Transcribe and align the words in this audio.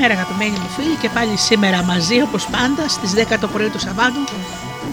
Καλημέρα 0.00 0.26
αγαπημένοι 0.26 0.58
μου 0.58 0.68
φίλοι 0.68 0.94
και 0.94 1.08
πάλι 1.08 1.36
σήμερα 1.36 1.82
μαζί 1.82 2.20
όπως 2.20 2.46
πάντα 2.46 2.88
στις 2.88 3.14
10 3.14 3.38
το 3.40 3.48
πρωί 3.48 3.68
του 3.68 3.78
Σαββάτου 3.78 4.20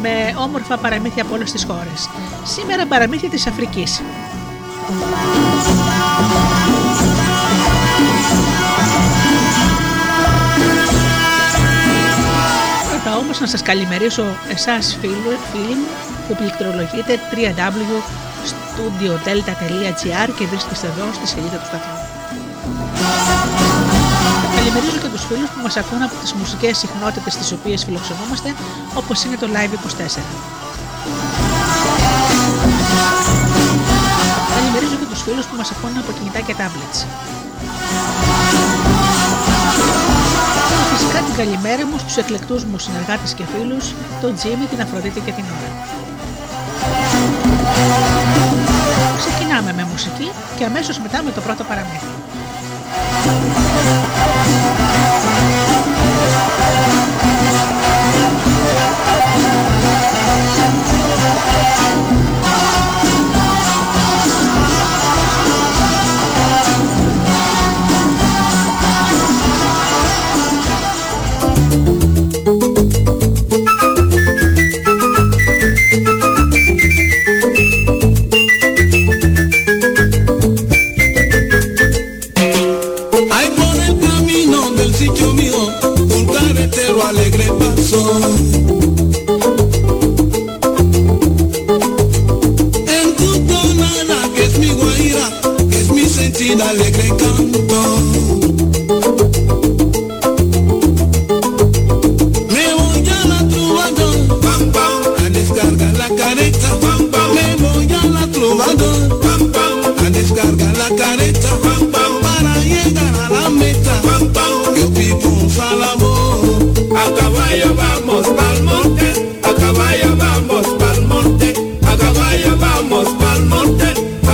με 0.02 0.36
όμορφα 0.38 0.78
παραμύθια 0.78 1.24
από 1.24 1.34
όλες 1.34 1.52
τις 1.52 1.64
χώρες. 1.64 2.10
Σήμερα 2.44 2.86
παραμύθια 2.86 3.30
της 3.30 3.48
Αφρικής. 3.48 4.02
Πρώτα 12.90 13.18
όμως 13.18 13.40
να 13.40 13.48
σας 13.48 13.62
καλημερίσω 13.62 14.26
εσάς 14.50 14.98
φίλοι, 15.02 15.38
φίλοι 15.52 15.76
μου 15.76 15.88
που 16.28 16.36
πληκτρολογείτε 16.36 17.20
www.studiodelta.gr 17.32 20.30
και 20.38 20.46
βρίσκεστε 20.46 20.88
εδώ 20.88 21.14
στη 21.14 21.28
σελίδα 21.28 21.58
του 21.58 21.66
σταθμού. 21.66 22.07
Καλημερίζω 24.78 25.06
και 25.06 25.14
τους 25.16 25.26
φίλους 25.26 25.50
που 25.50 25.62
μας 25.62 25.78
ακούν 25.78 26.02
από 26.04 26.16
τις 26.22 26.34
μουσικές 26.34 26.78
συχνότητες 26.78 27.36
τις 27.36 27.52
οποίες 27.52 27.84
φιλοξενούμαστε, 27.86 28.50
όπως 28.94 29.24
είναι 29.24 29.38
το 29.38 29.48
Live 29.56 29.74
24. 29.74 30.24
Καλημερίζω 34.56 34.96
και 35.00 35.08
τους 35.12 35.22
φίλους 35.22 35.46
που 35.46 35.56
μας 35.56 35.72
ακούν 35.72 35.98
από 35.98 36.12
κινητά 36.18 36.40
και 36.40 36.56
tablets. 36.60 37.00
Φυσικά 40.94 41.20
την 41.20 41.36
καλημέρα 41.42 41.86
μου 41.86 41.98
στους 41.98 42.18
εκλεκτούς 42.18 42.64
μου 42.64 42.78
συνεργάτες 42.78 43.34
και 43.34 43.44
φίλους, 43.54 43.86
τον 44.22 44.36
Τζίμι, 44.36 44.66
την 44.66 44.82
Αφροδίτη 44.82 45.20
και 45.20 45.32
την 45.32 45.46
Ωρα. 45.56 45.72
Ξεκινάμε 49.18 49.74
με 49.74 49.84
μουσική 49.92 50.32
και 50.58 50.66
αμέσως 50.66 51.00
μετά 51.00 51.22
με 51.24 51.32
το 51.32 51.42
πρώτο 51.42 51.64
παραμύθι. 51.64 52.12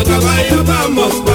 Acaba 0.04 0.64
vamos. 0.64 1.33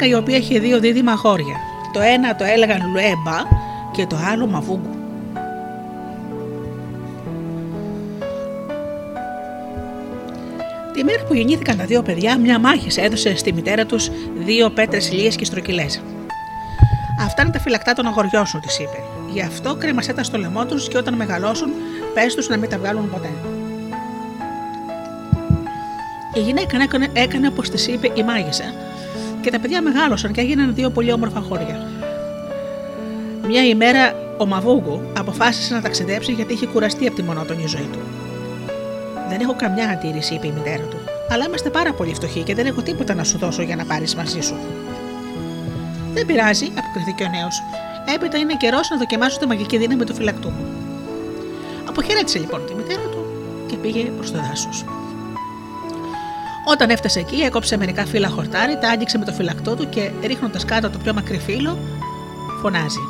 Γυναίκα 0.00 0.18
η 0.18 0.22
οποία 0.22 0.36
είχε 0.36 0.58
δύο 0.58 0.80
δίδυμα 0.80 1.12
αγόρια. 1.12 1.56
Το 1.92 2.00
ένα 2.00 2.36
το 2.36 2.44
έλεγαν 2.44 2.80
Λουέμπα 2.92 3.38
και 3.92 4.06
το 4.06 4.16
άλλο 4.32 4.46
Μαβούγκου. 4.46 4.94
Τη 10.92 11.04
μέρα 11.04 11.24
που 11.28 11.34
γεννήθηκαν 11.34 11.76
τα 11.76 11.84
δύο 11.84 12.02
παιδιά, 12.02 12.38
μια 12.38 12.58
μάχης 12.58 12.96
έδωσε 12.96 13.36
στη 13.36 13.52
μητέρα 13.52 13.86
τους 13.86 14.10
δύο 14.38 14.70
πέτρες 14.70 15.08
ηλίε 15.08 15.28
και 15.28 15.44
στροκυλέ. 15.44 15.86
Αυτά 17.20 17.42
είναι 17.42 17.50
τα 17.50 17.60
φυλακτά 17.60 17.92
των 17.92 18.06
αγοριών 18.06 18.46
σου, 18.46 18.60
της 18.60 18.78
είπε. 18.78 19.02
Γι' 19.32 19.42
αυτό 19.42 19.74
κρέμασέ 19.74 20.12
τα 20.12 20.22
στο 20.22 20.38
λαιμό 20.38 20.66
τους 20.66 20.88
και 20.88 20.96
όταν 20.96 21.14
μεγαλώσουν, 21.14 21.68
πες 22.14 22.34
τους 22.34 22.48
να 22.48 22.56
μην 22.56 22.68
τα 22.68 22.78
βγάλουν 22.78 23.10
ποτέ. 23.10 23.30
Η 26.34 26.40
γυναίκα 26.40 26.82
έκανε, 26.82 27.08
έκανε 27.12 27.46
όπως 27.46 27.70
της 27.70 27.86
είπε 27.86 28.12
η 28.14 28.22
μάγισσα 28.22 28.64
και 29.42 29.50
τα 29.50 29.58
παιδιά 29.60 29.82
μεγάλωσαν 29.82 30.32
και 30.32 30.40
έγιναν 30.40 30.74
δύο 30.74 30.90
πολύ 30.90 31.12
όμορφα 31.12 31.40
χώρια. 31.40 31.88
Μια 33.46 33.66
ημέρα 33.66 34.14
ο 34.38 34.46
Μαβούγκου 34.46 35.02
αποφάσισε 35.18 35.74
να 35.74 35.80
ταξιδέψει 35.80 36.32
γιατί 36.32 36.52
είχε 36.52 36.66
κουραστεί 36.66 37.06
από 37.06 37.16
τη 37.16 37.22
μονότονη 37.22 37.66
ζωή 37.66 37.88
του. 37.92 37.98
Δεν 39.28 39.40
έχω 39.40 39.54
καμιά 39.56 39.88
αντίρρηση, 39.88 40.34
είπε 40.34 40.46
η 40.46 40.52
μητέρα 40.56 40.82
του, 40.82 40.96
αλλά 41.28 41.44
είμαστε 41.46 41.70
πάρα 41.70 41.92
πολύ 41.92 42.14
φτωχοί 42.14 42.42
και 42.42 42.54
δεν 42.54 42.66
έχω 42.66 42.82
τίποτα 42.82 43.14
να 43.14 43.24
σου 43.24 43.38
δώσω 43.38 43.62
για 43.62 43.76
να 43.76 43.84
πάρεις 43.84 44.14
μαζί 44.14 44.40
σου. 44.40 44.56
Δεν 46.14 46.26
πειράζει, 46.26 46.72
αποκριθήκε 46.78 47.24
ο 47.24 47.28
νέος. 47.28 47.62
Έπειτα 48.14 48.38
είναι 48.38 48.54
καιρός 48.54 48.90
να 48.90 48.96
δοκιμάσω 48.96 49.38
τη 49.38 49.46
μαγική 49.46 49.78
δύναμη 49.78 50.04
του 50.04 50.14
φυλακτού 50.14 50.48
μου. 50.48 50.64
Αποχαιρέτησε 51.88 52.38
λοιπόν 52.38 52.66
τη 52.66 52.74
μητέρα 52.74 53.02
του 53.02 53.24
και 53.66 53.76
πήγε 53.76 54.02
προς 54.02 54.30
το 54.30 54.38
δάσος. 54.38 54.84
Όταν 56.64 56.90
έφτασε 56.90 57.18
εκεί, 57.18 57.40
έκοψε 57.40 57.76
μερικά 57.76 58.06
φύλλα 58.06 58.28
χορτάρι, 58.28 58.78
τα 58.78 58.88
άγγιξε 58.88 59.18
με 59.18 59.24
το 59.24 59.32
φυλακτό 59.32 59.74
του 59.74 59.88
και 59.88 60.10
ρίχνοντας 60.22 60.64
κάτω 60.64 60.90
το 60.90 60.98
πιο 60.98 61.14
μακρύ 61.14 61.38
φύλλο, 61.38 61.78
φωνάζει. 62.62 63.00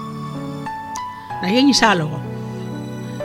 Να 1.42 1.49
γίνεις 1.49 1.83
άλογο. 1.83 2.23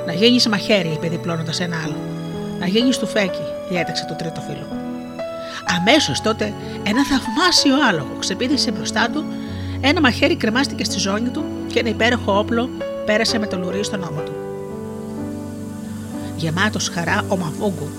Να 0.05 0.13
γίνεις 0.13 0.47
μαχαίρι, 0.47 0.87
είπε 0.87 1.07
διπλώνοντας 1.07 1.59
ένα 1.59 1.77
άλλο. 1.83 1.95
Να 2.59 2.67
γίνεις 2.67 2.99
φέκι, 3.05 3.43
διέταξε 3.69 4.05
το 4.05 4.13
τρίτο 4.15 4.41
φύλλο. 4.41 4.67
Αμέσως 5.79 6.21
τότε 6.21 6.53
ένα 6.83 7.05
θαυμάσιο 7.05 7.75
άλογο 7.89 8.15
ξεπίδησε 8.19 8.71
μπροστά 8.71 9.09
του, 9.09 9.25
ένα 9.81 10.01
μαχαίρι 10.01 10.35
κρεμάστηκε 10.35 10.83
στη 10.83 10.99
ζώνη 10.99 11.29
του 11.29 11.43
και 11.67 11.79
ένα 11.79 11.89
υπέροχο 11.89 12.37
όπλο 12.37 12.69
πέρασε 13.05 13.39
με 13.39 13.47
το 13.47 13.57
λουρί 13.57 13.83
στον 13.83 14.03
ώμο 14.03 14.21
του. 14.21 14.33
Γεμάτος 16.35 16.89
χαρά, 16.89 17.25
ο 17.27 17.37
Μαβούγκου 17.37 17.89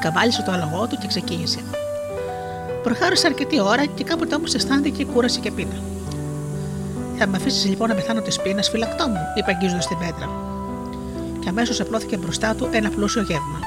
καβάλισε 0.00 0.42
το 0.42 0.52
αλογό 0.52 0.86
του 0.86 0.96
και 1.00 1.06
ξεκίνησε. 1.06 1.58
Προχάρησε 2.82 3.26
αρκετή 3.26 3.60
ώρα 3.60 3.84
και 3.84 4.04
κάποτε 4.04 4.34
όμως 4.34 4.54
αισθάνθηκε 4.54 5.04
κούραση 5.04 5.40
και 5.40 5.50
πείνα. 5.50 5.78
Θα 7.18 7.26
με 7.26 7.36
αφήσεις 7.36 7.64
λοιπόν 7.64 7.88
να 7.88 7.94
πεθάνω 7.94 8.20
της 8.20 8.40
πείνας, 8.40 8.68
φυλακτό 8.68 9.08
μου, 9.08 9.20
είπε 9.34 9.50
αγγίζοντας 9.50 9.86
την 9.86 9.98
πέτρα. 9.98 10.30
Και 11.40 11.48
αμέσως 11.48 11.80
απλώθηκε 11.80 12.16
μπροστά 12.16 12.54
του 12.54 12.68
ένα 12.70 12.90
πλούσιο 12.90 13.22
γεύμα. 13.22 13.58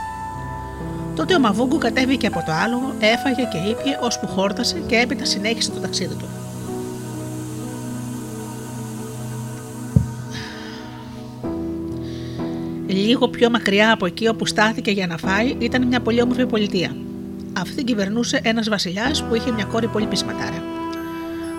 Τότε 1.15 1.35
ο 1.35 1.39
Μαβούγκου 1.39 1.77
κατέβηκε 1.77 2.27
από 2.27 2.43
το 2.45 2.51
άλογο, 2.51 2.93
έφαγε 2.99 3.43
και 3.51 3.57
ήπια 3.57 3.99
ώσπου 4.01 4.27
χόρτασε 4.27 4.83
και 4.87 4.95
έπειτα 4.95 5.25
συνέχισε 5.25 5.71
το 5.71 5.79
ταξίδι 5.79 6.15
του. 6.15 6.42
Λίγο 13.03 13.27
πιο 13.27 13.49
μακριά 13.49 13.91
από 13.91 14.05
εκεί 14.05 14.27
όπου 14.27 14.45
στάθηκε 14.45 14.91
για 14.91 15.07
να 15.07 15.17
φάει 15.17 15.55
ήταν 15.59 15.87
μια 15.87 16.01
πολύ 16.01 16.21
όμορφη 16.21 16.45
πολιτεία. 16.45 16.95
Αυτή 17.59 17.75
την 17.75 17.85
κυβερνούσε 17.85 18.39
ένας 18.43 18.69
βασιλιάς 18.69 19.23
που 19.23 19.35
είχε 19.35 19.51
μια 19.51 19.63
κόρη 19.63 19.87
πολύ 19.87 20.05
πισματάρα. 20.05 20.63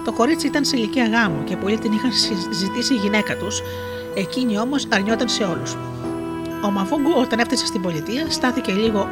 Το 0.05 0.13
κορίτσι 0.13 0.47
ήταν 0.47 0.65
σε 0.65 0.77
ηλικία 0.77 1.07
γάμου 1.07 1.45
και 1.45 1.57
πολλοί 1.57 1.79
την 1.79 1.93
είχαν 1.93 2.11
ζητήσει 2.53 2.95
η 2.95 2.97
γυναίκα 2.97 3.37
τους, 3.37 3.63
εκείνη 4.15 4.59
όμως 4.59 4.87
αρνιόταν 4.93 5.29
σε 5.29 5.45
όλους. 5.45 5.77
Ο 6.65 6.71
Μαβούγκου, 6.71 7.13
όταν 7.17 7.39
έφτασε 7.39 7.67
στην 7.67 7.81
πολιτεία, 7.81 8.27
στάθηκε 8.31 8.73
λίγο 8.73 9.09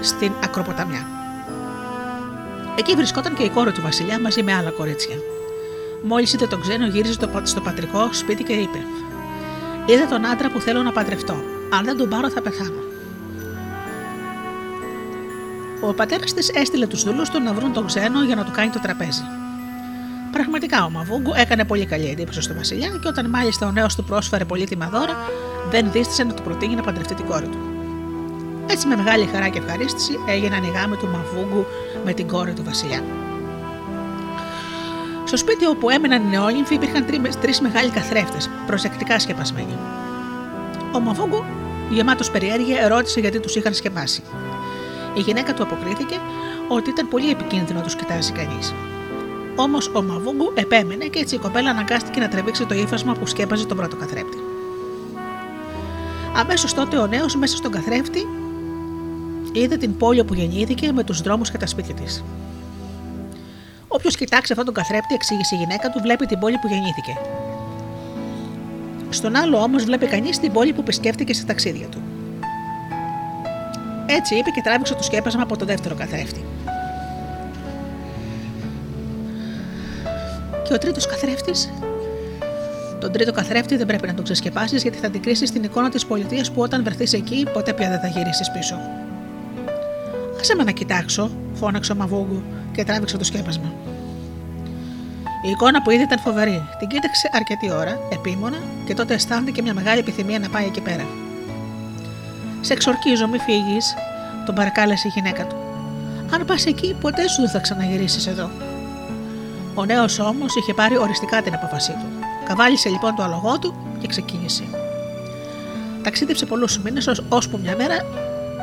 στην 0.00 0.32
ακροποταμιά. 0.44 1.06
Εκεί 2.78 2.94
βρισκόταν 2.94 3.34
και 3.34 3.42
η 3.42 3.48
κόρη 3.48 3.72
του 3.72 3.82
Βασιλιά 3.82 4.20
μαζί 4.20 4.42
με 4.42 4.54
άλλα 4.54 4.70
κορίτσια. 4.70 5.16
Μόλις 6.02 6.32
είδε 6.32 6.46
τον 6.46 6.60
ξένο, 6.60 6.86
γύριζε 6.86 7.12
στο 7.42 7.60
πατρικό 7.60 8.08
σπίτι 8.12 8.42
και 8.42 8.52
είπε: 8.52 8.78
Είδα 9.90 10.06
τον 10.06 10.26
άντρα 10.26 10.50
που 10.50 10.60
θέλω 10.60 10.82
να 10.82 10.92
παντρευτώ. 10.92 11.32
Αν 11.70 11.84
δεν 11.84 11.96
τον 11.96 12.08
πάρω, 12.08 12.30
θα 12.30 12.40
πεθάνω. 12.40 12.82
Ο 15.80 15.94
πατέρας 15.94 16.34
της 16.34 16.48
έστειλε 16.48 16.86
τους 16.86 17.02
δούλους 17.02 17.28
του 17.28 17.40
να 17.42 17.52
βρουν 17.52 17.72
τον 17.72 17.86
ξένο 17.86 18.24
για 18.24 18.34
να 18.34 18.44
του 18.44 18.50
κάνει 18.50 18.70
το 18.70 18.80
τραπέζι. 18.80 19.22
Πραγματικά 20.32 20.84
ο 20.84 20.90
Μαβούγκου 20.90 21.32
έκανε 21.36 21.64
πολύ 21.64 21.86
καλή 21.86 22.08
εντύπωση 22.10 22.40
στο 22.40 22.54
Βασιλιά 22.54 22.88
και 22.88 23.08
όταν 23.08 23.28
μάλιστα 23.28 23.66
ο 23.66 23.70
νέος 23.70 23.94
του 23.94 24.04
πρόσφερε 24.04 24.44
πολύτιμα 24.44 24.88
δώρα, 24.88 25.16
δεν 25.70 25.90
δίστησε 25.92 26.24
να 26.24 26.34
του 26.34 26.42
προτείνει 26.42 26.74
να 26.74 26.82
παντρευτεί 26.82 27.14
την 27.14 27.26
κόρη 27.26 27.46
του. 27.46 27.58
Έτσι 28.70 28.86
με 28.86 28.96
μεγάλη 28.96 29.26
χαρά 29.32 29.48
και 29.48 29.58
ευχαρίστηση 29.58 30.18
έγιναν 30.28 30.64
οι 30.64 30.70
γάμοι 30.74 30.96
του 30.96 31.08
Μαβούγκου 31.08 31.66
με 32.04 32.12
την 32.12 32.28
κόρη 32.28 32.52
του 32.52 32.64
Βασιλιά. 32.64 33.02
Στο 35.28 35.36
σπίτι 35.36 35.66
όπου 35.66 35.90
έμεναν 35.90 36.22
οι 36.22 36.28
νεόνυμφοι 36.28 36.74
υπήρχαν 36.74 37.06
τρεις 37.40 37.60
μεγάλοι 37.60 37.90
καθρέφτες, 37.90 38.50
προσεκτικά 38.66 39.18
σκεπασμένοι. 39.18 39.78
Ο 40.94 41.00
Μαβούγκου 41.00 41.44
γεμάτος 41.90 42.30
περιέργεια, 42.30 42.88
ρώτησε 42.88 43.20
γιατί 43.20 43.40
τους 43.40 43.56
είχαν 43.56 43.74
σκεπάσει. 43.74 44.22
Η 45.14 45.20
γυναίκα 45.20 45.54
του 45.54 45.62
αποκρίθηκε 45.62 46.16
ότι 46.68 46.90
ήταν 46.90 47.08
πολύ 47.08 47.30
επικίνδυνο 47.30 47.78
να 47.78 47.84
τους 47.84 47.96
κοιτάζει 47.96 48.32
κανείς. 48.32 48.74
Όμως 49.56 49.90
ο 49.94 50.02
Μαβούγκου 50.02 50.52
επέμενε 50.54 51.04
και 51.04 51.18
έτσι 51.18 51.34
η 51.34 51.38
κοπέλα 51.38 51.70
αναγκάστηκε 51.70 52.20
να 52.20 52.28
τραβήξει 52.28 52.66
το 52.66 52.74
ύφασμα 52.74 53.12
που 53.12 53.26
σκέπαζε 53.26 53.66
τον 53.66 53.76
πρώτο 53.76 53.96
καθρέπτη. 53.96 54.38
Αμέσως 56.36 56.74
τότε 56.74 56.96
ο 56.96 57.06
νέος 57.06 57.36
μέσα 57.36 57.56
στον 57.56 57.70
καθρέφτη 57.70 58.26
είδε 59.52 59.76
την 59.76 59.96
πόλη 59.96 60.24
που 60.24 60.34
γεννήθηκε 60.34 60.92
με 60.92 61.04
τους 61.04 61.20
δρόμους 61.20 61.50
και 61.50 61.58
τα 61.58 61.66
σπίτια 61.66 61.94
της. 61.94 62.24
Όποιος 63.88 64.16
κοιτάξει 64.16 64.52
αυτόν 64.52 64.66
τον 64.66 64.74
καθρέπτη, 64.74 65.14
εξήγησε 65.14 65.54
η 65.54 65.58
γυναίκα 65.58 65.90
του, 65.90 66.00
βλέπει 66.00 66.26
την 66.26 66.38
πόλη 66.38 66.58
που 66.58 66.68
γεννήθηκε. 66.68 67.16
Στον 69.10 69.36
άλλο 69.36 69.58
όμως 69.58 69.84
βλέπει 69.84 70.06
κανείς 70.06 70.38
την 70.38 70.52
πόλη 70.52 70.72
που 70.72 70.80
επισκέφτηκε 70.80 71.34
στα 71.34 71.44
ταξίδια 71.46 71.86
του. 71.86 72.02
Έτσι 74.06 74.34
είπε 74.34 74.50
και 74.50 74.60
τράβηξε 74.64 74.94
το 74.94 75.02
σκέπασμα 75.02 75.42
από 75.42 75.56
το 75.56 75.64
δεύτερο 75.64 75.94
καθρέφτη. 75.94 76.44
Και 80.64 80.74
ο 80.74 80.78
τρίτος 80.78 81.06
καθρέφτης; 81.06 81.72
Τον 83.00 83.12
τρίτο 83.12 83.32
καθρέφτη 83.32 83.76
δεν 83.76 83.86
πρέπει 83.86 84.06
να 84.06 84.14
τον 84.14 84.24
ξεσκεπάσεις 84.24 84.82
γιατί 84.82 84.98
θα 84.98 85.10
την 85.10 85.22
κρίσεις 85.22 85.48
στην 85.48 85.62
εικόνα 85.62 85.88
της 85.88 86.06
πολιτείας 86.06 86.50
που 86.52 86.60
όταν 86.60 86.84
βρεθείς 86.84 87.12
εκεί 87.12 87.46
ποτέ 87.52 87.72
πια 87.72 87.88
δεν 87.88 88.00
θα 88.00 88.06
γυρίσεις 88.06 88.50
πίσω. 88.50 89.07
Άσε 90.40 90.54
με 90.54 90.64
να 90.64 90.70
κοιτάξω, 90.70 91.30
φώναξε 91.54 91.92
ο 91.92 91.94
Μαβούγκου 91.94 92.42
και 92.72 92.84
τράβηξε 92.84 93.16
το 93.16 93.24
σκέπασμα. 93.24 93.72
Η 95.42 95.50
εικόνα 95.50 95.82
που 95.82 95.90
είδε 95.90 96.02
ήταν 96.02 96.18
φοβερή. 96.18 96.62
Την 96.78 96.88
κοίταξε 96.88 97.30
αρκετή 97.32 97.70
ώρα, 97.72 97.98
επίμονα, 98.12 98.56
και 98.84 98.94
τότε 98.94 99.14
αισθάνθηκε 99.14 99.62
μια 99.62 99.74
μεγάλη 99.74 99.98
επιθυμία 99.98 100.38
να 100.38 100.48
πάει 100.48 100.64
εκεί 100.64 100.80
πέρα. 100.80 101.06
Σε 102.60 102.72
εξορκίζω, 102.72 103.28
μη 103.28 103.38
φύγεις, 103.38 103.94
τον 104.46 104.54
παρακάλεσε 104.54 105.08
η 105.08 105.10
γυναίκα 105.14 105.46
του. 105.46 105.56
Αν 106.30 106.44
πας 106.44 106.66
εκεί, 106.66 106.96
ποτέ 107.00 107.28
σου 107.28 107.40
δεν 107.40 107.50
θα 107.50 107.58
ξαναγυρίσεις 107.58 108.26
εδώ. 108.26 108.50
Ο 109.74 109.84
νέος 109.84 110.18
όμως 110.18 110.56
είχε 110.56 110.74
πάρει 110.74 110.96
οριστικά 110.98 111.42
την 111.42 111.54
απόφασή 111.54 111.92
του. 111.92 112.06
Καβάλισε 112.44 112.88
λοιπόν 112.88 113.14
το 113.14 113.22
αλογό 113.22 113.58
του 113.58 113.74
και 114.00 114.06
ξεκίνησε. 114.06 114.64
Ταξίδεψε 116.02 116.46
πολλούς 116.46 116.78
μήνες, 116.78 117.22
ώσπου 117.28 117.58
μια 117.62 117.76
μέρα 117.76 117.96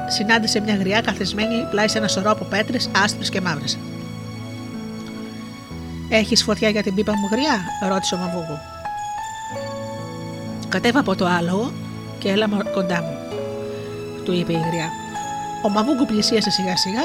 συνάντησε 0.08 0.60
μια 0.60 0.76
γριά 0.76 1.02
καθισμένη 1.02 1.68
πλάι 1.72 1.88
σε 1.88 1.98
ένα 1.98 2.08
σωρό 2.08 2.32
από 2.32 2.46
πέτρες, 2.46 2.90
άσπρες 3.04 3.30
και 3.30 3.42
μαύρες. 3.42 3.78
Έχεις 6.10 6.44
φωτιά 6.44 6.70
για 6.70 6.84
την 6.84 6.96
πίπα 6.96 7.12
μου 7.12 7.30
γριά, 7.32 7.88
ρώτησε 7.90 8.16
ο 8.16 8.18
Μαβούγκου. 8.18 8.58
Κατέβα 10.70 11.00
από 11.00 11.16
το 11.16 11.26
άλογο 11.26 11.72
και 12.18 12.30
έλα 12.30 12.48
κοντά 12.74 13.02
μου, 13.02 13.18
του 14.26 14.34
είπε 14.34 14.52
η 14.52 14.64
γριά. 14.70 14.90
Ο 15.64 15.70
Μαβούγκου 15.70 16.06
πλησίασε 16.06 16.50
σιγά 16.50 16.78
σιγά, 16.78 17.02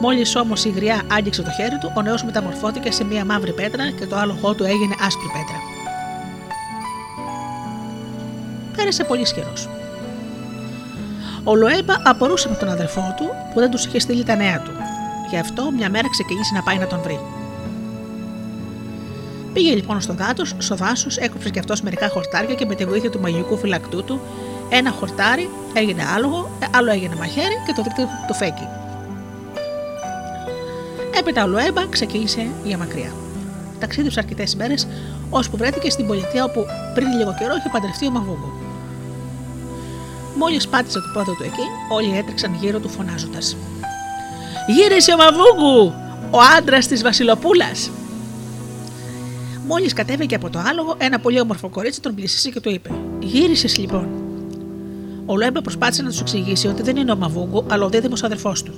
μόλις 0.00 0.36
όμως 0.36 0.64
η 0.64 0.70
γριά 0.70 1.02
άγγιξε 1.12 1.42
το 1.42 1.50
χέρι 1.50 1.78
του, 1.78 1.92
ο 1.96 2.02
νέος 2.02 2.24
μεταμορφώθηκε 2.24 2.90
σε 2.92 3.04
μια 3.04 3.24
μαύρη 3.24 3.52
πέτρα 3.52 3.90
και 3.90 4.06
το 4.06 4.16
άλογο 4.16 4.54
του 4.54 4.64
έγινε 4.64 4.94
άσπρη 5.00 5.26
πέτρα. 5.32 5.58
Πέρασε 8.76 9.04
πολύ 9.04 9.22
καιρός. 9.22 9.68
Ο 11.44 11.54
Λοέμπα 11.54 11.94
απορούσε 12.04 12.48
με 12.48 12.54
τον 12.54 12.68
αδερφό 12.68 13.14
του 13.16 13.24
που 13.54 13.60
δεν 13.60 13.70
τους 13.70 13.84
είχε 13.84 13.98
στείλει 13.98 14.24
τα 14.24 14.36
νέα 14.36 14.60
του. 14.60 14.70
Γι' 15.30 15.38
αυτό 15.38 15.70
μια 15.76 15.90
μέρα 15.90 16.08
ξεκίνησε 16.10 16.54
να 16.54 16.62
πάει 16.62 16.78
να 16.78 16.86
τον 16.86 17.00
βρει. 17.02 17.20
Πήγε 19.52 19.74
λοιπόν 19.74 20.00
στο 20.00 20.14
δάτος, 20.14 20.54
στο 20.58 20.74
δάσος, 20.74 21.16
έκοψε 21.16 21.50
κι 21.50 21.58
αυτός 21.58 21.80
μερικά 21.80 22.08
χορτάρια 22.08 22.54
και 22.54 22.66
με 22.66 22.74
τη 22.74 22.84
βοήθεια 22.84 23.10
του 23.10 23.20
μαγικού 23.20 23.56
φυλακτού 23.56 24.04
του, 24.04 24.20
ένα 24.68 24.90
χορτάρι 24.90 25.50
έγινε 25.74 26.02
άλογο, 26.14 26.50
άλλο 26.76 26.90
έγινε 26.90 27.14
μαχαίρι 27.14 27.54
και 27.66 27.72
το 27.72 27.82
τρίτο 27.82 28.08
το 28.26 28.34
φέκι. 28.34 28.68
Έπειτα 31.18 31.44
ο 31.44 31.46
Λοέμπα 31.46 31.86
ξεκίνησε 31.86 32.46
για 32.64 32.78
μακριά. 32.78 33.12
Ταξίδεψε 33.78 34.18
αρκετές 34.18 34.54
μέρες, 34.56 34.86
ώσπου 35.30 35.56
βρέθηκε 35.56 35.90
στην 35.90 36.06
πολιτεία 36.06 36.44
όπου 36.44 36.66
πριν 36.94 37.08
λίγο 37.12 37.34
καιρό 37.38 37.54
είχε 37.56 37.68
παντρευτεί 37.72 38.06
ο 38.06 38.10
Μαβούγκο. 38.10 38.57
Μόλις 40.38 40.68
πάτησε 40.68 41.00
το 41.00 41.10
πόδι 41.14 41.36
του 41.36 41.42
εκεί, 41.42 41.66
όλοι 41.88 42.16
έτρεξαν 42.16 42.54
γύρω 42.54 42.78
του 42.78 42.88
φωνάζοντας. 42.88 43.56
Γύρισε 44.66 45.12
ο 45.12 45.16
Μαβούγκου, 45.16 45.94
ο 46.30 46.38
άντρας 46.58 46.86
της 46.86 47.02
Βασιλοπούλας! 47.02 47.90
Μόλις 49.66 49.92
κατέβηκε 49.92 50.34
από 50.34 50.50
το 50.50 50.58
άλογο, 50.58 50.94
ένα 50.98 51.18
πολύ 51.18 51.40
όμορφο 51.40 51.68
κορίτσι 51.68 52.00
τον 52.00 52.14
πλησίασε 52.14 52.50
και 52.50 52.60
του 52.60 52.70
είπε: 52.70 52.90
Γύρισες 53.20 53.78
λοιπόν. 53.78 54.08
Ο 55.26 55.36
Λέμπα 55.36 55.60
προσπάθησε 55.60 56.02
να 56.02 56.08
τους 56.08 56.20
εξηγήσει 56.20 56.66
ότι 56.66 56.82
δεν 56.82 56.96
είναι 56.96 57.12
ο 57.12 57.16
Μαβούγκου, 57.16 57.64
αλλά 57.70 57.84
ο 57.84 57.88
δίδυμος 57.88 58.22
αδερφός 58.22 58.62
του. 58.62 58.74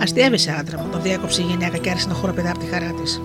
Αστείευεσαι, 0.00 0.56
άντρα 0.60 0.78
μου, 0.78 0.88
τον 0.90 1.02
διέκοψε 1.02 1.42
η 1.42 1.44
γυναίκα 1.44 1.76
και 1.76 1.90
άρχισε 1.90 2.08
να 2.08 2.14
χοροπηδά 2.14 2.50
από 2.50 2.58
τη 2.58 2.66
χαρά 2.66 2.92
της. 3.02 3.20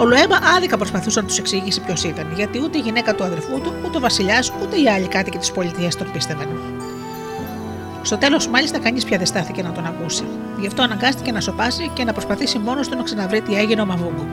Ο 0.00 0.04
Λοέμπα 0.04 0.36
άδικα 0.56 0.76
προσπαθούσε 0.76 1.20
να 1.20 1.26
τους 1.26 1.38
εξηγήσει 1.38 1.80
ποιος 1.80 2.04
ήταν, 2.04 2.32
γιατί 2.36 2.60
ούτε 2.62 2.78
η 2.78 2.80
γυναίκα 2.80 3.14
του 3.14 3.24
αδερφού 3.24 3.60
του, 3.60 3.72
ούτε 3.86 3.96
ο 3.96 4.00
βασιλιάς, 4.00 4.52
ούτε 4.62 4.80
οι 4.80 4.88
άλλοι 4.88 5.06
κάτοικοι 5.06 5.38
της 5.38 5.52
πολιτείας 5.52 5.96
τον 5.96 6.12
πίστευαν. 6.12 6.48
Στο 8.02 8.16
τέλος, 8.16 8.48
μάλιστα, 8.48 8.78
κανείς 8.78 9.04
πια 9.04 9.16
δεν 9.16 9.26
στάθηκε 9.26 9.62
να 9.62 9.72
τον 9.72 9.86
ακούσει. 9.86 10.24
Γι' 10.60 10.66
αυτό 10.66 10.82
αναγκάστηκε 10.82 11.32
να 11.32 11.40
σοπάσει 11.40 11.90
και 11.94 12.04
να 12.04 12.12
προσπαθήσει 12.12 12.58
μόνος 12.58 12.88
του 12.88 12.96
να 12.96 13.02
ξαναβρει 13.02 13.40
τι 13.40 13.54
έγινε 13.54 13.80
ο 13.80 13.86
Μαβούγκου. 13.86 14.26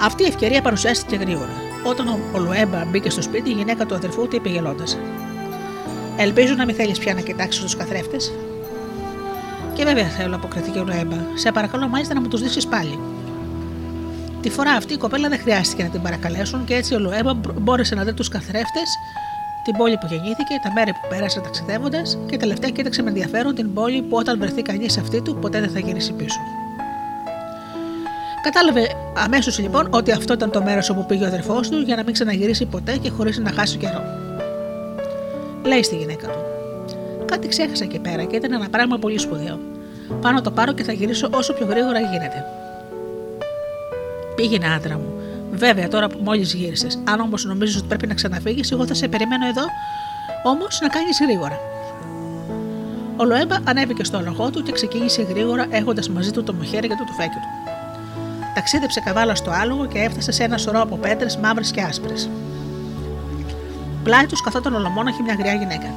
Αυτή 0.00 0.22
η 0.22 0.26
ευκαιρία 0.26 0.62
παρουσιάστηκε 0.62 1.16
γρήγορα. 1.16 1.52
Όταν 1.82 2.08
ο 2.08 2.38
Λουέμπα 2.38 2.84
μπήκε 2.84 3.10
στο 3.10 3.22
σπίτι, 3.22 3.50
η 3.50 3.52
γυναίκα 3.52 3.86
του 3.86 3.94
αδερφού 3.94 4.28
του 4.28 4.36
είπε 4.36 4.48
γελώντας: 4.48 4.98
Ελπίζω 6.16 6.54
να 6.54 6.64
μην 6.64 6.74
θέλεις 6.74 6.98
πια 6.98 7.14
να 7.14 7.20
κοιτάξεις 7.20 7.62
τους 7.62 7.76
καθρέφτες. 7.76 8.32
Και 9.76 9.84
βέβαια 9.84 10.04
θέλω, 10.04 10.34
αποκριθήκε 10.34 10.78
ο 10.78 10.84
Λουέμπα. 10.84 11.16
Σε 11.34 11.52
παρακαλώ 11.52 11.88
μάλιστα 11.88 12.14
να 12.14 12.20
μου 12.20 12.28
τους 12.28 12.40
δείξεις 12.40 12.66
πάλι. 12.66 12.98
Τη 14.40 14.50
φορά 14.50 14.70
αυτή 14.70 14.92
η 14.92 14.96
κοπέλα 14.96 15.28
δεν 15.28 15.38
χρειάστηκε 15.38 15.82
να 15.82 15.88
την 15.88 16.02
παρακαλέσουν 16.02 16.64
και 16.64 16.74
έτσι 16.74 16.94
ο 16.94 16.98
Λουέμπα 16.98 17.34
μπόρεσε 17.34 17.94
να 17.94 18.04
δει 18.04 18.12
τους 18.12 18.28
καθρέφτες, 18.28 18.88
την 19.64 19.76
πόλη 19.76 19.96
που 19.96 20.06
γεννήθηκε, 20.10 20.54
τα 20.62 20.72
μέρη 20.72 20.92
που 20.92 21.08
πέρασε 21.08 21.40
ταξιδεύοντας 21.40 22.18
και 22.26 22.36
τελευταία 22.36 22.70
κοίταξε 22.70 23.02
με 23.02 23.08
ενδιαφέρον 23.08 23.54
την 23.54 23.74
πόλη 23.74 24.02
που 24.02 24.16
όταν 24.16 24.38
βρεθεί 24.38 24.62
κανείς 24.62 24.98
αυτή 24.98 25.22
του 25.22 25.36
ποτέ 25.36 25.60
δεν 25.60 25.70
θα 25.70 25.78
γυρίσει 25.78 26.12
πίσω. 26.12 26.38
Κατάλαβε 28.42 28.86
αμέσως 29.14 29.58
λοιπόν 29.58 29.88
ότι 29.90 30.12
αυτό 30.12 30.32
ήταν 30.32 30.50
το 30.50 30.62
μέρος 30.62 30.90
όπου 30.90 31.06
πήγε 31.06 31.24
ο 31.24 31.26
αδερφός 31.26 31.68
του 31.68 31.80
για 31.80 31.96
να 31.96 32.02
μην 32.04 32.12
ξαναγυρίσει 32.12 32.66
ποτέ 32.66 32.96
και 32.96 33.10
χωρίς 33.10 33.38
να 33.38 33.52
χάσει 33.52 33.76
καιρό. 33.76 34.02
Λέει 35.64 35.82
στη 35.82 35.96
γυναίκα 35.96 36.26
του: 36.26 36.38
Κάτι 37.26 37.48
ξέχασα 37.48 37.84
εκεί 37.84 37.98
πέρα 37.98 38.24
και 38.24 38.36
ήταν 38.36 38.52
ένα 38.52 38.68
πράγμα 38.68 38.98
πολύ 38.98 39.18
σπουδαίο. 39.18 39.58
Πάνω 40.20 40.40
το 40.40 40.50
πάρω 40.50 40.72
και 40.72 40.82
θα 40.82 40.92
γυρίσω 40.92 41.28
όσο 41.32 41.52
πιο 41.52 41.66
γρήγορα 41.66 42.00
γίνεται. 42.00 42.44
Πήγαινε, 44.36 44.66
άντρα 44.74 44.94
μου. 44.94 45.12
Βέβαια, 45.52 45.88
τώρα 45.88 46.08
που 46.08 46.18
μόλις 46.22 46.54
γύρισες. 46.54 46.98
Αν 47.04 47.20
όμως 47.20 47.44
νομίζεις 47.44 47.76
ότι 47.76 47.86
πρέπει 47.86 48.06
να 48.06 48.14
ξαναφύγεις, 48.14 48.72
εγώ 48.72 48.86
θα 48.86 48.94
σε 48.94 49.08
περιμένω 49.08 49.46
εδώ, 49.46 49.64
όμως 50.42 50.78
να 50.82 50.88
κάνεις 50.88 51.20
γρήγορα. 51.20 51.58
Ο 53.16 53.24
Λοέμπα 53.24 53.56
ανέβηκε 53.64 54.04
στο 54.04 54.20
λογό 54.20 54.50
του 54.50 54.62
και 54.62 54.72
ξεκίνησε 54.72 55.22
γρήγορα 55.22 55.66
έχοντας 55.70 56.08
μαζί 56.08 56.30
του 56.30 56.42
το 56.42 56.52
μοχέρι 56.52 56.88
και 56.88 56.94
το 56.98 57.04
τουφέκι 57.04 57.34
του. 57.34 57.70
Ταξίδεψε 58.54 59.00
καβάλα 59.00 59.34
στο 59.34 59.50
άλογο 59.50 59.86
και 59.86 59.98
έφτασε 59.98 60.32
σε 60.32 60.44
ένα 60.44 60.58
σωρό 60.58 60.80
από 60.80 60.96
πέτρες 60.96 61.36
μαύρες 61.36 61.70
και 61.70 61.82
άσπρες. 61.82 62.28
Πλάι 64.02 64.26
του 64.26 64.36
καθόταν 64.44 64.74
ολομόναχη 64.74 65.22
μια 65.22 65.36
γριά 65.38 65.54
γυναίκα. 65.54 65.94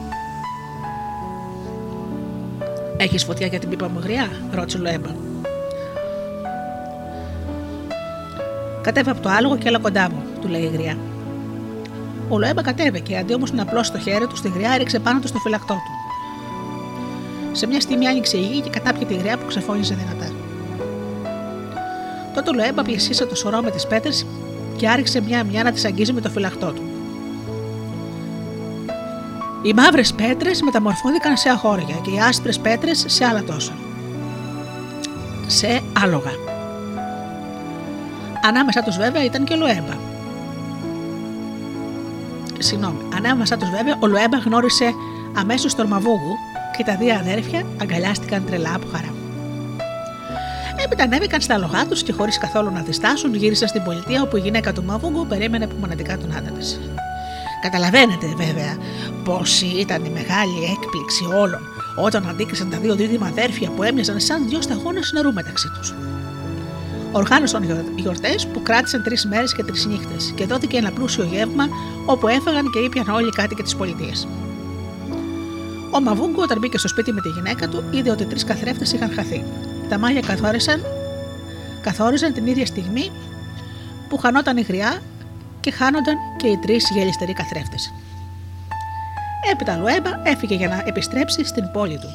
Έχεις 3.02 3.24
φωτιά 3.24 3.48
για 3.48 3.60
την 3.60 3.70
πίπα 3.70 3.90
μου 3.90 4.00
γριά, 4.04 4.30
ρώτησε 4.52 4.78
ο 4.78 4.82
Λοέμπα. 4.82 5.10
Κατέβα 8.82 9.12
από 9.12 9.22
το 9.22 9.30
άλογο 9.30 9.58
και 9.58 9.68
έλα 9.68 9.80
κοντά 9.80 10.10
μου, 10.10 10.24
του 10.42 10.48
λέει 10.48 10.62
η 10.62 10.70
γριά. 10.74 10.98
Ο 12.30 12.40
Λοέμπα 12.40 12.62
κατέβηκε, 12.62 13.18
αντί 13.18 13.34
όμως 13.34 13.52
να 13.52 13.62
απλώσει 13.62 13.92
το 13.92 14.00
χέρι 14.00 14.28
του 14.28 14.36
στη 14.36 14.50
γριά, 14.50 14.72
έριξε 14.74 15.00
πάνω 15.00 15.20
του 15.20 15.28
στο 15.28 15.38
φυλακτό 15.38 15.74
του. 15.74 15.92
Σε 17.52 17.68
μια 17.68 17.82
στιγμή 17.82 18.08
άνοιξε 18.08 18.38
η 18.38 18.42
γη 18.42 18.62
και 18.62 18.70
κατάπιε 18.70 19.06
τη 19.06 19.16
γριά 19.16 19.38
που 19.38 19.46
ξεφώνησε 19.46 19.96
δυνατά. 19.96 20.34
Τότε 22.36 22.50
ο 22.50 22.54
Λοέμπα 22.54 22.84
πλησίασε 22.84 23.26
το 23.26 23.36
σωρό 23.36 23.62
με 23.62 23.72
τις 23.72 23.88
πέτρες 23.88 24.26
και 24.78 24.90
άρχισε 24.90 25.22
μια-μια 25.22 25.64
να 25.64 25.72
τις 25.72 25.86
αγγίζει 25.86 26.14
με 26.14 26.22
το 26.22 26.30
φυλαχτό 26.30 26.72
του. 26.72 26.89
Οι 29.62 29.74
μαύρες 29.74 30.14
πέτρες 30.14 30.62
μεταμορφώθηκαν 30.62 31.38
σε 31.38 31.50
αχώρια 31.50 31.96
και 32.02 32.12
οι 32.12 32.20
άσπρες 32.20 32.60
πέτρες 32.60 33.04
σε 33.08 33.26
άλλα 33.26 33.44
τόσα. 33.44 33.74
Σε 35.48 35.82
άλογα. 36.04 36.32
Ανάμεσά 38.44 38.84
τους 38.84 38.98
βέβαια 38.98 39.24
ήταν 39.24 39.44
και 39.44 39.54
ο 39.54 39.58
Λοέμπα. 39.58 39.98
Συγγνώμη, 42.60 42.98
ανάμεσά 43.16 43.58
τους 43.58 43.70
βέβαια 43.70 43.98
ο 44.00 44.08
Λοέμπα 44.08 44.38
γνώρισε 44.38 44.94
αμέσως 45.38 45.76
τον 45.76 45.88
Μαβούγου 45.88 46.36
και 46.78 46.84
τα 46.84 46.96
δύο 46.96 47.16
αδέρφια 47.16 47.66
αγκαλιάστηκαν 47.82 48.46
τρελά 48.46 48.74
από 48.76 48.88
χαρά. 48.92 49.14
Έπειτα 50.84 51.04
ανέβηκαν 51.04 51.42
στα 51.42 51.58
λογά 51.58 51.86
τους 51.86 52.04
και 52.04 52.12
χωρίς 52.12 52.38
καθόλου 52.38 52.72
να 52.72 52.82
διστάσουν 52.82 53.36
γύρισαν 53.36 53.68
στην 53.68 53.84
πολιτεία 53.84 54.22
όπου 54.22 54.38
η 54.38 54.40
γυναίκα 54.40 54.74
του 54.74 54.84
Μαβούγκου 54.84 55.28
περίμενε 55.28 55.68
μοναδικά 55.80 56.18
τον 56.18 56.36
άντρα 56.38 56.52
της. 56.52 56.80
Καταλαβαίνετε 57.62 58.34
βέβαια 58.38 58.78
πόση 59.24 59.66
ήταν 59.66 60.06
η 60.06 60.10
μεγάλη 60.10 60.64
έκπληξη 60.64 61.26
όλων 61.36 61.62
όταν 61.96 62.28
αντίκρισαν 62.28 62.70
τα 62.70 62.78
δύο 62.78 62.96
δίδυμα 62.96 63.28
αδέρφια 63.28 63.70
που 63.70 63.84
έμοιαζαν 63.84 64.20
σαν 64.20 64.48
δυο 64.48 64.62
σταγόνες 64.62 65.12
νερού 65.14 65.34
μεταξύ 65.34 65.72
τους. 65.78 65.94
Οργάνωσαν 67.12 67.86
γιορτές 67.96 68.48
που 68.48 68.62
κράτησαν 68.62 69.04
τρεις 69.04 69.26
μέρες 69.26 69.54
και 69.54 69.64
τρεις 69.64 69.86
νύχτες 69.86 70.34
και 70.36 70.46
δόθηκε 70.46 70.78
ένα 70.78 70.92
πλούσιο 70.92 71.24
γεύμα 71.24 71.68
όπου 72.06 72.28
έφαγαν 72.28 72.72
και 72.72 72.80
ήπιαν 72.80 73.10
όλοι 73.10 73.28
οι 73.28 73.32
κάτοικοι 73.32 73.64
της 73.64 73.76
πολιτείας. 73.76 74.28
Ο 75.92 76.02
Μαβούγκο, 76.02 76.42
όταν 76.42 76.58
μπήκε 76.60 76.78
στο 76.78 76.88
σπίτι 76.88 77.12
με 77.12 77.22
τη 77.22 77.30
γυναίκα 77.30 77.68
του, 77.68 77.84
είδε 77.92 78.12
ότι 78.12 78.26
τρεις 78.26 78.44
καθρέφτες 78.44 78.92
είχαν 78.92 79.12
χαθεί. 79.12 79.44
Τα 79.90 79.98
μάγια 79.98 80.22
καθόρισαν, 80.22 80.86
καθόριζαν 81.82 82.34
την 82.34 82.48
ίδια 82.48 82.66
στιγμή 82.66 83.12
που 84.10 84.18
χανόταν 84.18 84.58
η 84.58 84.62
γριά 84.62 85.00
και 85.70 85.76
χάνονταν 85.76 86.16
και 86.38 86.48
οι 86.48 86.58
τρεις 86.58 86.90
γελιστεροί 86.94 87.34
καθρέφτες. 87.34 87.94
Έπειτα 89.52 89.78
Λουέμπα 89.78 90.10
έφυγε 90.24 90.56
για 90.56 90.68
να 90.68 90.84
επιστρέψει 90.86 91.46
στην 91.46 91.72
πόλη 91.74 92.00
του. 92.00 92.10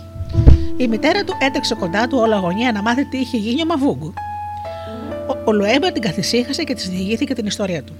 Η 0.76 0.88
μητέρα 0.88 1.24
του 1.24 1.36
έτρεξε 1.40 1.74
κοντά 1.74 2.06
του 2.06 2.18
όλα 2.18 2.36
αγωνία 2.36 2.72
να 2.72 2.82
μάθει 2.82 3.04
τι 3.04 3.18
είχε 3.18 3.36
γίνει 3.36 3.62
ο 3.62 3.64
Μαβούγκου. 3.64 4.12
Ο, 5.28 5.36
ο 5.44 5.52
Λουέμπα 5.52 5.92
την 5.92 6.02
καθησύχασε 6.02 6.64
και 6.64 6.74
της 6.74 6.88
διηγήθηκε 6.88 7.34
την 7.34 7.46
ιστορία 7.46 7.82
του. 7.82 7.92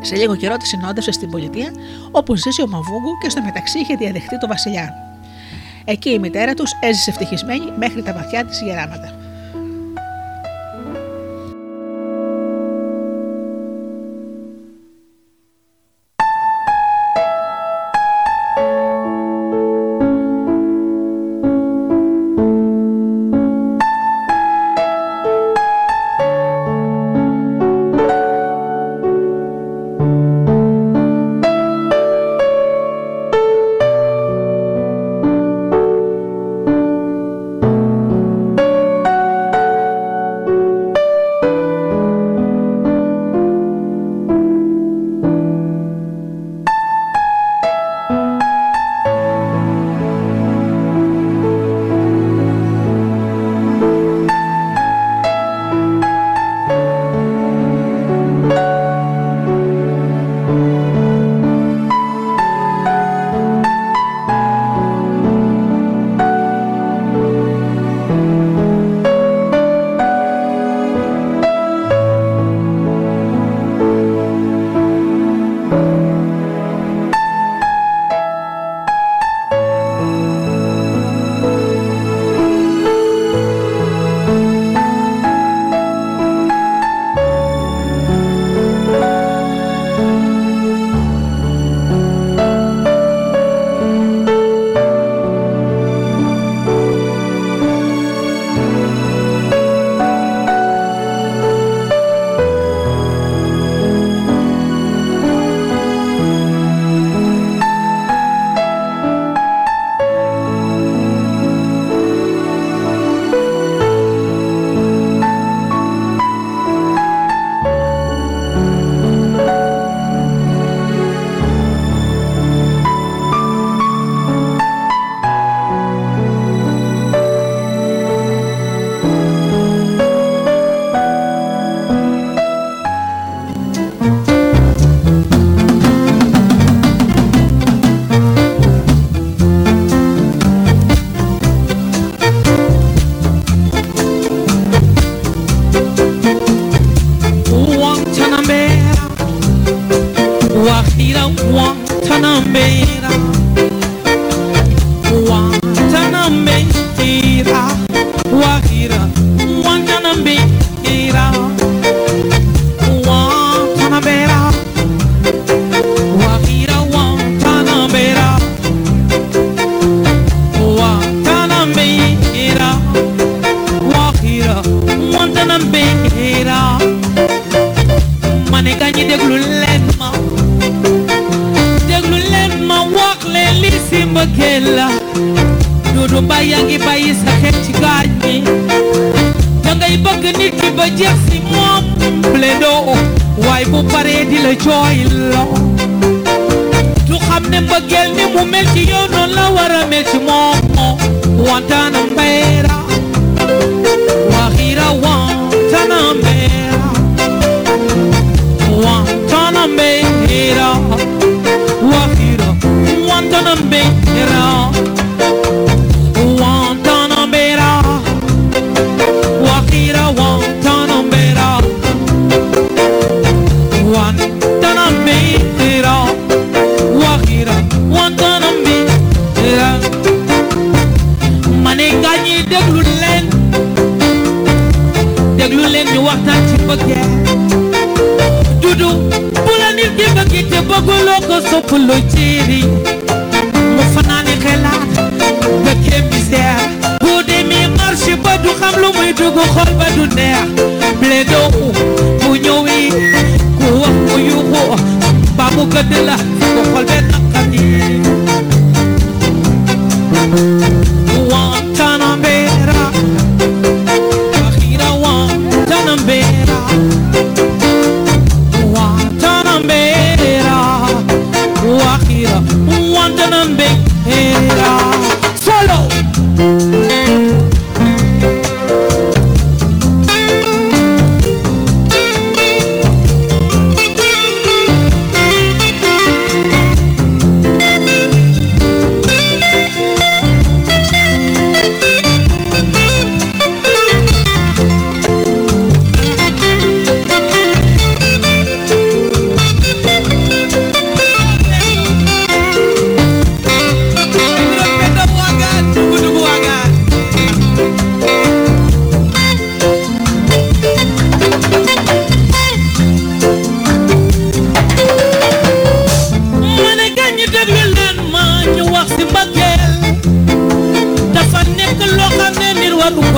Σε 0.00 0.16
λίγο 0.16 0.36
καιρό 0.36 0.56
τη 0.56 0.66
συνόδευσε 0.66 1.12
στην 1.12 1.30
πολιτεία 1.30 1.70
όπου 2.10 2.36
ζήσει 2.36 2.62
ο 2.62 2.66
Μαβούγκου 2.66 3.18
και 3.22 3.30
στο 3.30 3.42
μεταξύ 3.42 3.78
είχε 3.78 3.94
διαδεχτεί 3.94 4.38
το 4.38 4.46
βασιλιά. 4.46 4.94
Εκεί 5.84 6.10
η 6.10 6.18
μητέρα 6.18 6.54
τους 6.54 6.70
έζησε 6.80 7.10
ευτυχισμένη 7.10 7.72
μέχρι 7.78 8.02
τα 8.02 8.12
βαθιά 8.12 8.44
της 8.44 8.62
γεράματα. 8.62 9.19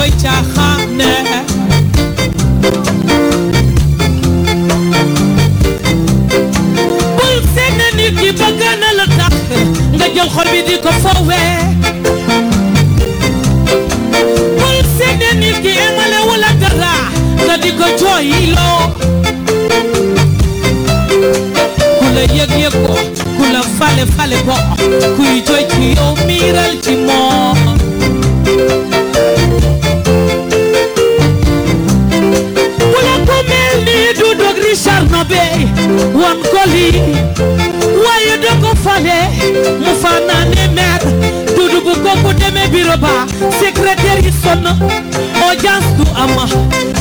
Moicha 0.02 0.71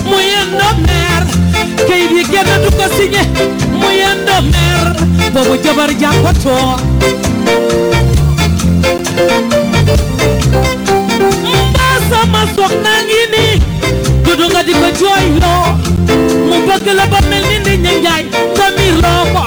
muyendo 0.10 0.68
mer 0.86 1.22
kay 1.88 2.04
di 2.14 2.24
kenn 2.32 2.52
du 2.64 2.70
ko 2.78 2.86
signé 2.98 3.24
muyendo 3.82 4.36
mer 4.54 4.86
boobu 5.34 5.56
jabar 5.64 5.90
jàppatoo 6.02 6.78
mbaa 11.70 11.98
sama 12.10 12.42
soog 12.56 12.74
naa 12.84 13.02
ngi 13.06 13.22
nii 13.34 13.56
dudu 14.26 14.46
nga 14.52 14.62
di 14.64 14.74
ko 14.74 14.88
jooyloo 15.00 15.68
mu 16.50 16.58
bëgg 16.68 16.88
la 16.98 17.06
ba 17.12 17.20
mel 17.30 17.44
ni 17.50 17.58
nit 17.66 17.80
ñi 17.86 17.94
njaay 18.02 18.24
tamir 18.58 18.96
loo 19.04 19.24
ko 19.34 19.44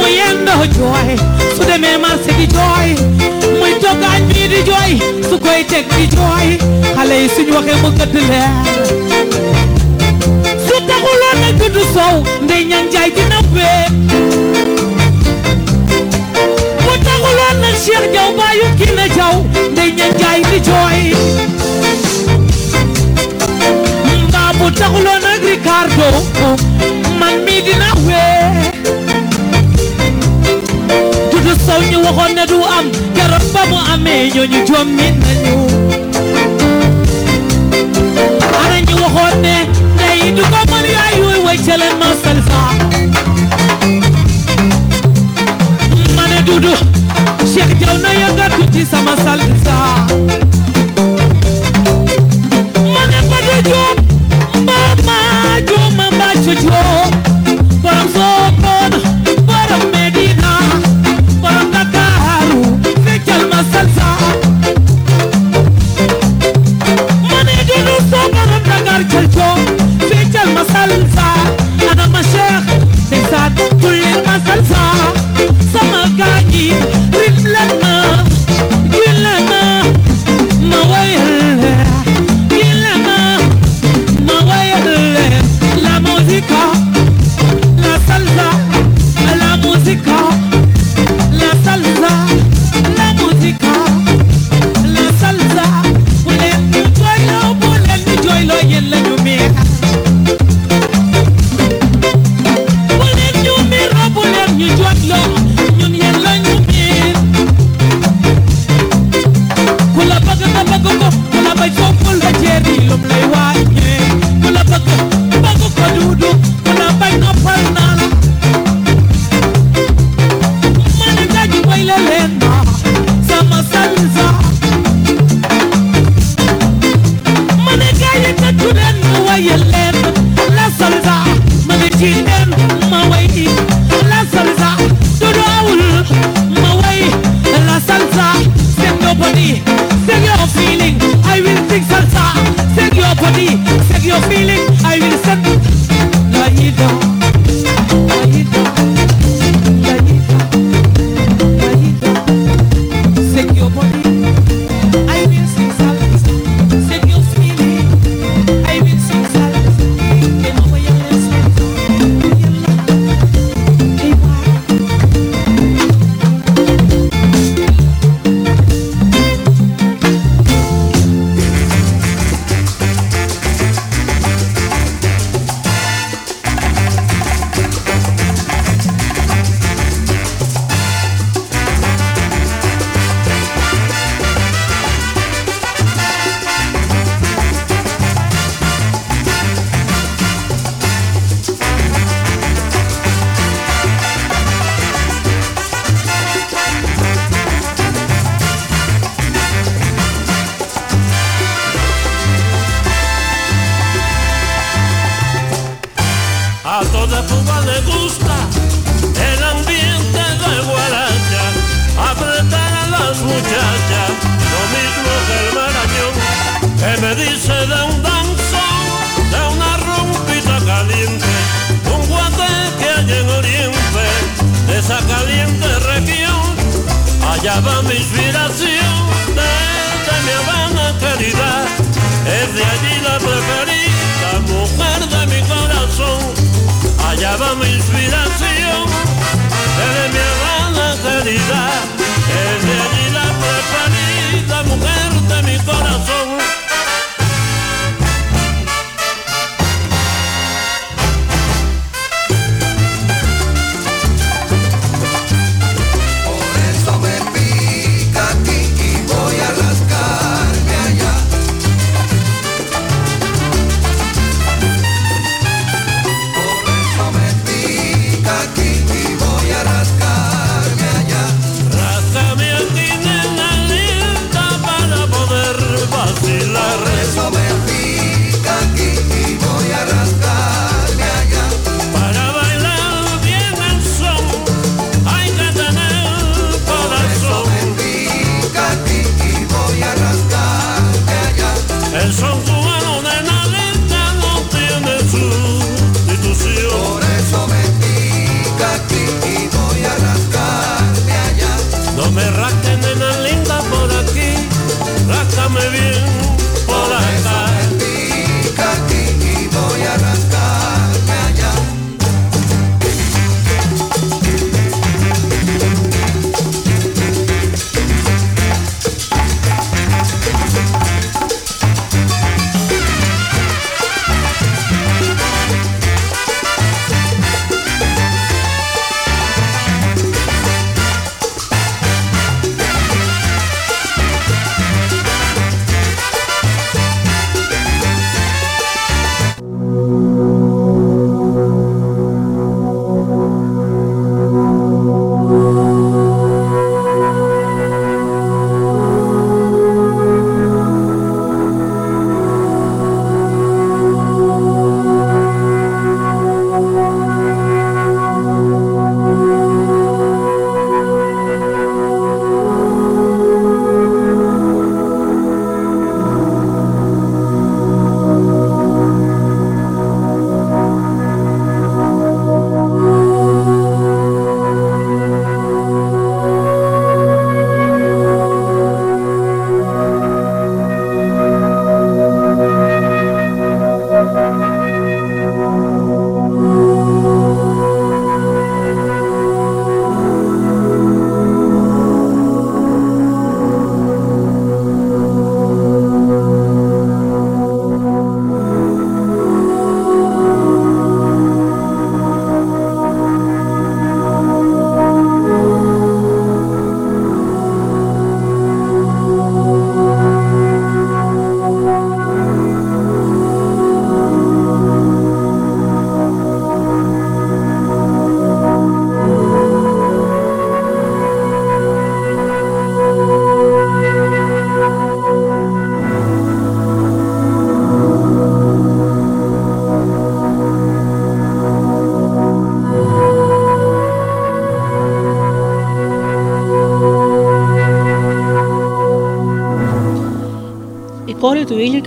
muyendo 0.00 0.52
jooy 0.76 1.10
su 1.56 1.62
demee 1.68 1.98
marché 2.04 2.32
di 2.38 2.46
jooy 2.54 2.88
muy 3.60 3.72
togg 3.82 4.02
añ 4.12 4.22
bii 4.28 4.48
di 4.52 4.60
jooy 4.68 4.92
su 5.28 5.36
koy 5.44 5.64
teg 5.70 5.84
di 5.96 6.04
jooy 6.16 6.48
xale 6.96 7.14
yi 7.22 7.28
suñ 7.34 7.48
waxee 7.54 7.76
mu 7.82 7.88
gëdd 7.98 8.14
leer 8.28 9.07
dudu 11.58 11.82
so 11.94 12.06
de 12.48 12.64
nyanjai 12.64 13.10
dina 13.16 13.40
be 13.54 13.70
wata 16.86 17.14
gulo 17.22 17.46
na 17.62 17.70
shir 17.84 18.02
jaw 18.14 18.28
bayu 18.38 18.66
kina 18.78 19.06
jaw 19.16 19.34
de 19.76 19.84
nyanjai 19.98 20.40
di 20.50 20.58
joy 20.68 20.98
mba 24.28 24.42
buta 24.58 24.86
gulo 24.92 25.14
na 25.24 25.32
ricardo, 25.48 26.08
man 27.20 27.44
mi 27.44 27.60
dina 27.66 27.88
we. 28.06 28.24
Dudu 31.30 31.52
so 31.66 31.74
ñu 31.90 31.98
waxon 32.04 32.34
ne 32.34 32.44
du 32.46 32.58
am 32.76 32.86
garab 33.16 33.44
ba 33.54 33.62
mu 33.70 33.76
amé 33.94 34.30
ñoñu 34.34 34.60
jom 34.68 34.88
ñi 34.98 35.08
nañu 35.22 35.56
ana 38.62 38.76
ñu 38.86 38.94
waxon 39.02 39.34
ne 39.42 39.56
يدقم 40.26 40.74
الياي 40.74 41.20
ويويشل 41.20 41.82
المصلفة 41.82 42.72
من 46.16 46.44
دودو 46.46 46.74
شيخ 47.54 47.66
جونا 47.66 48.12
يغا 48.12 48.48
كنتي 48.48 48.84
سما 48.84 49.16
سلسة 49.16 50.06
من 52.76 53.10
بدو 53.30 53.70
جوم 53.70 53.96
ماما 54.66 55.58
جوم 55.60 55.96
ما 55.96 56.34
شجوم 56.34 57.27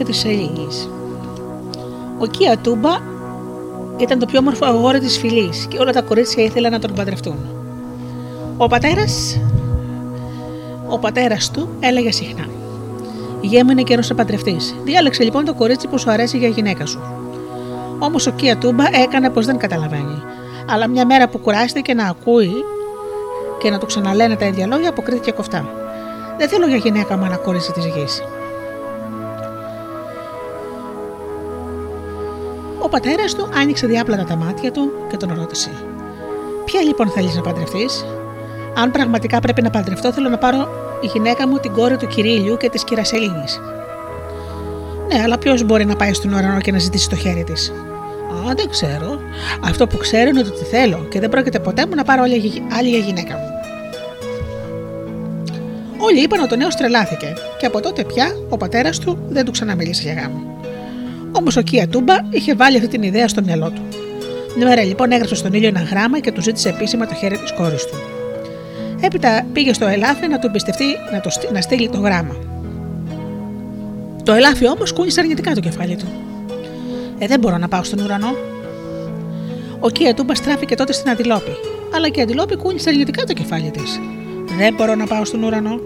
κόρη 0.01 0.23
του 0.23 0.29
ήλιου 0.29 0.53
και 0.55 0.63
της 0.63 0.85
Ελίνης. 0.85 0.89
Ο 2.19 2.25
Κία 2.25 2.57
Τούμπα 2.57 2.97
ήταν 3.97 4.19
το 4.19 4.25
πιο 4.25 4.39
όμορφο 4.39 4.65
αγόρι 4.65 4.99
της 4.99 5.17
φυλής 5.17 5.65
και 5.69 5.77
όλα 5.77 5.91
τα 5.91 6.01
κορίτσια 6.01 6.43
ήθελαν 6.43 6.71
να 6.71 6.79
τον 6.79 6.93
παντρευτούν. 6.93 7.37
Ο 8.57 8.67
πατέρας, 8.67 9.39
ο 10.87 10.99
πατέρας 10.99 11.51
του 11.51 11.69
έλεγε 11.79 12.11
συχνά 12.11 12.45
«Γέ 13.41 13.63
μου 13.63 13.71
είναι 13.71 13.81
καιρός 13.81 14.09
να 14.09 14.15
παντρευτείς. 14.15 14.75
Διάλεξε 14.83 15.23
λοιπόν 15.23 15.45
το 15.45 15.53
κορίτσι 15.53 15.87
που 15.87 15.97
σου 15.97 16.11
αρέσει 16.11 16.37
για 16.37 16.47
γυναίκα 16.47 16.85
σου». 16.85 16.99
Όμως 17.99 18.27
ο 18.27 18.31
Κία 18.31 18.57
Τούμπα 18.57 18.83
έκανε 19.03 19.29
πως 19.29 19.45
δεν 19.45 19.57
καταλαβαίνει. 19.57 20.23
Αλλά 20.69 20.87
μια 20.87 21.05
μέρα 21.05 21.29
που 21.29 21.37
κουράστηκε 21.39 21.93
να 21.93 22.05
ακούει 22.05 22.53
και 23.59 23.69
να 23.69 23.77
του 23.77 23.85
ξαναλένε 23.85 24.35
τα 24.35 24.45
ίδια 24.45 24.67
λόγια, 24.67 24.89
αποκρίθηκε 24.89 25.31
κοφτά. 25.31 25.65
Δεν 26.37 26.49
θέλω 26.49 26.67
για 26.67 26.77
γυναίκα 26.77 27.17
μου 27.17 27.25
ένα 27.25 27.37
κορίτσι 27.37 27.71
της 27.71 27.85
γης. 27.85 28.21
Πατέρας 32.91 33.35
του 33.35 33.49
άνοιξε 33.53 33.87
διάπλατα 33.87 34.23
τα 34.23 34.35
μάτια 34.35 34.71
του 34.71 34.91
και 35.09 35.17
τον 35.17 35.33
ρώτησε: 35.37 35.69
Ποια 36.65 36.81
λοιπόν 36.81 37.09
θέλεις 37.09 37.35
να 37.35 37.41
παντρευτείς, 37.41 38.05
Αν 38.77 38.91
πραγματικά 38.91 39.39
πρέπει 39.39 39.61
να 39.61 39.69
παντρευτώ, 39.69 40.13
θέλω 40.13 40.29
να 40.29 40.37
πάρω 40.37 40.67
η 41.01 41.07
γυναίκα 41.07 41.47
μου 41.47 41.57
την 41.57 41.71
κόρη 41.71 41.97
του 41.97 42.07
κυρίλιου 42.07 42.57
και 42.57 42.69
της 42.69 42.83
κυρασελίνη. 42.83 43.43
Ναι, 45.07 45.21
αλλά 45.23 45.37
ποιος 45.37 45.63
μπορεί 45.63 45.85
να 45.85 45.95
πάει 45.95 46.13
στον 46.13 46.33
ουρανό 46.33 46.61
και 46.61 46.71
να 46.71 46.79
ζητήσει 46.79 47.09
το 47.09 47.15
χέρι 47.15 47.43
της; 47.43 47.69
Α, 48.49 48.53
δεν 48.55 48.69
ξέρω. 48.69 49.19
Αυτό 49.63 49.87
που 49.87 49.97
ξέρω 49.97 50.29
είναι 50.29 50.39
ότι 50.39 50.51
τη 50.51 50.63
θέλω 50.63 51.05
και 51.09 51.19
δεν 51.19 51.29
πρόκειται 51.29 51.59
ποτέ 51.59 51.85
μου 51.85 51.95
να 51.95 52.03
πάρω 52.03 52.23
άλλη, 52.23 52.37
γυ- 52.37 52.63
άλλη 52.77 52.89
για 52.89 52.97
γυναίκα 52.99 53.33
μου. 53.33 53.49
Όλοι 55.97 56.21
είπαν 56.23 56.39
ότι 56.41 56.53
ο 56.53 56.57
νέος 56.57 56.75
τρελάθηκε 56.75 57.33
και 57.59 57.65
από 57.65 57.81
τότε 57.81 58.03
πια 58.03 58.35
ο 58.49 58.57
πατέρας 58.57 58.99
του 58.99 59.17
δεν 59.29 59.45
του 59.45 59.51
ξαναμίλησε 59.51 60.01
για 60.01 60.13
γάμο. 60.13 60.50
Όμω 61.41 61.49
ο 61.57 61.61
Κία 61.61 61.87
Τούμπα 61.87 62.15
είχε 62.29 62.55
βάλει 62.55 62.77
αυτή 62.77 62.87
την 62.87 63.03
ιδέα 63.03 63.27
στο 63.27 63.41
μυαλό 63.41 63.69
του. 63.69 63.81
Μια 64.57 64.67
μέρα 64.67 64.83
λοιπόν 64.83 65.11
έγραψε 65.11 65.35
στον 65.35 65.53
ήλιο 65.53 65.67
ένα 65.67 65.79
γράμμα 65.81 66.19
και 66.19 66.31
του 66.31 66.41
ζήτησε 66.41 66.69
επίσημα 66.69 67.05
το 67.07 67.13
χέρι 67.13 67.37
της 67.37 67.53
κόρης 67.53 67.85
του. 67.85 67.95
Έπειτα 69.01 69.45
πήγε 69.53 69.73
στο 69.73 69.85
ελάφι 69.87 70.27
να 70.27 70.39
του 70.39 70.47
εμπιστευτεί 70.47 70.85
να, 71.11 71.19
το, 71.19 71.29
στει- 71.29 71.51
να 71.51 71.61
στείλει 71.61 71.89
το 71.89 71.99
γράμμα. 71.99 72.35
Το 74.23 74.33
ελάφι 74.33 74.67
όμως 74.67 74.93
κούνησε 74.93 75.19
αρνητικά 75.19 75.51
το 75.53 75.59
κεφάλι 75.59 75.95
του. 75.95 76.05
Ε, 77.19 77.27
δεν 77.27 77.39
μπορώ 77.39 77.57
να 77.57 77.67
πάω 77.67 77.83
στον 77.83 77.99
ουρανό. 77.99 78.35
Ο 79.79 79.89
Κία 79.89 80.13
Τούμπα 80.13 80.35
στράφηκε 80.35 80.75
τότε 80.75 80.93
στην 80.93 81.09
Αντιλόπη, 81.09 81.51
αλλά 81.95 82.09
και 82.09 82.19
η 82.19 82.23
Αντιλόπη 82.23 82.55
κούνησε 82.55 82.89
αρνητικά 82.89 83.23
το 83.23 83.33
κεφάλι 83.33 83.71
της. 83.71 83.99
Δεν 84.57 84.73
μπορώ 84.73 84.95
να 84.95 85.05
πάω 85.05 85.25
στον 85.25 85.43
ουρανό. 85.43 85.79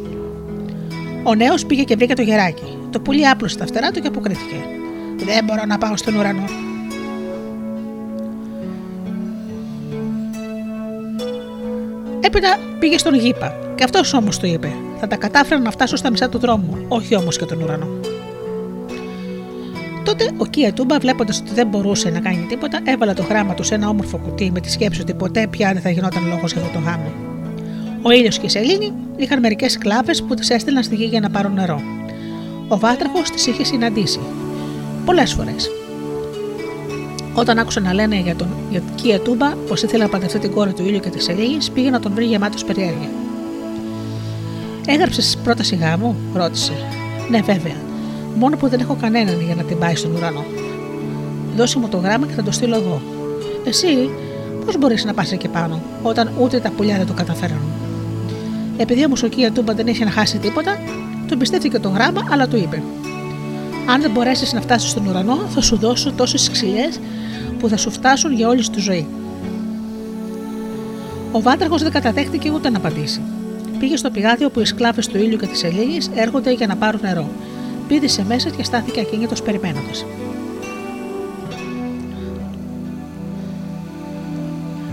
Ο 1.23 1.35
νέος 1.35 1.65
πήγε 1.65 1.83
και 1.83 1.95
βρήκε 1.95 2.13
το 2.13 2.21
γεράκι. 2.21 2.77
Το 2.91 2.99
πουλί 2.99 3.27
άπλωσε 3.27 3.57
τα 3.57 3.65
φτερά 3.65 3.91
του 3.91 3.99
και 3.99 4.07
αποκρίθηκε. 4.07 4.55
Δεν 5.17 5.43
μπορώ 5.43 5.65
να 5.67 5.77
πάω 5.77 5.97
στον 5.97 6.15
ουρανό. 6.15 6.45
Έπειτα 12.19 12.57
πήγε 12.79 12.97
στον 12.97 13.15
γήπα. 13.15 13.65
Και 13.75 13.83
αυτός 13.83 14.13
όμως 14.13 14.39
του 14.39 14.45
είπε: 14.45 14.73
Θα 14.99 15.07
τα 15.07 15.15
κατάφερα 15.15 15.61
να 15.61 15.71
φτάσω 15.71 15.95
στα 15.95 16.09
μισά 16.09 16.29
του 16.29 16.37
δρόμου, 16.37 16.85
όχι 16.87 17.15
όμως 17.15 17.37
και 17.37 17.45
τον 17.45 17.61
ουρανό. 17.61 17.87
Τότε 20.05 20.31
ο 20.37 20.45
Κία 20.45 20.73
Τούμπα, 20.73 20.99
βλέποντας 20.99 21.39
ότι 21.39 21.53
δεν 21.53 21.67
μπορούσε 21.67 22.09
να 22.09 22.19
κάνει 22.19 22.45
τίποτα, 22.49 22.79
έβαλε 22.83 23.13
το 23.13 23.23
γράμμα 23.23 23.53
του 23.53 23.63
σε 23.63 23.75
ένα 23.75 23.89
όμορφο 23.89 24.17
κουτί 24.17 24.51
με 24.51 24.59
τη 24.59 24.71
σκέψη 24.71 25.01
ότι 25.01 25.13
ποτέ 25.13 25.47
πια 25.47 25.73
δεν 25.73 25.81
θα 25.81 25.89
γινόταν 25.89 26.27
λόγος 26.27 26.53
για 26.53 26.61
αυτό 26.61 26.79
το 26.79 26.85
γάμο. 26.85 27.11
Ο 28.01 28.11
ήλιος 28.11 28.39
και 28.39 28.45
η 28.45 28.49
σελήνη 28.49 28.93
είχαν 29.15 29.39
μερικές 29.39 29.71
σκλάβε 29.71 30.11
που 30.27 30.33
τις 30.33 30.49
έστειλαν 30.49 30.83
στη 30.83 30.95
γη 30.95 31.05
για 31.05 31.19
να 31.19 31.29
πάρουν 31.29 31.53
νερό. 31.53 31.81
Ο 32.67 32.77
βάτραχος 32.77 33.29
τις 33.29 33.47
είχε 33.47 33.63
συναντήσει. 33.63 34.19
Πολλές 35.05 35.33
φορές. 35.33 35.69
Όταν 37.33 37.59
άκουσα 37.59 37.79
να 37.79 37.93
λένε 37.93 38.15
για 38.15 38.35
τον 38.35 38.47
για 38.69 38.79
την 38.79 38.95
Κία 38.95 39.19
Τούμπα 39.19 39.47
πως 39.67 39.83
ήθελε 39.83 40.03
να 40.03 40.09
παντρευτεί 40.09 40.39
την 40.39 40.51
κόρη 40.51 40.73
του 40.73 40.85
ήλιου 40.85 40.99
και 40.99 41.09
της 41.09 41.27
Ελίγη, 41.27 41.57
πήγε 41.73 41.89
να 41.89 41.99
τον 41.99 42.11
βρει 42.15 42.25
γεμάτος 42.25 42.63
περιέργεια. 42.63 43.09
Έγραψες 44.87 45.37
πρόταση 45.43 45.75
γάμου, 45.75 46.15
ρώτησε. 46.33 46.73
Ναι, 47.29 47.39
βέβαια. 47.41 47.75
Μόνο 48.35 48.57
που 48.57 48.67
δεν 48.67 48.79
έχω 48.79 48.97
κανέναν 49.01 49.41
για 49.41 49.55
να 49.55 49.63
την 49.63 49.77
πάει 49.77 49.95
στον 49.95 50.15
ουρανό. 50.15 50.45
Δώσε 51.55 51.79
μου 51.79 51.87
το 51.89 51.97
γράμμα 51.97 52.25
και 52.25 52.33
θα 52.33 52.43
το 52.43 52.51
στείλω 52.51 52.75
εγώ. 52.75 53.01
Εσύ, 53.65 54.09
πώς 54.65 54.77
μπορείς 54.77 55.05
να 55.05 55.13
πας 55.13 55.31
εκεί 55.31 55.47
πάνω, 55.47 55.81
όταν 56.01 56.31
ούτε 56.39 56.59
τα 56.59 56.71
πουλιά 56.71 56.97
δεν 56.97 57.07
το 57.07 57.13
καταφέρνουν. 57.13 57.71
Επειδή 58.77 59.05
όμως 59.05 59.23
ο 59.23 59.27
Κία 59.27 59.51
Τούμπα 59.51 59.73
δεν 59.73 59.87
είχε 59.87 60.03
να 60.03 60.11
χάσει 60.11 60.37
τίποτα, 60.37 60.77
του 61.27 61.33
εμπιστεύτηκε 61.33 61.79
το 61.79 61.89
γράμμα, 61.89 62.21
αλλά 62.31 62.47
του 62.47 62.57
είπε: 62.57 62.81
Αν 63.85 64.01
δεν 64.01 64.11
μπορέσεις 64.11 64.53
να 64.53 64.61
φτάσεις 64.61 64.89
στον 64.89 65.05
ουρανό, 65.07 65.35
θα 65.35 65.61
σου 65.61 65.77
δώσω 65.77 66.11
τόσες 66.11 66.49
ξυλιές 66.49 66.99
που 67.59 67.69
θα 67.69 67.77
σου 67.77 67.91
φτάσουν 67.91 68.33
για 68.33 68.47
όλη 68.47 68.63
σου 68.63 68.69
τη 68.69 68.79
ζωή. 68.79 69.07
Ο 71.31 71.41
Βάτραχο 71.41 71.77
δεν 71.77 71.91
καταδέχτηκε 71.91 72.51
ούτε 72.51 72.69
να 72.69 72.77
απαντήσει. 72.77 73.21
Πήγε 73.79 73.97
στο 73.97 74.09
πηγάδι 74.09 74.45
όπου 74.45 74.59
οι 74.59 74.65
σκλάβες 74.65 75.07
του 75.07 75.17
ήλιου 75.17 75.37
και 75.37 75.47
της 75.47 75.63
Ελίγης 75.63 76.09
έρχονται 76.15 76.51
για 76.51 76.67
να 76.67 76.75
πάρουν 76.75 76.99
νερό. 77.03 77.29
Πήδησε 77.87 78.25
μέσα 78.27 78.49
και 78.49 78.63
στάθηκε 78.63 78.99
ακίνητος 78.99 79.41
περιμένοντας. 79.41 80.05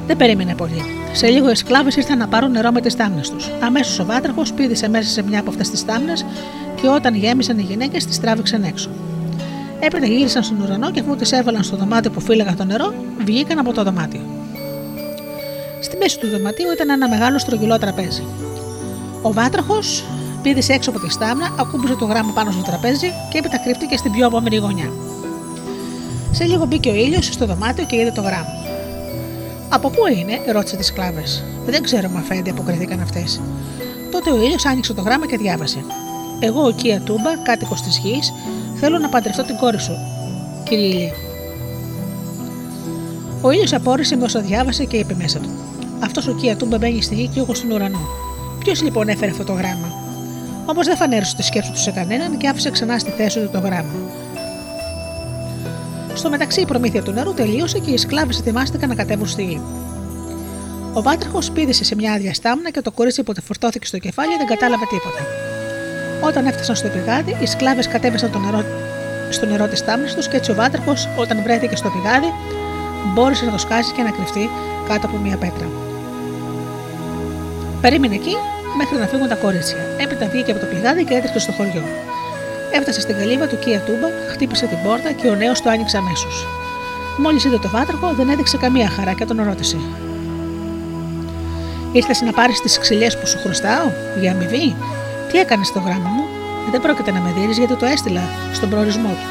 Δεν 0.07 0.17
περίμενε 0.17 0.55
πολύ. 0.55 0.83
Σε 1.13 1.27
λίγο 1.27 1.51
οι 1.51 1.55
σκλάβες 1.55 1.97
ήρθαν 1.97 2.19
να 2.19 2.29
πάρουν 2.29 2.51
νερό 2.51 2.73
με 2.73 2.81
τις 2.81 2.97
τάμνε 2.97 3.21
τους. 3.21 3.51
Αμέσως 3.61 3.99
ο 3.99 4.05
Βάτραχο 4.05 4.43
πήδησε 4.57 4.89
μέσα 4.89 5.09
σε 5.09 5.23
μια 5.23 5.41
από 5.41 5.51
αυτές 5.51 5.71
τις 5.71 5.85
τάμνε 5.85 6.13
και 6.83 6.89
όταν 6.89 7.15
γέμισαν 7.15 7.59
οι 7.59 7.63
γυναίκες 7.63 8.07
τις 8.07 8.21
τράβηξαν 8.21 8.63
έξω. 8.63 8.91
Έπειτα 9.81 10.07
γύρισαν 10.07 10.43
στον 10.43 10.61
ουρανό 10.61 10.91
και 10.91 11.01
αφού 11.01 11.17
τις 11.17 11.33
έβαλαν 11.33 11.63
στο 11.63 11.77
δωμάτιο 11.77 12.11
που 12.11 12.21
φύλαγαν 12.21 12.57
το 12.57 12.65
νερό, 12.65 12.95
βγήκαν 13.25 13.59
από 13.59 13.73
το 13.73 13.83
δωμάτιο. 13.83 14.21
Στη 15.81 15.97
μέση 15.97 16.19
του 16.19 16.29
δωματίου 16.29 16.73
ήταν 16.75 16.91
ένα 16.91 17.09
μεγάλο 17.09 17.39
στρογγυλό 17.39 17.79
τραπέζι. 17.79 18.25
Ο 19.23 19.33
βάτραχος 19.33 20.05
πήδησε 20.43 20.73
έξω 20.73 20.91
από 20.91 20.99
τη 21.01 21.11
στάμνα, 21.11 21.55
ακούμπησε 21.61 21.95
το 21.95 22.05
γράμμα 22.05 22.33
πάνω 22.33 22.51
στο 22.51 22.63
τραπέζι 22.63 23.07
και 23.31 23.39
έπειτα 23.39 23.59
κρύφτηκε 23.59 23.97
στην 23.97 24.13
πιο 24.13 24.27
απόμερη 24.27 24.57
γωνιά. 24.57 24.93
Σε 26.31 26.45
λίγο 26.45 26.65
μπήκε 26.65 26.91
ο 26.91 26.95
ήλιος 26.95 27.27
στο 27.27 27.47
δωμάτιο 27.47 27.85
και 27.85 27.97
είδε 27.97 28.11
το 28.11 28.21
γράμμα. 28.21 28.55
Από 29.69 29.91
πού 29.91 30.07
είναι, 30.19 30.53
ρώτησε 30.53 30.77
τις 30.77 30.87
σκλάβες. 30.87 31.45
Δεν 31.67 31.83
ξέρω, 31.83 32.09
Μαφέντη, 32.09 32.51
αποκριθήκαν 32.51 33.01
αυτές. 33.01 33.41
Τότε 34.11 34.31
ο 34.31 34.43
ήλιος 34.43 34.67
άνοιξε 34.67 34.95
το 34.95 35.03
γράμμα 35.03 35.27
και 35.27 35.37
διάβασε. 35.37 35.85
Εγώ, 36.45 36.67
ο 36.67 36.71
Κία 36.71 37.01
Τούμπα, 37.01 37.37
κάτοικος 37.37 37.81
της 37.81 37.99
γης, 37.99 38.33
θέλω 38.75 38.99
να 38.99 39.09
παντρευτώ 39.09 39.43
την 39.43 39.57
κόρη 39.57 39.81
σου, 39.81 39.97
κύριε 40.65 40.87
Ηλία. 40.87 41.13
Ο 43.41 43.51
ήλιος 43.51 43.73
απόρρισε 43.73 44.17
με 44.17 44.25
όσα 44.25 44.41
διάβασε 44.41 44.85
και 44.85 44.97
είπε 44.97 45.15
μέσα 45.15 45.39
του. 45.39 45.51
Αυτός 46.01 46.27
ο 46.27 46.35
Κία 46.35 46.57
Τούμπα 46.57 46.79
μπαίνει 46.79 47.03
στη 47.03 47.15
γη 47.15 47.29
και 47.29 47.41
εγώ 47.41 47.55
στον 47.55 47.71
ουρανό. 47.71 47.99
Ποιος 48.59 48.83
λοιπόν 48.83 49.09
έφερε 49.09 49.31
αυτό 49.31 49.45
το 49.45 49.53
γράμμα; 49.53 49.93
Όμως 50.67 50.87
δεν 50.87 50.97
φανέρωσε 50.97 51.37
τη 51.37 51.43
σκέψη 51.43 51.71
του 51.71 51.79
σε 51.79 51.91
κανέναν 51.91 52.37
και 52.37 52.49
άφησε 52.49 52.71
ξανά 52.71 52.99
στη 52.99 53.11
θέση 53.11 53.41
του 53.41 53.49
το 53.53 53.59
γράμμα. 53.59 53.93
Στο 56.15 56.31
μεταξύ 56.31 56.61
η 56.61 56.67
προμήθεια 56.67 57.03
του 57.03 57.13
νερού 57.13 57.35
τελείωσε 57.35 57.79
και 57.79 57.91
οι 57.91 57.97
σκλάβε 57.97 58.33
ετοιμάστηκαν 58.39 58.89
να 58.89 58.95
κατέβουν 58.95 59.27
στη 59.27 59.45
γη. 59.45 59.61
Ο 60.93 61.03
βάτραχος 61.03 61.51
πήδησε 61.51 61.85
σε 61.85 61.95
μια 61.95 62.13
άδεια 62.13 62.35
στάμνα 62.35 62.71
και 62.71 62.81
το 62.81 62.91
κορίτσι 62.91 63.23
που 63.23 63.33
φορτώθηκε 63.45 63.87
στο 63.87 63.99
κεφάλι 63.99 64.37
δεν 64.37 64.47
κατάλαβε 64.47 64.85
τίποτα. 64.91 65.51
Όταν 66.25 66.47
έφτασαν 66.47 66.77
στο 66.77 66.89
πηγάδι, 66.89 67.37
οι 67.41 67.47
σκλάβες 67.47 67.89
κατέβησαν 67.89 68.31
το 68.31 68.39
νερό, 68.39 68.65
στο 69.31 69.47
νερό 69.47 69.67
της 69.67 69.85
τάμνη 69.85 70.07
τους 70.17 70.29
και 70.29 70.37
έτσι 70.37 70.51
ο 70.51 70.55
βάτραχο, 70.55 70.93
όταν 71.17 71.43
βρέθηκε 71.43 71.77
στο 71.77 71.89
πηγάδι, 71.89 72.33
μπόρεσε 73.13 73.45
να 73.45 73.51
το 73.51 73.59
σκάσει 73.59 73.93
και 73.93 74.03
να 74.03 74.11
κρυφτεί 74.11 74.51
κάτω 74.89 75.07
από 75.07 75.17
μια 75.17 75.37
πέτρα. 75.37 75.67
Περίμενε 77.81 78.15
εκεί 78.15 78.37
μέχρι 78.77 78.99
να 78.99 79.07
φύγουν 79.07 79.29
τα 79.29 79.35
κορίτσια. 79.35 79.79
Έπειτα 79.99 80.27
βγήκε 80.27 80.51
από 80.51 80.61
το 80.61 80.67
πηγάδι 80.67 81.05
και 81.05 81.15
έτρεξε 81.15 81.39
στο 81.39 81.53
χωριό. 81.53 81.83
Έφτασε 82.73 83.01
στην 83.01 83.17
καλύβα 83.17 83.47
του 83.47 83.59
Κία 83.59 83.81
Τούμπα, 83.81 84.09
χτύπησε 84.33 84.67
την 84.67 84.79
πόρτα 84.85 85.13
και 85.13 85.29
ο 85.29 85.35
νέος 85.35 85.63
το 85.63 85.71
άνοιξε 85.71 85.97
αμέσως. 85.97 86.47
Μόλις 87.19 87.45
είδε 87.45 87.59
το 87.59 87.69
βάτραχο, 87.69 88.13
δεν 88.17 88.29
έδειξε 88.29 88.57
καμία 88.57 88.89
χαρά 88.89 89.13
και 89.13 89.25
τον 89.25 89.43
ρώτησε: 89.45 89.77
Ήρθες 91.93 92.21
να 92.21 92.33
πάρεις 92.33 92.61
τις 92.61 92.79
ξυλιές 92.79 93.19
που 93.19 93.27
σου 93.27 93.39
χρωστάω, 93.39 93.87
για 94.21 94.31
αμοιβή; 94.33 94.77
Τι 95.33 95.39
έκανες 95.39 95.67
στο 95.67 95.79
γράμμα 95.79 96.09
μου, 96.09 96.25
δεν 96.71 96.81
πρόκειται 96.81 97.11
να 97.11 97.21
με 97.21 97.33
δίνεις 97.37 97.59
γιατί 97.59 97.77
το 97.77 97.87
έστειλα 97.87 98.21
στον 98.53 98.69
προορισμό 98.71 99.09
του. 99.09 99.29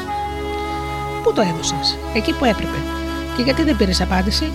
Πού 1.22 1.32
το 1.32 1.40
έδωσες, 1.40 1.98
εκεί 2.14 2.32
που 2.32 2.44
έπρεπε. 2.44 2.78
Και 3.36 3.42
γιατί 3.42 3.62
δεν 3.62 3.76
πήρες 3.76 4.00
απάντηση, 4.00 4.50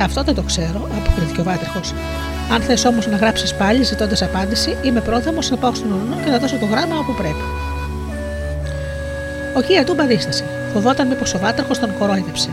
Αυτό 0.00 0.22
δεν 0.22 0.34
το 0.34 0.42
ξέρω, 0.42 0.88
αποκρίθηκε 0.98 1.40
ο 1.40 1.44
Βάτρεχο. 1.44 1.80
Αν 2.52 2.60
θες 2.62 2.84
όμως 2.84 3.06
να 3.06 3.16
γράψεις 3.16 3.54
πάλι 3.54 3.82
ζητώντας 3.82 4.22
απάντηση, 4.22 4.76
είμαι 4.82 5.00
πρόθυμος 5.00 5.50
να 5.50 5.56
πάω 5.56 5.74
στον 5.74 5.92
ουρανό 5.92 6.22
και 6.24 6.30
να 6.30 6.38
δώσω 6.38 6.56
το 6.56 6.66
γράμμα 6.66 6.98
όπου 6.98 7.14
πρέπει. 7.14 7.44
Ο 9.56 9.60
Κία 9.60 9.84
Τούμπα 9.84 10.04
δίστασε. 10.04 10.44
Φοβόταν 10.72 11.08
μήπως 11.08 11.34
ο 11.34 11.38
Βάτρεχο 11.38 11.72
τον 11.80 11.98
κορόιδεψε. 11.98 12.48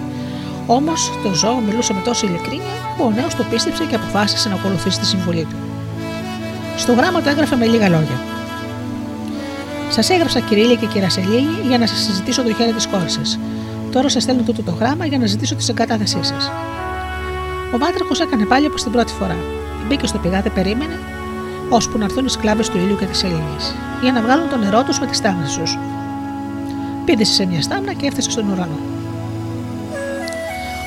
Όμως 0.68 1.12
το 1.24 1.34
ζώο 1.34 1.60
μιλούσε 1.68 1.94
με 1.94 2.02
τόση 2.04 2.26
ειλικρίνεια 2.26 2.76
που 2.98 3.06
ο 3.06 3.12
νέος 3.12 3.36
το 3.36 3.44
πίστεψε 3.50 3.84
και 3.86 3.96
αποφάσισε 3.96 4.50
να 4.50 4.56
ακολουθήσει 4.56 5.00
τη 5.00 5.06
συμβουλή 5.06 5.44
του. 5.50 5.65
Στο 6.78 6.94
γράμμα 6.94 7.22
το 7.22 7.30
έγραφε 7.30 7.56
με 7.56 7.66
λίγα 7.66 7.90
λόγια. 7.90 8.20
Σας 9.90 10.10
έγραψα 10.10 10.40
κυρία 10.40 10.76
και 10.76 10.86
κυρία 10.86 11.10
Σελήνη 11.10 11.68
για 11.68 11.78
να 11.78 11.88
σας 11.88 11.98
συζητήσω 11.98 12.44
το 12.44 12.54
χέρι 12.54 12.72
της 12.72 12.88
κόρη 12.88 13.10
σα. 13.10 13.22
Τώρα 13.92 14.10
σας 14.10 14.24
στέλνω 14.24 14.42
τούτο 14.42 14.64
το 14.64 14.72
γράμμα 14.72 15.06
για 15.06 15.18
να 15.18 15.26
ζητήσω 15.26 15.56
τη 15.56 15.66
εγκατάθεσή 15.70 16.20
σας. 16.22 16.52
Ο 17.74 17.78
Βάτρεχο 17.78 18.12
έκανε 18.22 18.46
πάλι 18.46 18.66
όπως 18.66 18.84
την 18.84 18.92
πρώτη 18.92 19.12
φορά. 19.12 19.36
Μπήκε 19.88 20.08
στο 20.08 20.18
πηγάδι, 20.18 20.50
περίμενε, 20.50 21.00
ώσπου 21.70 21.98
να 21.98 22.04
έρθουν 22.04 22.26
οι 22.26 22.30
σκλάβες 22.30 22.70
του 22.70 22.78
ήλιου 22.78 22.98
και 22.98 23.06
της 23.06 23.24
Ελλήνης, 23.24 23.76
για 24.02 24.12
να 24.12 24.22
βγάλουν 24.22 24.50
το 24.50 24.58
νερό 24.58 24.84
τους 24.84 25.00
με 25.00 25.06
τι 25.06 25.22
τάμνε 25.22 25.46
τους. 25.58 25.78
Πήδησε 27.06 27.34
σε 27.34 27.46
μια 27.46 27.62
στάμνα 27.62 27.94
και 27.94 28.06
έφτασε 28.06 28.32
στον 28.32 28.50
ουρανό. 28.50 28.80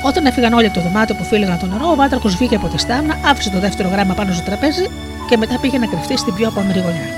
Όταν 0.03 0.27
έφυγαν 0.27 0.53
όλοι 0.53 0.67
από 0.67 0.75
το 0.75 0.81
δωμάτιο 0.81 1.15
που 1.15 1.25
φύλεγαν 1.25 1.59
το 1.59 1.67
νερό, 1.67 1.91
ο 1.91 1.95
Βάτραχο 1.95 2.29
βγήκε 2.29 2.55
από 2.55 2.69
τη 2.69 2.79
στάμνα, 2.79 3.19
άφησε 3.25 3.51
το 3.51 3.59
δεύτερο 3.59 3.89
γράμμα 3.89 4.15
πάνω 4.15 4.33
στο 4.33 4.43
τραπέζι 4.43 4.91
και 5.29 5.37
μετά 5.37 5.59
πήγε 5.61 5.79
να 5.79 5.87
κρυφτεί 5.87 6.17
στην 6.17 6.35
πιο 6.35 6.49
απόμερη 6.49 6.79
γωνιά. 6.79 7.09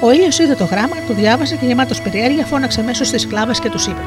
Ο 0.00 0.12
ήλιος 0.12 0.38
είδε 0.38 0.54
το 0.54 0.64
γράμμα, 0.64 0.96
το 1.06 1.14
διάβασε 1.14 1.56
και 1.56 1.66
γεμάτος 1.66 2.00
περιέργεια 2.00 2.44
φώναξε 2.44 2.82
μέσω 2.82 3.04
στις 3.04 3.22
σκλάβες 3.22 3.58
και 3.58 3.70
τους 3.70 3.86
είπε: 3.86 4.00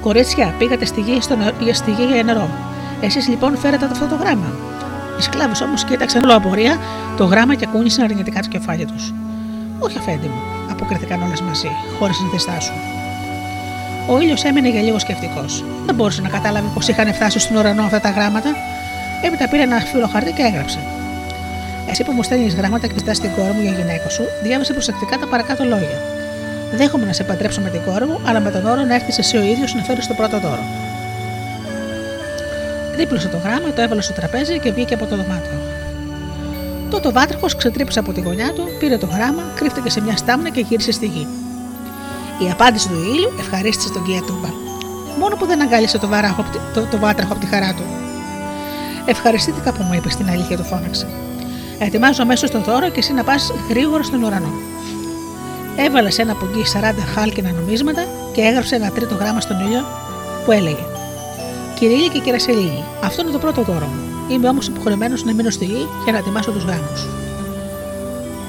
Κορίτσια, 0.00 0.54
πήγατε 0.58 0.84
στη 0.84 1.00
γη, 1.00 1.20
στο 1.20 1.36
νερό, 1.36 1.56
για 1.60 1.74
στη 1.74 1.90
γη 1.90 2.04
για 2.12 2.22
νερό. 2.22 2.48
Εσείς 3.00 3.28
λοιπόν 3.28 3.56
φέρετε 3.56 3.84
αυτό 3.84 4.06
το 4.06 4.14
γράμμα. 4.14 4.52
Οι 5.18 5.22
σκλάβες 5.22 5.60
όμως 5.60 5.84
κοίταξαν 5.84 6.24
όλο 6.24 6.36
απορία 6.36 6.78
το 7.16 7.24
γράμμα 7.24 7.54
και 7.54 7.66
ακούνησαν 7.68 8.04
αρνητικά 8.04 8.40
το 8.40 8.48
κεφάλι 8.48 8.84
τους. 8.84 9.14
Όχι, 9.78 9.98
αφέντη 9.98 10.26
μου, 10.26 10.40
αποκρίθηκαν 10.70 11.22
όλες 11.22 11.40
μαζί, 11.40 11.68
χωρίς 11.98 12.20
να 12.20 12.28
διστάσουν. 12.28 12.95
Ο 14.08 14.20
ήλιος 14.20 14.44
έμεινε 14.44 14.68
για 14.68 14.82
λίγο 14.82 14.98
σκεφτικός. 14.98 15.64
Δεν 15.86 15.94
μπορούσε 15.94 16.20
να 16.20 16.28
κατάλαβε 16.28 16.68
πως 16.74 16.88
είχαν 16.88 17.14
φτάσει 17.14 17.38
στον 17.38 17.56
ουρανό 17.56 17.82
αυτά 17.82 18.00
τα 18.00 18.10
γράμματα. 18.10 18.50
Έπειτα 19.22 19.48
πήρε 19.48 19.62
ένα 19.62 19.78
φύλλο 19.78 20.06
χαρτί 20.06 20.32
και 20.32 20.42
έγραψε. 20.42 20.78
Εσύ 21.90 22.04
που 22.04 22.12
μου 22.12 22.22
στέλνεις 22.22 22.54
γράμματα 22.54 22.86
και 22.86 22.94
ζητάς 22.98 23.20
την 23.20 23.30
κόρη 23.36 23.52
μου 23.52 23.62
για 23.62 23.70
γυναίκα 23.70 24.08
σου, 24.08 24.22
διάβασε 24.42 24.72
προσεκτικά 24.72 25.18
τα 25.18 25.26
παρακάτω 25.26 25.64
λόγια. 25.64 25.98
Δέχομαι 26.74 27.06
να 27.06 27.12
σε 27.12 27.24
παντρέψω 27.24 27.60
με 27.60 27.68
την 27.68 27.80
κόρη 27.86 28.04
μου, 28.04 28.20
αλλά 28.26 28.40
με 28.40 28.50
τον 28.50 28.66
όρο 28.66 28.82
να 28.84 28.94
έρθεις 28.94 29.18
εσύ 29.18 29.36
ο 29.36 29.42
ίδιος 29.42 29.74
να 29.74 29.82
φέρεις 29.82 30.06
το 30.06 30.14
πρώτο 30.14 30.40
δώρο. 30.40 30.64
Δίπλωσε 32.96 33.28
το 33.28 33.36
γράμμα, 33.44 33.72
το 33.74 33.82
έβαλε 33.82 34.02
στο 34.02 34.12
τραπέζι 34.12 34.58
και 34.58 34.72
βγήκε 34.72 34.94
από 34.94 35.06
το 35.06 35.16
δωμάτιο. 35.16 35.58
Τότε 36.90 37.08
ο 37.08 37.12
βάτραχο 37.12 37.46
ξετρύπησε 37.56 37.98
από 37.98 38.12
τη 38.12 38.20
γωνιά 38.20 38.52
του, 38.52 38.68
πήρε 38.78 38.96
το 38.98 39.06
γράμμα, 39.06 39.42
κρύφτηκε 39.54 39.90
σε 39.90 40.00
μια 40.00 40.16
στάμνα 40.16 40.48
και 40.48 40.60
γύρισε 40.60 40.92
στη 40.92 41.06
γη. 41.06 41.26
Η 42.38 42.50
απάντηση 42.50 42.88
του 42.88 42.94
ήλιου 42.94 43.32
ευχαρίστησε 43.38 43.92
τον 43.92 44.04
Κιατούμπα. 44.04 44.48
Μόνο 45.18 45.36
που 45.36 45.46
δεν 45.46 45.62
αγκάλισε 45.62 45.98
το, 45.98 46.08
βαράχο, 46.08 46.44
το, 46.74 46.86
το 46.90 46.98
βάτραχο 46.98 47.32
από 47.32 47.40
τη 47.40 47.46
χαρά 47.46 47.74
του. 47.74 47.82
Ευχαριστήθηκα 49.06 49.72
που 49.72 49.82
μου 49.82 49.94
είπε 49.94 50.08
την 50.08 50.28
αλήθεια, 50.28 50.56
του 50.56 50.64
φώναξε. 50.64 51.06
Ετοιμάζω 51.78 52.22
αμέσως 52.22 52.50
το 52.50 52.60
δώρο 52.60 52.88
και 52.88 52.98
εσύ 52.98 53.12
να 53.12 53.24
πας 53.24 53.52
γρήγορα 53.68 54.02
στον 54.02 54.22
ουρανό. 54.22 54.52
Έβαλες 55.76 56.14
σε 56.14 56.22
ένα 56.22 56.34
πογκί 56.34 56.62
40 56.74 56.94
χάλκινα 57.14 57.52
νομίσματα 57.52 58.04
και 58.32 58.40
έγραψε 58.40 58.74
ένα 58.74 58.90
τρίτο 58.90 59.14
γράμμα 59.14 59.40
στον 59.40 59.60
ήλιο 59.66 59.84
που 60.44 60.52
έλεγε 60.52 60.84
Κυρία 61.78 62.06
και 62.06 62.18
Κυρασελίγη, 62.18 62.84
αυτό 63.04 63.22
είναι 63.22 63.30
το 63.30 63.38
πρώτο 63.38 63.62
δώρο 63.62 63.86
μου. 63.86 64.00
Είμαι 64.28 64.48
όμως 64.48 64.66
υποχρεωμένος 64.66 65.24
να 65.24 65.32
μείνω 65.34 65.50
στη 65.50 65.64
γη 65.64 65.88
για 66.04 66.12
να 66.12 66.18
ετοιμάσω 66.18 66.50
τους 66.50 66.64
γάμους. 66.64 67.06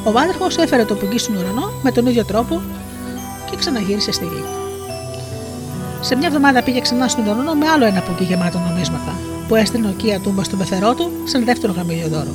Ο 0.03 0.11
βάδερχο 0.11 0.47
έφερε 0.59 0.85
το 0.85 0.95
πουγγί 0.95 1.17
στον 1.17 1.35
ουρανό 1.35 1.71
με 1.83 1.91
τον 1.91 2.05
ίδιο 2.05 2.25
τρόπο 2.25 2.61
και 3.49 3.55
ξαναγύρισε 3.55 4.11
στη 4.11 4.25
γη. 4.25 4.43
Σε 6.01 6.15
μια 6.15 6.27
εβδομάδα 6.27 6.63
πήγε 6.63 6.79
ξανά 6.79 7.07
στον 7.07 7.27
ουρανό 7.27 7.53
με 7.53 7.67
άλλο 7.67 7.85
ένα 7.85 8.01
πουγγί 8.01 8.23
γεμάτο 8.23 8.59
νομίσματα, 8.59 9.13
που 9.47 9.55
έστειλε 9.55 9.87
ο 9.87 9.93
Κία 9.97 10.19
Τούμπα 10.19 10.43
στον 10.43 10.57
πεθερό 10.57 10.93
του 10.93 11.11
σαν 11.23 11.43
δεύτερο 11.45 11.73
γαμίλιο 11.73 12.07
δώρο. 12.07 12.33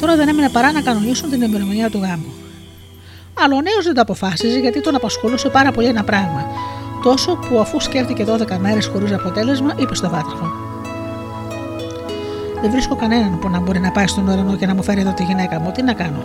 Τώρα 0.00 0.16
δεν 0.16 0.28
έμεινε 0.28 0.48
παρά 0.48 0.72
να 0.72 0.80
κανονίσουν 0.80 1.30
την 1.30 1.42
ημερομηνία 1.42 1.90
του 1.90 1.98
γάμου. 1.98 2.32
Αλλά 3.42 3.56
ο 3.56 3.60
νέος 3.60 3.84
δεν 3.84 3.94
το 3.94 4.00
αποφάσιζε 4.00 4.58
γιατί 4.58 4.80
τον 4.80 4.94
απασχολούσε 4.94 5.48
πάρα 5.48 5.70
πολύ 5.70 5.86
ένα 5.86 6.04
πράγμα, 6.04 6.46
τόσο 7.02 7.36
που 7.36 7.60
αφού 7.60 7.80
σκέφτηκε 7.80 8.24
12 8.28 8.56
μέρες 8.58 8.86
χωρίς 8.86 9.12
αποτέλεσμα, 9.12 9.74
είπε 9.76 9.94
στο 9.94 10.08
βάτραχο: 10.08 10.50
Δεν 12.60 12.70
βρίσκω 12.70 12.96
κανέναν 12.96 13.38
που 13.38 13.48
να 13.48 13.60
μπορεί 13.60 13.80
να 13.80 13.90
πάει 13.90 14.06
στον 14.06 14.28
ουρανό 14.28 14.56
και 14.56 14.66
να 14.66 14.74
μου 14.74 14.82
φέρει 14.82 15.00
εδώ 15.00 15.12
τη 15.12 15.22
γυναίκα 15.22 15.60
μου. 15.60 15.72
Τι 15.72 15.82
να 15.82 15.92
κάνω. 15.92 16.24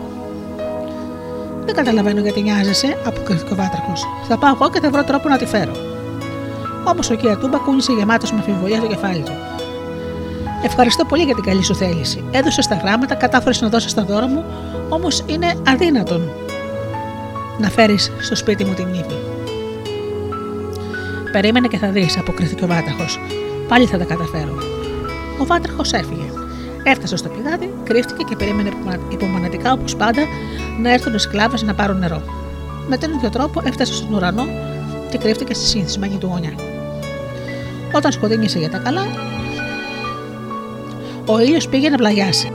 Δεν 1.66 1.76
καταλαβαίνω 1.76 2.22
γιατί 2.22 2.42
νοιάζεσαι, 2.42 2.98
αποκρίθηκε 3.06 3.54
ο 3.54 3.56
βάτραχο. 3.56 3.94
Θα 4.28 4.38
πάω 4.38 4.54
εγώ 4.54 4.70
και 4.70 4.80
θα 4.80 4.90
βρω 4.90 5.04
τρόπο 5.04 5.30
να 5.30 5.38
τη 5.38 5.46
φέρω. 5.46 5.72
Όμως 6.86 7.10
ο 7.10 7.16
Κία 7.16 7.38
Τούμπα 7.38 7.58
κούνησε 7.58 7.92
γεμάτος 7.92 8.32
με 8.32 8.38
αμφιβολία 8.38 8.80
το 8.80 8.88
κεφάλι 8.88 9.22
του. 9.22 9.32
Ευχαριστώ 10.64 11.06
πολύ 11.06 11.24
για 11.24 11.36
την 11.36 11.44
καλή 11.44 11.64
σου 11.64 11.76
θέληση. 11.76 12.24
Έδωσες 12.32 12.68
τα 12.68 12.76
γράμματα, 12.76 13.16
κατάφερες 13.16 13.62
να 13.62 13.70
δώσεις 13.70 13.94
τα 13.94 14.04
δώρα 14.04 14.28
μου, 14.28 14.46
όμως 14.90 15.24
είναι 15.26 15.54
αδύνατον 15.68 16.30
να 17.58 17.70
φέρεις 17.70 18.12
στο 18.20 18.36
σπίτι 18.36 18.66
μου 18.66 18.74
την 18.74 18.94
ύφη. 18.94 19.18
Περίμενε 21.32 21.68
και 21.68 21.78
θα 21.78 21.88
δεις, 21.88 22.18
αποκρίθηκε 22.18 22.64
ο 22.64 22.68
Βάταχο. 22.68 23.06
Πάλι 23.68 23.86
θα 23.86 23.98
τα 23.98 24.04
καταφέρω. 24.04 24.56
Ο 25.40 25.46
Βάταχο 25.46 25.82
έφυγε. 25.92 26.33
Έφτασε 26.84 27.16
στο 27.16 27.30
πηγάδι, 27.30 27.74
κρύφτηκε 27.84 28.24
και 28.24 28.36
περίμενε 28.36 28.70
υπομονετικά 29.12 29.72
όπως 29.72 29.96
πάντα 29.96 30.22
να 30.82 30.94
έρθουν 30.94 31.14
οι 31.14 31.20
σκλάβες 31.20 31.62
να 31.62 31.74
πάρουν 31.74 31.98
νερό. 31.98 32.22
Με 32.88 32.98
τον 32.98 33.14
ίδιο 33.14 33.30
τρόπο 33.30 33.62
έφτασε 33.66 33.94
στον 33.94 34.14
ουρανό 34.14 34.46
και 35.10 35.18
κρύφτηκε 35.18 35.54
στη 35.54 35.66
συνηθισμένη 35.66 36.18
του 36.18 36.28
γωνιά. 36.28 36.54
Όταν 37.94 38.12
σκοτεινήσε 38.12 38.60
για 38.60 38.70
τα 38.70 38.78
καλά, 38.78 39.06
ο 41.26 41.40
ήλιος 41.40 41.68
πήγε 41.68 41.90
να 41.90 41.98
πλαγιάσει. 41.98 42.52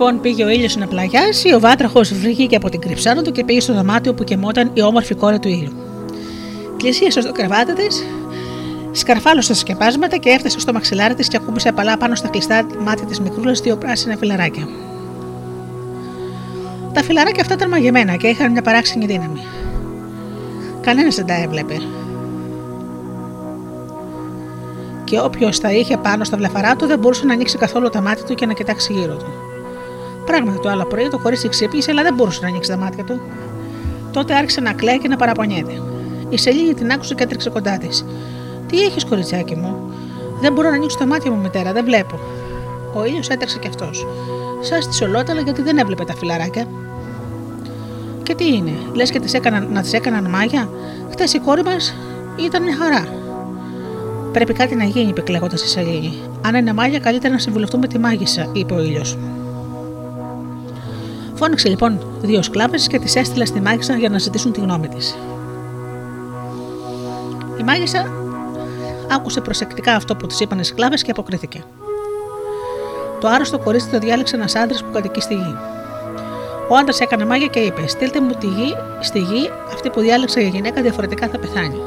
Λοιπόν 0.00 0.20
πήγε 0.20 0.44
ο 0.44 0.48
ήλιος 0.48 0.76
να 0.76 0.86
πλαγιάσει, 0.86 1.54
ο 1.54 1.60
βάτραχος 1.60 2.12
βγήκε 2.12 2.56
από 2.56 2.68
την 2.68 2.80
κρυψάνα 2.80 3.22
του 3.22 3.32
και 3.32 3.44
πήγε 3.44 3.60
στο 3.60 3.74
δωμάτιο 3.74 4.14
που 4.14 4.24
κοιμόταν 4.24 4.70
η 4.74 4.82
όμορφη 4.82 5.14
κόρη 5.14 5.38
του 5.38 5.48
ήλιου. 5.48 5.72
Πλησίασε 6.76 7.20
στο 7.20 7.32
κρεβάτι 7.32 7.72
της, 7.72 8.04
σκαρφάλωσε 8.92 9.48
τα 9.48 9.54
σκεπάσματα 9.54 10.16
και 10.16 10.28
έφτασε 10.28 10.60
στο 10.60 10.72
μαξιλάρι 10.72 11.14
της 11.14 11.28
και 11.28 11.36
ακούμπησε 11.36 11.68
απαλά 11.68 11.96
πάνω 11.96 12.14
στα 12.14 12.28
κλειστά 12.28 12.66
μάτια 12.84 13.06
της 13.06 13.20
μικρούλας 13.20 13.60
δύο 13.60 13.76
πράσινα 13.76 14.16
φιλαράκια. 14.16 14.68
Τα 16.92 17.02
φιλαράκια 17.02 17.42
αυτά 17.42 17.54
ήταν 17.54 17.68
μαγεμένα 17.68 18.16
και 18.16 18.26
είχαν 18.26 18.52
μια 18.52 18.62
παράξενη 18.62 19.06
δύναμη. 19.06 19.40
Κανένας 20.80 21.14
δεν 21.14 21.26
τα 21.26 21.34
έβλεπε. 21.34 21.76
Και 25.04 25.20
όποιος 25.20 25.60
τα 25.60 25.72
είχε 25.72 25.96
πάνω 25.96 26.24
στα 26.24 26.36
βλεφαρά 26.36 26.76
του 26.76 26.86
δεν 26.86 26.98
μπορούσε 26.98 27.26
να 27.26 27.32
ανοίξει 27.32 27.58
καθόλου 27.58 27.88
τα 27.88 28.00
μάτια 28.00 28.24
του 28.24 28.34
και 28.34 28.46
να 28.46 28.52
κοιτάξει 28.52 28.92
γύρω 28.92 29.14
του. 29.16 29.47
Πράγματι 30.38 30.62
το 30.62 30.68
άλλο 30.68 30.84
πρωί 30.84 31.08
το 31.08 31.18
κορίτσι 31.18 31.48
ξύπνησε, 31.48 31.90
αλλά 31.90 32.02
δεν 32.02 32.14
μπορούσε 32.14 32.40
να 32.42 32.48
ανοίξει 32.48 32.70
τα 32.70 32.76
μάτια 32.76 33.04
του. 33.04 33.20
Τότε 34.12 34.34
άρχισε 34.34 34.60
να 34.60 34.72
κλαίει 34.72 34.98
και 34.98 35.08
να 35.08 35.16
παραπονιέται. 35.16 35.82
Η 36.28 36.38
Σελήνη 36.38 36.74
την 36.74 36.92
άκουσε 36.92 37.14
και 37.14 37.22
έτρεξε 37.22 37.50
κοντά 37.50 37.78
της. 37.78 38.04
Τι 38.66 38.82
έχεις, 38.82 39.04
κοριτσάκι 39.04 39.56
μου; 39.56 39.92
Δεν 40.40 40.52
μπορώ 40.52 40.68
να 40.68 40.74
ανοίξω 40.74 40.98
τα 40.98 41.06
μάτια 41.06 41.30
μου, 41.30 41.40
μητέρα, 41.40 41.72
δεν 41.72 41.84
βλέπω. 41.84 42.18
Ο 42.94 43.04
ήλιος 43.04 43.28
έτρεξε 43.28 43.58
κι 43.58 43.66
αυτός. 43.66 44.06
Σας 44.60 44.88
τη 44.88 45.04
ολόταλα 45.04 45.40
γιατί 45.40 45.62
δεν 45.62 45.78
έβλεπε 45.78 46.04
τα 46.04 46.14
φιλαράκια. 46.14 46.66
Και 48.22 48.34
τι 48.34 48.54
είναι, 48.54 48.72
λες 48.92 49.10
και 49.10 49.20
τις 49.20 49.34
έκαναν, 49.34 49.68
να 49.72 49.80
τις 49.80 49.92
έκαναν 49.92 50.24
μάγια; 50.30 50.68
Χθες 51.10 51.32
η 51.32 51.38
κόρη 51.38 51.62
μας 51.62 51.94
ήταν 52.46 52.62
μια 52.62 52.76
χαρά. 52.76 53.06
Πρέπει 54.32 54.52
κάτι 54.52 54.74
να 54.74 54.84
γίνει, 54.84 55.08
είπε 55.08 55.20
κλαίγοντας 55.20 55.62
η 55.62 55.68
Σελήνη. 55.68 56.12
Αν 56.42 56.54
είναι 56.54 56.72
μάγια, 56.72 56.98
καλύτερα 56.98 57.32
να 57.32 57.38
συμβουλευτούμε 57.38 57.86
τη 57.86 57.98
μάγισσα, 57.98 58.50
είπε 58.52 58.74
ο 58.74 58.80
ήλιος. 58.80 59.16
Φώναξε 61.38 61.68
λοιπόν 61.68 62.00
δύο 62.20 62.42
σκλάβες 62.42 62.86
και 62.86 62.98
τις 62.98 63.16
έστειλε 63.16 63.44
στη 63.44 63.60
μάγισσα 63.60 63.96
για 63.96 64.08
να 64.08 64.18
ζητήσουν 64.18 64.52
τη 64.52 64.60
γνώμη 64.60 64.88
της. 64.88 65.16
Η 67.60 67.62
μάγισσα 67.62 68.06
άκουσε 69.10 69.40
προσεκτικά 69.40 69.94
αυτό 69.94 70.16
που 70.16 70.26
της 70.26 70.40
είπαν 70.40 70.58
οι 70.58 70.64
σκλάβες 70.64 71.02
και 71.02 71.10
αποκρίθηκε. 71.10 71.64
Το 73.20 73.28
άρρωστο 73.28 73.58
κορίτσι 73.58 73.88
το 73.88 73.98
διάλεξε 73.98 74.36
ένας 74.36 74.54
άντρας 74.54 74.84
που 74.84 74.90
κατοικεί 74.92 75.20
στη 75.20 75.34
γη. 75.34 75.56
Ο 76.68 76.76
άντρας 76.76 77.00
έκανε 77.00 77.24
μάγια 77.24 77.46
και 77.46 77.58
είπε: 77.58 77.86
Στείλτε 77.86 78.20
μου 78.20 78.32
τη 78.40 78.46
γη, 78.46 78.74
στη 79.00 79.18
γη, 79.18 79.50
αυτή 79.72 79.90
που 79.90 80.00
διάλεξα 80.00 80.40
για 80.40 80.48
γυναίκα 80.48 80.82
διαφορετικά 80.82 81.28
θα 81.28 81.38
πεθάνει. 81.38 81.80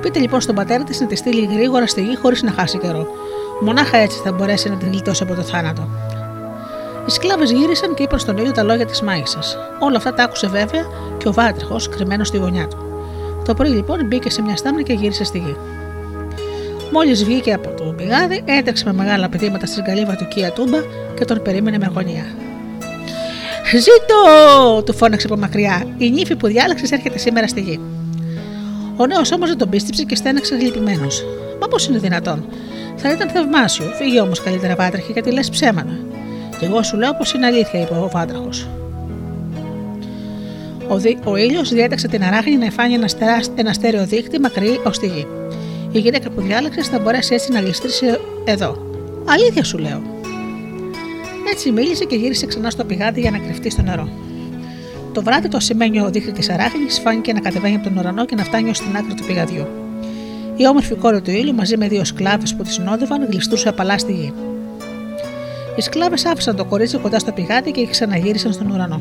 Πείτε 0.00 0.18
λοιπόν 0.18 0.40
στον 0.40 0.54
πατέρα 0.54 0.84
της 0.84 1.00
να 1.00 1.06
τη 1.06 1.16
στείλει 1.16 1.48
γρήγορα 1.54 1.86
στη 1.86 2.02
γη 2.02 2.16
χωρίς 2.16 2.42
να 2.42 2.52
χάσει 2.52 2.78
καιρό. 2.78 3.06
Μονάχα 3.60 3.96
έτσι 3.96 4.20
θα 4.24 4.32
μπορέσει 4.32 4.68
να 4.68 4.76
την 4.76 4.90
γλιτώσει 4.90 5.22
από 5.22 5.34
το 5.34 5.42
θάνατο. 5.42 5.88
Οι 7.06 7.10
σκλάβες 7.10 7.50
γύρισαν 7.50 7.94
και 7.94 8.02
είπαν 8.02 8.18
στον 8.18 8.36
ήλιο 8.36 8.52
τα 8.52 8.62
λόγια 8.62 8.86
της 8.86 9.02
μάγισσα. 9.02 9.38
Όλα 9.80 9.96
αυτά 9.96 10.14
τα 10.14 10.22
άκουσε 10.22 10.46
βέβαια 10.46 10.84
και 11.18 11.28
ο 11.28 11.32
βάτρεχο 11.32 11.76
κρυμμένος 11.90 12.28
στη 12.28 12.36
γωνιά 12.36 12.68
του. 12.68 12.78
Το 13.44 13.54
πρωί 13.54 13.70
λοιπόν 13.70 14.06
μπήκε 14.06 14.30
σε 14.30 14.42
μια 14.42 14.56
στάμνα 14.56 14.82
και 14.82 14.92
γύρισε 14.92 15.24
στη 15.24 15.38
γη. 15.38 15.56
Μόλις 16.92 17.24
βγήκε 17.24 17.52
από 17.52 17.70
το 17.70 17.84
πηγάδι, 17.84 18.42
έτρεξε 18.44 18.84
με 18.84 18.92
μεγάλα 18.92 19.28
πηδήματα 19.28 19.66
στην 19.66 19.84
καλύβα 19.84 20.16
του 20.16 20.28
Κία 20.28 20.52
Τούμπα 20.52 20.78
και 21.14 21.24
τον 21.24 21.42
περίμενε 21.42 21.78
με 21.78 21.86
αγωνία. 21.86 22.24
Ζήτω! 23.72 24.82
του 24.82 24.94
φώναξε 24.94 25.26
από 25.26 25.36
μακριά. 25.36 25.86
Η 25.98 26.10
νύφη 26.10 26.36
που 26.36 26.46
διάλεξες 26.46 26.90
έρχεται 26.90 27.18
σήμερα 27.18 27.46
στη 27.46 27.60
γη. 27.60 27.80
Ο 28.96 29.06
νέος 29.06 29.32
όμως 29.32 29.48
δεν 29.48 29.58
τον 29.58 29.68
πίστεψε 29.68 30.04
και 30.04 30.16
στέναξε 30.16 30.56
γλυπημένος. 30.56 31.24
Μα 31.60 31.68
πώς 31.68 31.86
είναι 31.86 31.98
δυνατόν; 31.98 32.44
Θα 32.96 33.10
ήταν 33.12 33.28
θαυμάσιο. 33.28 33.84
Φύγε 33.98 34.20
όμως 34.20 34.40
καλύτερα, 34.40 34.74
Βάτραχη, 34.74 35.12
γιατί 35.12 35.32
λες 35.32 35.50
ψέματα. 35.50 35.98
Και 36.60 36.66
εγώ 36.66 36.82
σου 36.82 36.96
λέω 36.96 37.14
πως 37.14 37.32
είναι 37.32 37.46
αλήθεια, 37.46 37.80
είπε 37.80 37.94
ο 37.94 38.08
Βάτραχος. 38.12 38.68
Ο, 40.88 40.98
δι... 40.98 41.18
ο 41.24 41.36
ήλιος 41.36 41.68
διέταξε 41.68 42.08
την 42.08 42.22
αράχνη 42.24 42.56
να 42.56 42.64
εφάνει 42.64 42.94
ένα, 42.94 43.08
στερά... 43.08 43.40
ένα 43.54 43.72
στέρεο 43.72 44.06
δίκτυ 44.06 44.40
μακρύ 44.40 44.80
ως 44.84 44.98
τη 44.98 45.06
γη. 45.06 45.26
Η 45.92 45.98
γυναίκα 45.98 46.30
που 46.30 46.40
διάλεξε 46.40 46.82
θα 46.82 46.98
μπορέσει 46.98 47.34
έτσι 47.34 47.52
να 47.52 47.60
γλιστρήσει 47.60 48.06
εδώ. 48.44 48.76
Αλήθεια 49.24 49.64
σου 49.64 49.78
λέω. 49.78 50.02
Έτσι 51.50 51.70
μίλησε 51.70 52.04
και 52.04 52.16
γύρισε 52.16 52.46
ξανά 52.46 52.70
στο 52.70 52.84
πηγάδι 52.84 53.20
για 53.20 53.30
να 53.30 53.38
κρυφτεί 53.38 53.70
στο 53.70 53.82
νερό. 53.82 54.08
Το 55.12 55.22
βράδυ 55.22 55.48
το 55.48 55.56
ασημένιο 55.56 56.10
δίχτυ 56.10 56.32
της 56.32 56.50
αράχνης 56.50 57.00
φάνηκε 57.00 57.32
να 57.32 57.40
κατεβαίνει 57.40 57.74
από 57.74 57.84
τον 57.84 57.96
ουρανό 57.96 58.24
και 58.24 58.34
να 58.34 58.44
φτάνει 58.44 58.70
ως 58.70 58.78
την 58.78 58.96
άκρη 58.96 59.14
του 59.14 59.24
πηγαδιού. 59.24 59.66
Η 60.56 60.66
όμορφη 60.66 60.94
κόρη 60.94 61.20
του 61.20 61.30
ήλιου 61.30 61.54
μαζί 61.54 61.76
με 61.76 61.88
δύο 61.88 62.04
σκλάβες 62.04 62.54
που 62.54 62.62
τη 62.62 62.72
συνόδευαν 62.72 63.26
γλιστρούσε 63.30 63.68
απαλά 63.68 63.98
στη 63.98 64.12
γη. 64.12 64.32
Οι 65.76 65.80
σκλάβες 65.80 66.24
άφησαν 66.24 66.56
το 66.56 66.64
κορίτσι 66.64 66.98
κοντά 66.98 67.18
στο 67.18 67.32
πηγάδι 67.32 67.70
και 67.70 67.86
ξαναγύρισαν 67.86 68.52
στον 68.52 68.70
ουρανό. 68.70 69.00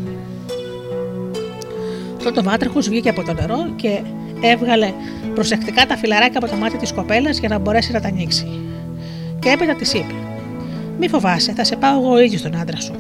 Τότε 2.23 2.39
ο 2.39 2.43
βάτραχο 2.43 2.79
βγήκε 2.79 3.09
από 3.09 3.23
το 3.23 3.33
νερό 3.33 3.73
και 3.75 4.01
έβγαλε 4.41 4.93
προσεκτικά 5.33 5.85
τα 5.85 5.97
φιλαράκια 5.97 6.39
από 6.39 6.47
το 6.47 6.55
μάτι 6.55 6.77
της 6.77 6.93
κοπέλας 6.93 7.39
για 7.39 7.49
να 7.49 7.57
μπορέσει 7.57 7.91
να 7.91 8.01
τα 8.01 8.07
ανοίξει. 8.07 8.47
Και 9.39 9.49
έπειτα 9.49 9.75
της 9.75 9.93
είπε: 9.93 10.13
Μη 10.99 11.09
φοβάσαι, 11.09 11.53
θα 11.53 11.63
σε 11.63 11.75
πάω 11.75 12.01
εγώ 12.01 12.19
ίδιος 12.19 12.39
στον 12.39 12.55
άντρα 12.55 12.79
σου. 12.79 12.93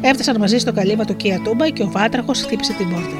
Έφτασαν 0.00 0.36
μαζί 0.38 0.58
στο 0.58 0.72
καλύβα 0.72 1.04
του 1.04 1.16
Κία 1.16 1.40
Τούμπα 1.44 1.68
και 1.68 1.82
ο 1.82 1.88
βάτραχο 1.90 2.32
χτύπησε 2.32 2.72
την 2.72 2.88
πόρτα. 2.90 3.16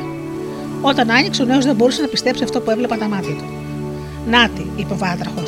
Όταν 0.80 1.10
άνοιξε, 1.10 1.42
ο 1.42 1.44
νέος 1.44 1.64
δεν 1.64 1.74
μπορούσε 1.74 2.02
να 2.02 2.08
πιστέψει 2.08 2.44
αυτό 2.44 2.60
που 2.60 2.70
έβλεπαν 2.70 2.98
τα 2.98 3.08
μάτια 3.08 3.34
του. 3.34 3.44
Νάτι, 4.30 4.70
είπε 4.76 4.92
ο 4.92 4.96
βάτραχο, 4.96 5.42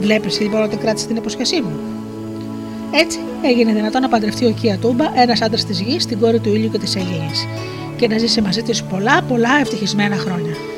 βλέπεις 0.00 0.40
λοιπόν 0.40 0.62
ότι 0.62 0.76
κράτησες 0.76 1.06
την 1.06 1.16
υποσχεσή 1.16 1.60
μου. 1.60 1.95
Έτσι 2.98 3.18
έγινε 3.42 3.72
δυνατόν 3.72 4.00
να 4.02 4.08
παντρευτεί 4.08 4.46
ο 4.46 4.50
Κία 4.50 4.78
Τούμπα, 4.78 5.04
ένας 5.14 5.40
άντρας 5.42 5.64
της 5.64 5.80
γης, 5.80 6.06
την 6.06 6.20
κόρη 6.20 6.38
του 6.38 6.54
ήλιου 6.54 6.70
και 6.70 6.78
της 6.78 6.96
Ελλήνη, 6.96 7.30
και 7.96 8.08
να 8.08 8.18
ζήσει 8.18 8.40
μαζί 8.40 8.62
της 8.62 8.82
πολλά 8.82 9.22
πολλά 9.22 9.58
ευτυχισμένα 9.60 10.16
χρόνια. 10.16 10.75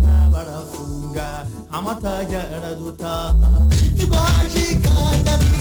baraka 0.00 0.30
barafunga 0.32 1.46
amata 1.72 2.14
yaraduta 2.32 3.34
ibaji 4.02 4.66
kandi 4.84 5.51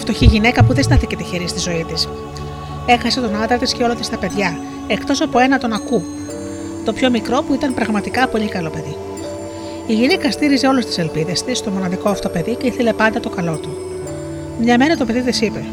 φτωχή 0.00 0.24
γυναίκα 0.24 0.64
που 0.64 0.74
δεν 0.74 0.84
στάθηκε 0.84 1.16
τυχερή 1.16 1.48
στη 1.48 1.58
ζωή 1.58 1.84
της. 1.92 2.08
Έχασε 2.86 3.20
τον 3.20 3.42
άντρα 3.42 3.56
της 3.56 3.72
και 3.72 3.82
όλα 3.82 3.94
της 3.94 4.08
τα 4.08 4.18
παιδιά, 4.18 4.58
εκτός 4.86 5.20
από 5.20 5.38
ένα 5.38 5.58
τον 5.58 5.72
ακού, 5.72 6.02
το 6.84 6.92
πιο 6.92 7.10
μικρό 7.10 7.42
που 7.42 7.54
ήταν 7.54 7.74
πραγματικά 7.74 8.28
πολύ 8.28 8.48
καλό 8.48 8.70
παιδί. 8.70 8.96
Η 9.86 9.94
γυναίκα 9.94 10.30
στήριζε 10.30 10.66
όλες 10.66 10.86
τις 10.86 10.98
ελπίδες 10.98 11.42
της 11.42 11.58
στο 11.58 11.70
μοναδικό 11.70 12.08
αυτό 12.08 12.28
παιδί 12.28 12.54
και 12.54 12.66
ήθελε 12.66 12.92
πάντα 12.92 13.20
το 13.20 13.28
καλό 13.28 13.56
του. 13.56 13.76
Μια 14.60 14.78
μέρα 14.78 14.96
το 14.96 15.04
παιδί 15.04 15.22
της 15.22 15.40
είπε: 15.40 15.64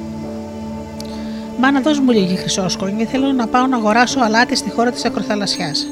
Μάνα, 1.59 1.81
δώσ' 1.81 1.99
μου 1.99 2.11
λίγη 2.11 2.35
χρυσόσκονη, 2.35 3.05
θέλω 3.05 3.31
να 3.31 3.47
πάω 3.47 3.67
να 3.67 3.77
αγοράσω 3.77 4.19
αλάτι 4.19 4.55
στη 4.55 4.69
χώρα 4.69 4.91
της 4.91 5.05
ακροθαλασσιάς. 5.05 5.87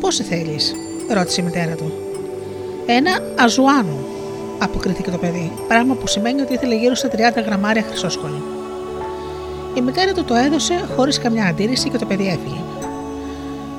Πόση 0.00 0.22
θέλεις, 0.22 0.74
ρώτησε 1.08 1.40
η 1.40 1.44
μητέρα 1.44 1.74
του. 1.74 1.92
Ένα 2.86 3.10
αζουάνο, 3.38 3.98
αποκρίθηκε 4.62 5.10
το 5.10 5.18
παιδί, 5.18 5.52
πράγμα 5.68 5.94
που 5.94 6.06
σημαίνει 6.06 6.40
ότι 6.40 6.52
ήθελε 6.52 6.74
γύρω 6.74 6.94
στα 6.94 7.08
30 7.08 7.16
γραμμάρια 7.46 7.82
χρυσόσκονη. 7.82 8.42
Η 9.74 9.80
μητέρα 9.80 10.12
του 10.12 10.24
το 10.24 10.34
έδωσε 10.34 10.88
χωρίς 10.96 11.18
καμιά 11.18 11.44
αντίρρηση 11.44 11.88
και 11.88 11.98
το 11.98 12.06
παιδί 12.06 12.26
έφυγε. 12.26 12.60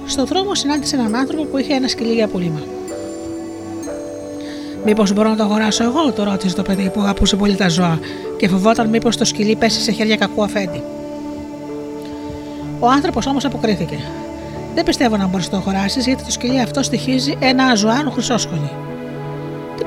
Στον 0.05 0.25
δρόμο 0.25 0.55
συνάντησε 0.55 0.95
έναν 0.95 1.15
άνθρωπο 1.15 1.43
που 1.43 1.57
είχε 1.57 1.73
ένα 1.73 1.87
σκυλί 1.87 2.13
για 2.13 2.27
πουλήμα. 2.27 2.59
Μήπως 4.85 5.13
μπορώ 5.13 5.29
να 5.29 5.35
το 5.35 5.43
αγοράσω 5.43 5.83
εγώ, 5.83 6.11
το 6.11 6.23
ρώτησε 6.23 6.55
το 6.55 6.61
παιδί 6.61 6.89
που 6.89 7.01
αγαπούσε 7.01 7.35
πολύ 7.35 7.55
τα 7.55 7.69
ζώα 7.69 7.99
και 8.37 8.47
φοβόταν 8.47 8.89
μήπως 8.89 9.17
το 9.17 9.25
σκυλί 9.25 9.55
πέσει 9.55 9.81
σε 9.81 9.91
χέρια 9.91 10.15
κακού 10.15 10.43
αφέντη. 10.43 10.83
Ο 12.79 12.87
άνθρωπος 12.87 13.27
όμως 13.27 13.45
αποκρίθηκε. 13.45 13.97
Δεν 14.75 14.83
πιστεύω 14.83 15.17
να 15.17 15.27
μπορείς 15.27 15.45
να 15.45 15.51
το 15.51 15.57
αγοράσεις 15.57 16.05
γιατί 16.05 16.23
το 16.23 16.31
σκυλί 16.31 16.61
αυτό 16.61 16.83
στοιχίζει 16.83 17.37
ένα 17.39 17.63
αζωάνο 17.63 18.09
χρυσόσκονη. 18.09 18.71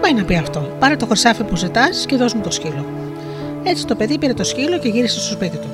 Τι 0.06 0.12
πάει 0.12 0.20
να 0.20 0.28
πει 0.28 0.36
αυτό, 0.36 0.60
πάρε 0.78 0.96
το 0.96 1.06
χρυσάφι 1.06 1.42
που 1.42 1.56
ζητάς 1.56 2.06
και 2.06 2.16
δώσ' 2.16 2.34
μου 2.34 2.40
το 2.40 2.50
σκύλο. 2.50 2.86
Έτσι 3.62 3.86
το 3.86 3.94
παιδί 3.94 4.18
πήρε 4.18 4.32
το 4.34 4.44
σκύλο 4.44 4.78
και 4.78 4.88
γύρισε 4.88 5.20
στο 5.20 5.32
σπίτι 5.32 5.56
του. 5.56 5.68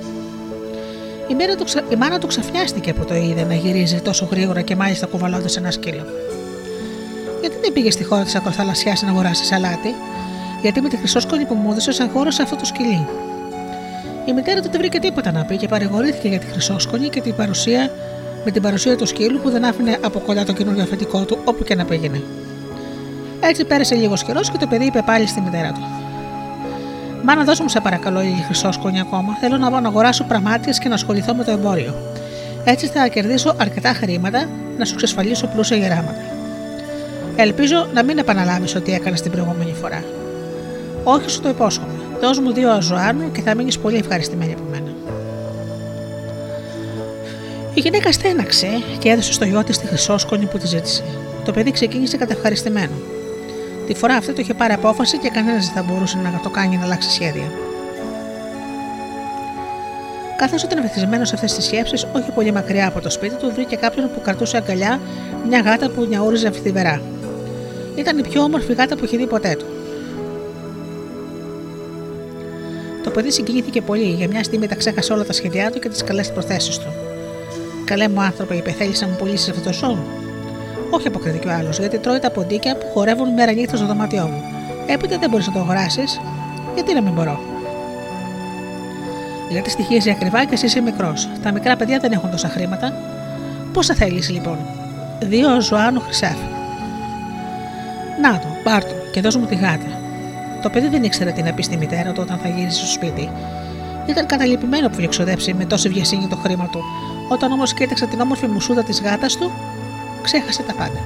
Η, 1.28 1.34
μέρα 1.34 1.54
του, 1.54 1.64
ξα... 1.64 1.82
η 1.88 1.96
μάνα 1.96 2.18
του 2.18 2.26
ξαφνιάστηκε 2.26 2.92
που 2.92 3.04
το 3.04 3.14
είδε 3.14 3.44
να 3.44 3.54
γυρίζει 3.54 4.00
τόσο 4.00 4.28
γρήγορα 4.30 4.60
και 4.60 4.76
μάλιστα 4.76 5.06
κουβαλώντας 5.06 5.56
ένα 5.56 5.70
σκύλο. 5.70 6.04
Γιατί 7.40 7.56
δεν 7.60 7.72
πήγε 7.72 7.90
στη 7.90 8.04
χώρα 8.04 8.22
της 8.22 8.34
ακροθαλασσιάς 8.34 9.02
να 9.02 9.08
αγοράσει 9.08 9.44
σαλάτι, 9.44 9.94
γιατί 10.62 10.80
με 10.80 10.88
τη 10.88 10.96
χρυσόσκονη 10.96 11.44
που 11.44 11.54
μου 11.54 11.70
έδωσε 11.70 12.02
αγόρασε 12.02 12.42
αυτό 12.42 12.56
το 12.56 12.64
σκυλί. 12.64 13.06
Η 14.24 14.32
μητέρα 14.32 14.60
του 14.60 14.68
δεν 14.70 14.80
βρήκε 14.80 14.98
τίποτα 14.98 15.32
να 15.32 15.44
πει 15.44 15.56
και 15.56 15.68
παρηγορήθηκε 15.68 16.28
για 16.28 16.38
τη 16.38 16.46
χρυσόσκονη 16.46 17.08
και 17.08 17.20
την 17.20 17.34
παρουσία, 17.34 17.90
με 18.44 18.50
την 18.50 18.62
παρουσία 18.62 18.96
του 18.96 19.06
σκύλου 19.06 19.38
που 19.38 19.50
δεν 19.50 19.64
άφηνε 19.64 19.98
από 20.00 20.18
κοντά 20.18 20.44
το 20.44 20.52
καινούργιο 20.52 20.82
αφεντικό 20.82 21.24
του 21.24 21.38
όπου 21.44 21.64
και 21.64 21.74
να 21.74 21.84
πήγαινε. 21.84 22.22
Έτσι 23.52 23.64
πέρασε 23.64 23.94
λίγος 23.94 24.24
καιρός 24.24 24.50
και 24.50 24.56
το 24.58 24.66
παιδί 24.66 24.84
είπε 24.84 25.02
πάλι 25.06 25.26
στη 25.26 25.40
μητέρα 25.40 25.72
του: 25.72 25.80
Μάνα, 27.22 27.44
δώσ' 27.44 27.60
μου 27.60 27.68
σε 27.68 27.80
παρακαλώ 27.80 28.20
λίγη 28.20 28.42
χρυσόσκονη 28.42 29.00
ακόμα. 29.00 29.36
Θέλω 29.40 29.56
να 29.56 29.70
πάω 29.70 29.80
να 29.80 29.88
αγοράσω 29.88 30.24
πραμάτιε 30.24 30.72
και 30.72 30.88
να 30.88 30.94
ασχοληθώ 30.94 31.34
με 31.34 31.44
το 31.44 31.50
εμπόριο. 31.50 31.94
Έτσι 32.64 32.86
θα 32.86 33.06
κερδίσω 33.06 33.54
αρκετά 33.58 33.92
χρήματα 33.92 34.48
να 34.78 34.84
σου 34.84 34.94
εξασφαλίσω 34.94 35.46
πλούσια 35.46 35.76
γεράματα. 35.76 36.20
Ελπίζω 37.36 37.88
να 37.94 38.02
μην 38.02 38.18
επαναλάβεις 38.18 38.74
ό,τι 38.74 38.92
έκανες 38.92 39.20
την 39.20 39.30
προηγούμενη 39.30 39.72
φορά. 39.80 40.04
Όχι, 41.04 41.30
σου 41.30 41.40
το 41.40 41.48
υπόσχομαι. 41.48 41.92
Δώσ' 42.20 42.38
μου 42.38 42.52
δύο 42.52 42.70
αζωάνου 42.70 43.32
και 43.32 43.40
θα 43.40 43.54
μείνεις 43.54 43.78
πολύ 43.78 43.96
ευχαριστημένη 43.96 44.52
από 44.52 44.62
μένα. 44.70 44.90
Η 47.74 47.80
γυναίκα 47.80 48.12
στέναξε 48.12 48.68
και 48.98 49.08
έδωσε 49.08 49.32
στο 49.32 49.44
γιο 49.44 49.64
της 49.64 49.78
τη 49.78 49.86
χρυσόσκονη 49.86 50.46
που 50.46 50.58
τη 50.58 50.66
ζήτησε. 50.66 51.04
Το 51.44 51.52
παιδί 51.52 51.70
ξεκίνησε 51.70 52.16
κατευχαριστημένο. 52.16 52.92
Τη 53.92 53.98
φορά 53.98 54.14
αυτή 54.14 54.32
το 54.32 54.40
είχε 54.40 54.54
πάρει 54.54 54.72
απόφαση 54.72 55.18
και 55.18 55.28
κανένα 55.28 55.58
δεν 55.58 55.70
θα 55.74 55.82
μπορούσε 55.82 56.18
να 56.18 56.40
το 56.42 56.50
κάνει 56.50 56.76
να 56.76 56.84
αλλάξει 56.84 57.10
σχέδια. 57.10 57.52
Καθώς 60.36 60.62
ήταν 60.62 60.82
βεθισμένο 60.82 61.24
σε 61.24 61.34
αυτές 61.34 61.54
τις 61.54 61.64
σκέψεις, 61.64 62.06
όχι 62.12 62.30
πολύ 62.30 62.52
μακριά 62.52 62.86
από 62.86 63.00
το 63.00 63.10
σπίτι 63.10 63.34
του, 63.34 63.52
βρήκε 63.54 63.76
κάποιον 63.76 64.10
που 64.14 64.20
κρατούσε 64.20 64.56
αγκαλιά 64.56 65.00
μια 65.48 65.60
γάτα 65.60 65.90
που 65.90 66.04
νιαούριζε 66.04 66.46
αμφιθυβερά. 66.46 67.02
Ήταν 67.94 68.18
η 68.18 68.22
πιο 68.22 68.42
όμορφη 68.42 68.72
γάτα 68.72 68.96
που 68.96 69.04
είχε 69.04 69.16
δει 69.16 69.26
ποτέ 69.26 69.56
του. 69.58 69.66
Το 73.04 73.10
παιδί 73.10 73.30
συγκινήθηκε 73.30 73.80
πολύ, 73.80 74.08
για 74.08 74.28
μια 74.28 74.44
στιγμή 74.44 74.66
τα 74.68 74.74
ξέχασε 74.74 75.12
όλα 75.12 75.24
τα 75.24 75.32
σχέδιά 75.32 75.70
του 75.70 75.78
και 75.78 75.88
τις 75.88 76.04
καλές 76.04 76.32
προθέσεις 76.32 76.78
του. 76.78 76.92
Καλέ 77.84 78.08
μου 78.08 78.20
άνθρωπο, 78.20 78.54
είπε, 78.54 78.70
θέλεις 78.70 79.00
να 79.00 79.06
μου 79.06 79.16
πουλήσεις 79.18 79.48
αυτό 79.48 79.62
το 79.62 79.72
σώμα; 79.72 80.04
Όχι, 80.94 81.06
αποκρίθηκε 81.06 81.48
ο 81.48 81.52
άλλος, 81.52 81.78
γιατί 81.78 81.98
τρώει 81.98 82.18
τα 82.18 82.30
ποντίκια 82.30 82.76
που 82.76 82.86
χορεύουν 82.94 83.28
μέρα 83.32 83.52
νύχτα 83.52 83.76
στο 83.76 83.86
δωμάτιό 83.86 84.26
μου. 84.26 84.42
Έπειτα 84.86 85.18
δεν 85.18 85.30
μπορείς 85.30 85.46
να 85.46 85.52
το 85.52 85.58
αγοράσεις, 85.58 86.20
γιατί 86.74 86.94
να 86.94 87.02
μην 87.02 87.12
μπορώ. 87.12 87.40
Γιατί 89.50 89.70
στοιχίζει 89.70 90.10
ακριβά 90.10 90.44
και 90.44 90.54
εσύ 90.54 90.66
είσαι 90.66 90.80
μικρός. 90.80 91.28
Τα 91.42 91.52
μικρά 91.52 91.76
παιδιά 91.76 91.98
δεν 91.98 92.12
έχουν 92.12 92.30
τόσα 92.30 92.48
χρήματα. 92.48 92.92
Πόσα 93.72 93.94
θέλεις 93.94 94.30
λοιπόν; 94.30 94.58
Δύο 95.20 95.60
ζωάνου 95.60 96.00
χρυσάφι. 96.00 96.46
Να 98.22 98.38
το, 98.38 98.46
πάρ 98.64 98.84
το 98.84 98.94
και 99.12 99.20
δώσ' 99.20 99.36
μου 99.36 99.46
τη 99.46 99.54
γάτα. 99.54 100.00
Το 100.62 100.70
παιδί 100.70 100.88
δεν 100.88 101.02
ήξερε 101.02 101.30
τι 101.30 101.42
να 101.42 101.52
πει 101.52 101.62
στη 101.62 101.76
μητέρα 101.76 102.12
του 102.12 102.20
όταν 102.24 102.38
θα 102.38 102.48
γύρισε 102.48 102.78
στο 102.78 102.86
σπίτι. 102.86 103.30
Ήταν 104.06 104.26
καταλυπημένο 104.26 104.88
που 104.88 104.98
είχε 104.98 105.08
ξοδέψει 105.08 105.54
με 105.54 105.64
τόση 105.64 105.88
βιασύνη 105.88 106.28
το 106.28 106.36
χρήμα 106.36 106.68
του. 106.68 106.82
Όταν 107.28 107.52
όμως 107.52 107.74
κοίταξε 107.74 108.06
την 108.06 108.20
όμορφη 108.20 108.46
μουσούδα 108.46 108.82
της 108.82 109.00
γάτας 109.00 109.36
του, 109.36 109.50
ξέχασε 110.22 110.62
τα 110.62 110.74
πάντα. 110.74 111.00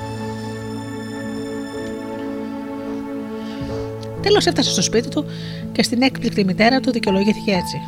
Τέλος 4.22 4.46
έφτασε 4.46 4.70
στο 4.70 4.82
σπίτι 4.82 5.08
του 5.08 5.24
και 5.72 5.82
στην 5.82 6.02
έκπληκτη 6.02 6.44
μητέρα 6.44 6.80
του 6.80 6.90
δικαιολογήθηκε 6.92 7.50
έτσι. 7.50 7.80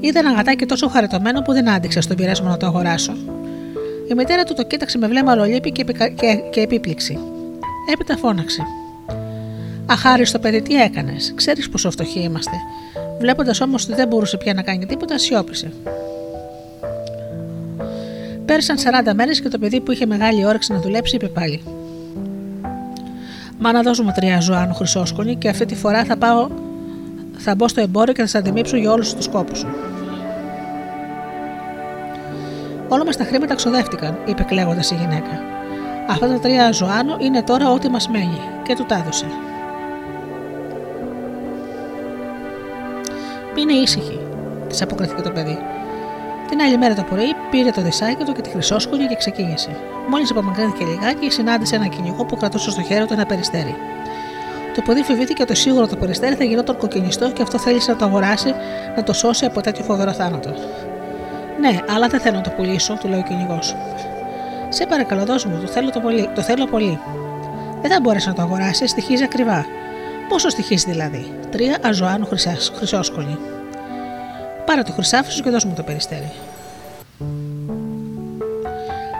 Είδα 0.00 0.18
ένα 0.18 0.32
γατάκι 0.32 0.66
τόσο 0.66 0.88
χαριτωμένο 0.88 1.42
που 1.42 1.52
δεν 1.52 1.68
άντεξα 1.68 2.00
στον 2.00 2.16
πειρασμό 2.16 2.48
να 2.48 2.56
το 2.56 2.66
αγοράσω. 2.66 3.12
Η 4.10 4.14
μητέρα 4.14 4.44
του 4.44 4.54
το 4.54 4.64
κοίταξε 4.64 4.98
με 4.98 5.06
βλέμμα 5.08 5.32
ολολίπη 5.32 5.72
και, 5.72 5.82
επικα... 5.82 6.08
και... 6.08 6.40
και 6.50 6.60
επίπληξη. 6.60 7.18
Έπειτα 7.92 8.16
φώναξε. 8.16 8.62
Αχάριστο 9.86 10.38
παιδί, 10.38 10.62
τι 10.62 10.82
έκανες; 10.82 11.32
Ξέρεις 11.36 11.68
πόσο 11.68 11.90
φτωχοί 11.90 12.20
είμαστε. 12.20 12.56
Βλέποντας 13.20 13.60
όμως 13.60 13.84
ότι 13.84 13.94
δεν 13.94 14.08
μπορούσε 14.08 14.36
πια 14.36 14.54
να 14.54 14.62
κάνει 14.62 14.86
τίποτα, 14.86 15.18
σιώπησε. 15.18 15.72
Πέρασαν 18.48 18.76
40 19.08 19.12
μέρες 19.14 19.40
και 19.40 19.48
το 19.48 19.58
παιδί 19.58 19.80
που 19.80 19.92
είχε 19.92 20.06
μεγάλη 20.06 20.46
όρεξη 20.46 20.72
να 20.72 20.80
δουλέψει 20.80 21.16
είπε 21.16 21.28
πάλι: 21.28 21.62
Μα 23.58 23.72
να 23.72 23.82
δώσουμε 23.82 24.12
τρία 24.12 24.40
ζωάνου 24.40 24.74
χρυσόσκονη 24.74 25.36
και 25.36 25.48
αυτή 25.48 25.64
τη 25.64 25.74
φορά 25.74 26.04
θα 26.04 26.16
πάω. 26.16 26.48
Θα 27.36 27.54
μπω 27.54 27.68
στο 27.68 27.80
εμπόριο 27.80 28.12
και 28.12 28.20
θα 28.20 28.26
σα 28.26 28.38
αντιμήψω 28.38 28.76
για 28.76 28.92
όλους 28.92 29.14
τους 29.14 29.28
κόπους 29.28 29.58
σου. 29.58 29.66
Όλα 32.88 33.04
μας 33.04 33.16
τα 33.16 33.24
χρήματα 33.24 33.54
ξοδεύτηκαν, 33.54 34.18
είπε 34.26 34.42
κλαίγοντας 34.42 34.90
η 34.90 34.94
γυναίκα. 34.94 35.40
Αυτά 36.08 36.28
τα 36.28 36.38
τρία 36.38 36.72
ζωάνου 36.72 37.16
είναι 37.18 37.42
τώρα 37.42 37.70
ό,τι 37.70 37.88
μας 37.88 38.08
μένει 38.08 38.40
και 38.62 38.74
του 38.74 38.84
τα 38.84 38.94
έδωσε. 38.94 39.26
Μείνε 43.54 43.72
ήσυχη, 43.72 44.20
της 44.68 44.82
αποκρίθηκε 44.82 45.22
το 45.22 45.30
παιδί. 45.30 45.58
Την 46.48 46.60
άλλη 46.60 46.78
μέρα 46.78 46.94
το 46.94 47.02
πρωί 47.02 47.34
πήρε 47.50 47.70
το 47.70 47.82
δισάκι 47.82 48.24
του 48.24 48.32
και 48.32 48.40
τη 48.40 48.50
χρυσόσκονη 48.50 49.06
και 49.06 49.14
ξεκίνησε. 49.14 49.70
Μόλις 50.10 50.30
απομακρύνθηκε 50.30 50.84
λιγάκι, 50.84 51.30
συνάντησε 51.30 51.76
ένα 51.76 51.86
κυνηγό 51.86 52.24
που 52.24 52.36
κρατούσε 52.36 52.70
στο 52.70 52.82
χέρι 52.82 53.06
του 53.06 53.12
ένα 53.12 53.26
περιστέρι. 53.26 53.76
Το 54.74 54.82
παιδί 54.82 55.02
φοβήθηκε 55.02 55.42
ότι 55.42 55.54
σίγουρα 55.54 55.86
το 55.86 55.96
περιστέρι 55.96 56.34
θα 56.34 56.44
γινόταν 56.44 56.76
κοκκινιστό 56.76 57.30
και 57.30 57.42
αυτό 57.42 57.58
θέλησε 57.58 57.90
να 57.90 57.96
το 57.96 58.04
αγοράσει 58.04 58.54
να 58.96 59.02
το 59.02 59.12
σώσει 59.12 59.44
από 59.44 59.60
τέτοιο 59.60 59.84
φοβερό 59.84 60.12
θάνατο. 60.12 60.54
Ναι, 61.60 61.78
αλλά 61.94 62.06
δεν 62.08 62.20
θέλω 62.20 62.36
να 62.36 62.42
το 62.42 62.50
πουλήσω, 62.50 62.94
του 62.94 63.08
λέει 63.08 63.18
ο 63.18 63.22
κυνηγός. 63.22 63.76
Σε 64.68 64.86
παρακαλώ, 64.86 65.24
δώσ' 65.24 65.44
μου, 65.44 65.60
το 65.60 65.66
θέλω, 65.66 65.90
το, 65.90 66.00
πολύ, 66.00 66.30
το 66.34 66.42
θέλω 66.42 66.66
πολύ. 66.66 67.00
Δεν 67.80 67.90
θα 67.90 68.00
μπορέσει 68.00 68.28
να 68.28 68.34
το 68.34 68.42
αγοράσει, 68.42 68.86
στοιχίζει 68.86 69.22
ακριβά. 69.22 69.66
Πόσο 70.28 70.48
στοιχίζει 70.48 70.90
δηλαδή, 70.90 71.32
τρία 71.50 71.78
αζωάνου 71.82 72.28
χρυσόσκολη. 72.74 73.38
Πάρε 74.68 74.82
το 74.82 74.92
χρυσάφι 74.92 75.32
σου 75.32 75.42
και 75.42 75.50
δώσ' 75.50 75.64
μου 75.64 75.74
το 75.76 75.82
περιστέρι. 75.82 76.32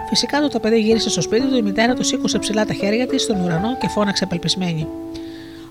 Φυσικά 0.09 0.41
το, 0.41 0.47
το 0.47 0.59
παιδί 0.59 0.79
γύρισε 0.79 1.09
στο 1.09 1.21
σπίτι 1.21 1.47
του, 1.47 1.55
η 1.55 1.61
μητέρα 1.61 1.93
του 1.93 2.03
σήκωσε 2.03 2.39
ψηλά 2.39 2.65
τα 2.65 2.73
χέρια 2.73 3.07
της 3.07 3.21
στον 3.21 3.41
ουρανό 3.43 3.77
και 3.77 3.87
φώναξε 3.87 4.23
απελπισμένη. 4.23 4.87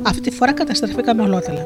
Αυτή 0.03 0.21
τη 0.21 0.31
φορά 0.31 0.53
καταστραφήκαμε 0.53 1.23
ολότελα. 1.23 1.65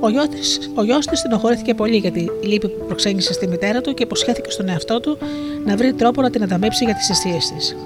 Ο 0.00 0.08
γιος 0.08 0.28
της 0.28 0.70
ο 0.74 0.82
γιος 0.84 1.06
της 1.06 1.18
στενοχωρήθηκε 1.18 1.74
πολύ 1.74 1.96
για 1.96 2.10
τη 2.10 2.26
λύπη 2.42 2.68
που 2.68 2.86
προξένησε 2.86 3.32
στη 3.32 3.46
μητέρα 3.46 3.80
του 3.80 3.94
και 3.94 4.02
υποσχέθηκε 4.02 4.50
στον 4.50 4.68
εαυτό 4.68 5.00
του 5.00 5.18
να 5.64 5.76
βρει 5.76 5.92
τρόπο 5.92 6.22
να 6.22 6.30
την 6.30 6.42
ανταμείψει 6.42 6.84
για 6.84 6.94
τις 6.94 7.10
αιστείε 7.10 7.38
της. 7.56 7.76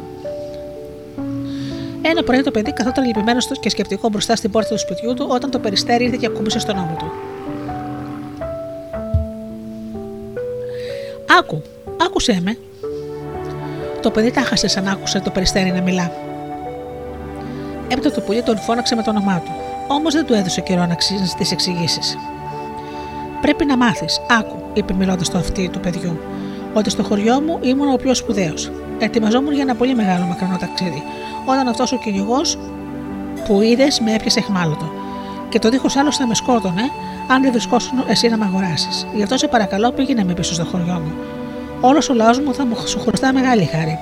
Ένα 2.02 2.22
πρωί 2.22 2.42
το 2.42 2.50
παιδί 2.50 2.72
καθόταν 2.72 3.04
λυπημένο 3.04 3.38
και 3.60 3.70
σκεπτικό 3.70 4.08
μπροστά 4.08 4.36
στην 4.36 4.50
πόρτα 4.50 4.74
του 4.74 4.80
σπιτιού 4.80 5.14
του 5.14 5.26
όταν 5.30 5.50
το 5.50 5.58
περιστέρι 5.58 6.04
ήρθε 6.04 6.16
και 6.20 6.26
ακούμπησε 6.26 6.58
στον 6.58 6.78
ώμο 6.78 6.96
του. 6.98 7.23
Άκου, 11.38 11.62
άκουσέ 12.06 12.40
με. 12.42 12.56
Το 14.02 14.10
παιδί 14.10 14.30
τα 14.30 14.56
σαν 14.56 14.88
άκουσε 14.88 15.20
το 15.20 15.30
περιστέρι 15.30 15.70
να 15.70 15.80
μιλά. 15.80 16.12
Έπειτα 17.88 18.10
το 18.10 18.20
πουλί 18.20 18.42
τον 18.42 18.58
φώναξε 18.58 18.94
με 18.94 19.02
το 19.02 19.10
όνομά 19.10 19.42
του. 19.44 19.50
Όμως 19.88 20.14
δεν 20.14 20.26
του 20.26 20.34
έδωσε 20.34 20.60
καιρό 20.60 20.86
να 20.86 20.96
τις 21.38 21.52
εξηγήσεις. 21.52 22.16
Πρέπει 23.40 23.64
να 23.64 23.76
μάθεις, 23.76 24.20
άκου, 24.38 24.56
είπε 24.72 24.92
μιλώντας 24.92 25.26
στο 25.26 25.38
αυτί 25.38 25.68
του 25.68 25.80
παιδιού, 25.80 26.18
ότι 26.72 26.90
στο 26.90 27.02
χωριό 27.02 27.40
μου 27.40 27.58
ήμουν 27.62 27.92
ο 27.92 27.96
πιο 27.96 28.14
σπουδαίος. 28.14 28.70
Ετοιμαζόμουν 28.98 29.52
για 29.52 29.62
ένα 29.62 29.74
πολύ 29.74 29.94
μεγάλο 29.94 30.24
μακρινό 30.24 30.56
ταξίδι, 30.56 31.02
όταν 31.46 31.68
αυτός 31.68 31.92
ο 31.92 31.96
κυνηγός 31.96 32.58
που 33.46 33.60
είδες 33.60 34.00
με 34.00 34.14
έπιασε 34.14 34.38
εχμάλωτο. 34.38 34.92
Και 35.48 35.58
το 35.58 35.68
δίχως 35.68 35.96
άλλο 35.96 36.12
θα 36.12 36.26
με 36.26 36.34
σκότωνε, 36.34 36.82
αν 37.28 37.42
δεν 37.42 37.50
βρισκόσουν 37.50 38.04
εσύ 38.08 38.28
να 38.28 38.36
με 38.36 38.44
αγοράσεις. 38.44 39.06
Γι' 39.14 39.22
αυτό 39.22 39.36
σε 39.36 39.48
παρακαλώ 39.48 39.90
πήγαινε 39.92 40.24
με 40.24 40.32
πίσω 40.32 40.54
στο 40.54 40.64
χωριό 40.64 41.00
μου. 41.04 41.12
Όλος 41.80 42.08
ο 42.08 42.14
λαός 42.14 42.38
μου 42.38 42.54
θα 42.54 42.66
μου 42.66 42.76
σου 42.86 43.00
χρωστά 43.00 43.32
μεγάλη 43.32 43.64
χάρη, 43.64 43.98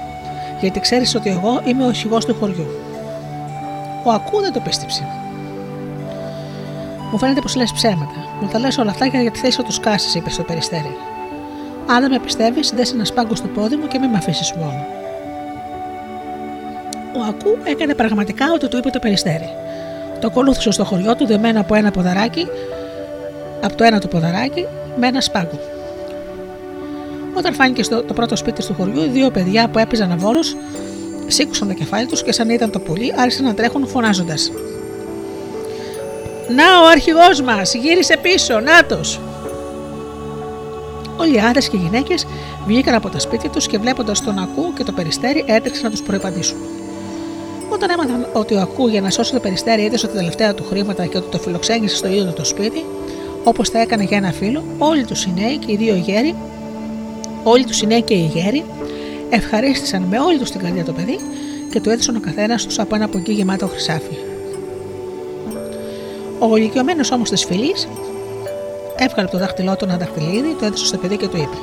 γιατί 0.61 0.81
ξέρεις 0.81 1.15
ότι 1.15 1.31
εγώ 1.31 1.61
είμαι 1.65 1.85
ο 1.85 1.87
αρχηγό 1.87 2.19
του 2.19 2.35
χωριού. 2.35 2.67
Ο 4.05 4.11
Ακού 4.11 4.41
δεν 4.41 4.53
το 4.53 4.61
πίστεψε. 4.61 5.07
Μου 7.13 7.19
φαίνεται 7.19 7.41
πως 7.41 7.55
λες 7.57 7.73
ψέματα. 7.73 8.15
Μου 8.41 8.49
τα 8.49 8.59
λες 8.59 8.79
όλα 8.79 8.91
αυτά 8.91 9.07
για 9.07 9.31
τη 9.31 9.39
θέση 9.39 9.63
τους 9.63 9.81
κάσεις, 9.81 10.15
είπε 10.15 10.31
στο 10.31 10.43
περιστέρι. 10.43 10.97
Αν 11.87 12.01
δεν 12.01 12.11
με 12.11 12.19
πιστεύεις, 12.19 12.71
δες 12.71 12.93
ένα 12.93 13.07
πάγκο 13.15 13.35
στο 13.35 13.47
πόδι 13.47 13.77
μου 13.77 13.87
και 13.87 13.99
μην 13.99 14.11
με 14.11 14.17
αφήσεις 14.17 14.53
μόνο. 14.53 14.87
Ο 17.17 17.21
Ακού 17.29 17.59
έκανε 17.65 17.95
πραγματικά 17.95 18.53
ό,τι 18.55 18.69
του 18.69 18.77
είπε 18.77 18.91
το 18.91 18.99
περιστέρι. 18.99 19.49
Το 20.21 20.27
ακολούθησε 20.27 20.71
στο 20.71 20.85
χωριό 20.85 21.17
του 21.17 21.27
δεμένο 21.27 21.61
από 21.61 21.75
ένα 21.75 21.91
ποδαράκι, 21.91 22.47
από 23.63 23.77
το 23.77 23.85
ένα 23.85 24.01
του 24.01 24.09
ποδαράκι, 24.09 24.67
με 24.97 25.07
ένα 25.07 25.21
σπάγκο. 25.21 25.59
Όταν 27.35 27.55
φάνηκε 27.55 27.83
στο 27.83 28.03
το 28.03 28.15
πρώτο 28.15 28.37
σπίτι 28.37 28.67
του 28.67 28.75
χωριού, 28.75 29.11
δύο 29.11 29.31
παιδιά 29.31 29.69
που 29.69 29.79
έπαιζαν 29.79 30.13
αβόρου 30.13 30.41
σήκωσαν 31.27 31.69
το 31.69 31.75
κεφάλι 31.75 32.07
τους 32.07 32.23
και 32.23 32.33
σαν 32.33 32.51
ήταν 32.51 32.71
το 32.71 32.81
πουλί, 32.81 33.15
άρχισαν 33.17 33.45
να 33.45 33.55
τρέχουν 33.55 33.87
φωνάζοντας. 33.87 34.53
Να 36.49 36.83
ο 36.83 36.87
αρχηγός 36.87 37.41
μας, 37.41 37.75
γύρισε 37.75 38.17
πίσω, 38.23 38.61
νάτος! 38.61 39.21
Όλοι 41.17 41.35
οι 41.35 41.41
άντρες 41.41 41.69
και 41.69 41.77
οι 41.77 41.81
γυναίκες 41.81 42.27
βγήκαν 42.67 42.95
από 42.95 43.09
τα 43.09 43.19
σπίτια 43.19 43.51
τους 43.51 43.67
και 43.67 43.79
βλέποντας 43.79 44.23
τον 44.23 44.39
Ακού 44.39 44.73
και 44.73 44.85
το 44.85 44.93
περιστέρι 44.93 45.45
έτρεξαν 45.47 45.85
να 45.85 45.91
τους 45.91 46.03
προϋπαντήσουν. 46.03 46.57
Όταν 47.69 47.91
έμαθαν 47.91 48.27
ότι 48.33 48.55
ο 48.55 48.61
Ακού 48.61 48.89
για 48.89 49.01
να 49.01 49.11
σώσει 49.11 49.33
το 49.33 49.41
περιστέρι 49.41 49.85
έδωσε 49.85 50.07
τα 50.07 50.13
τελευταία 50.13 50.55
του 50.55 50.65
χρήματα 50.65 51.07
και 51.07 51.17
ότι 51.17 51.31
το 51.31 51.39
φιλοξένησε 51.39 51.97
στο 51.97 52.09
ίδιο 52.09 52.33
το 52.37 52.45
σπίτι, 52.45 52.85
όπως 53.45 53.71
τα 53.71 53.79
έκανε 53.79 54.03
για 54.03 54.17
ένα 54.17 54.33
φίλο, 54.33 54.65
όλοι 54.79 55.05
τους 55.05 55.25
οι 55.25 55.33
νέοι 55.37 55.57
και 55.57 55.73
οι 55.73 55.77
δύο 55.77 55.95
γέροι, 55.95 56.35
όλοι 57.43 57.65
τους 57.65 57.83
οι 57.83 57.87
νέοι 57.87 58.03
και 58.03 58.15
οι 58.15 58.31
γέροι, 58.35 58.65
ευχαρίστησαν 59.31 60.03
με 60.03 60.19
όλη 60.19 60.39
τους 60.39 60.51
την 60.51 60.61
καρδιά 60.61 60.85
το 60.85 60.93
παιδί 60.93 61.19
και 61.71 61.81
του 61.81 61.91
έδωσαν 61.91 62.17
ο 62.17 62.21
καθένας 62.21 62.65
τους 62.65 62.79
από 62.79 62.95
ένα 62.95 63.09
πογκί 63.09 63.33
γεμάτο 63.33 63.67
χρυσάφι. 63.67 64.17
Ο 66.39 66.57
ηλικιωμένο 66.57 67.05
όμως 67.13 67.31
της 67.31 67.45
φυλής 67.45 67.89
έβγαλε 68.97 69.29
το 69.29 69.39
δάχτυλό 69.39 69.77
του 69.77 69.85
ένα 69.85 69.97
δαχτυλίδι, 69.97 70.57
το 70.59 70.65
έδωσε 70.65 70.87
στο 70.87 70.97
παιδί 70.97 71.17
και 71.17 71.29
του 71.29 71.37
είπε: 71.37 71.57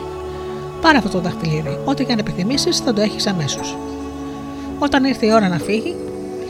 Πάρε 0.81 0.97
αυτό 0.97 1.09
το 1.09 1.19
δαχτυλίδι, 1.19 1.77
ό,τι 1.85 2.05
και 2.05 2.11
αν 2.11 2.19
επιθυμήσεις 2.19 2.77
θα 2.77 2.93
το 2.93 3.01
έχεις 3.01 3.27
αμέσως. 3.27 3.77
Όταν 4.79 5.03
ήρθε 5.03 5.25
η 5.25 5.31
ώρα 5.31 5.47
να 5.47 5.57
φύγει, 5.57 5.95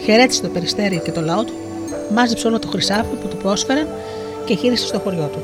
χαιρέτησε 0.03 0.41
το 0.41 0.47
περιστέρι 0.47 1.01
και 1.03 1.11
το 1.11 1.21
λαό 1.21 1.43
του, 1.43 1.53
μάζεψε 2.13 2.47
όλο 2.47 2.59
το 2.59 2.67
χρυσάφι 2.67 3.15
που 3.21 3.27
του 3.27 3.37
πρόσφεραν 3.37 3.87
και 4.49 4.55
γύρισε 4.55 4.85
στο 4.85 4.99
χωριό 4.99 5.29
του. 5.33 5.39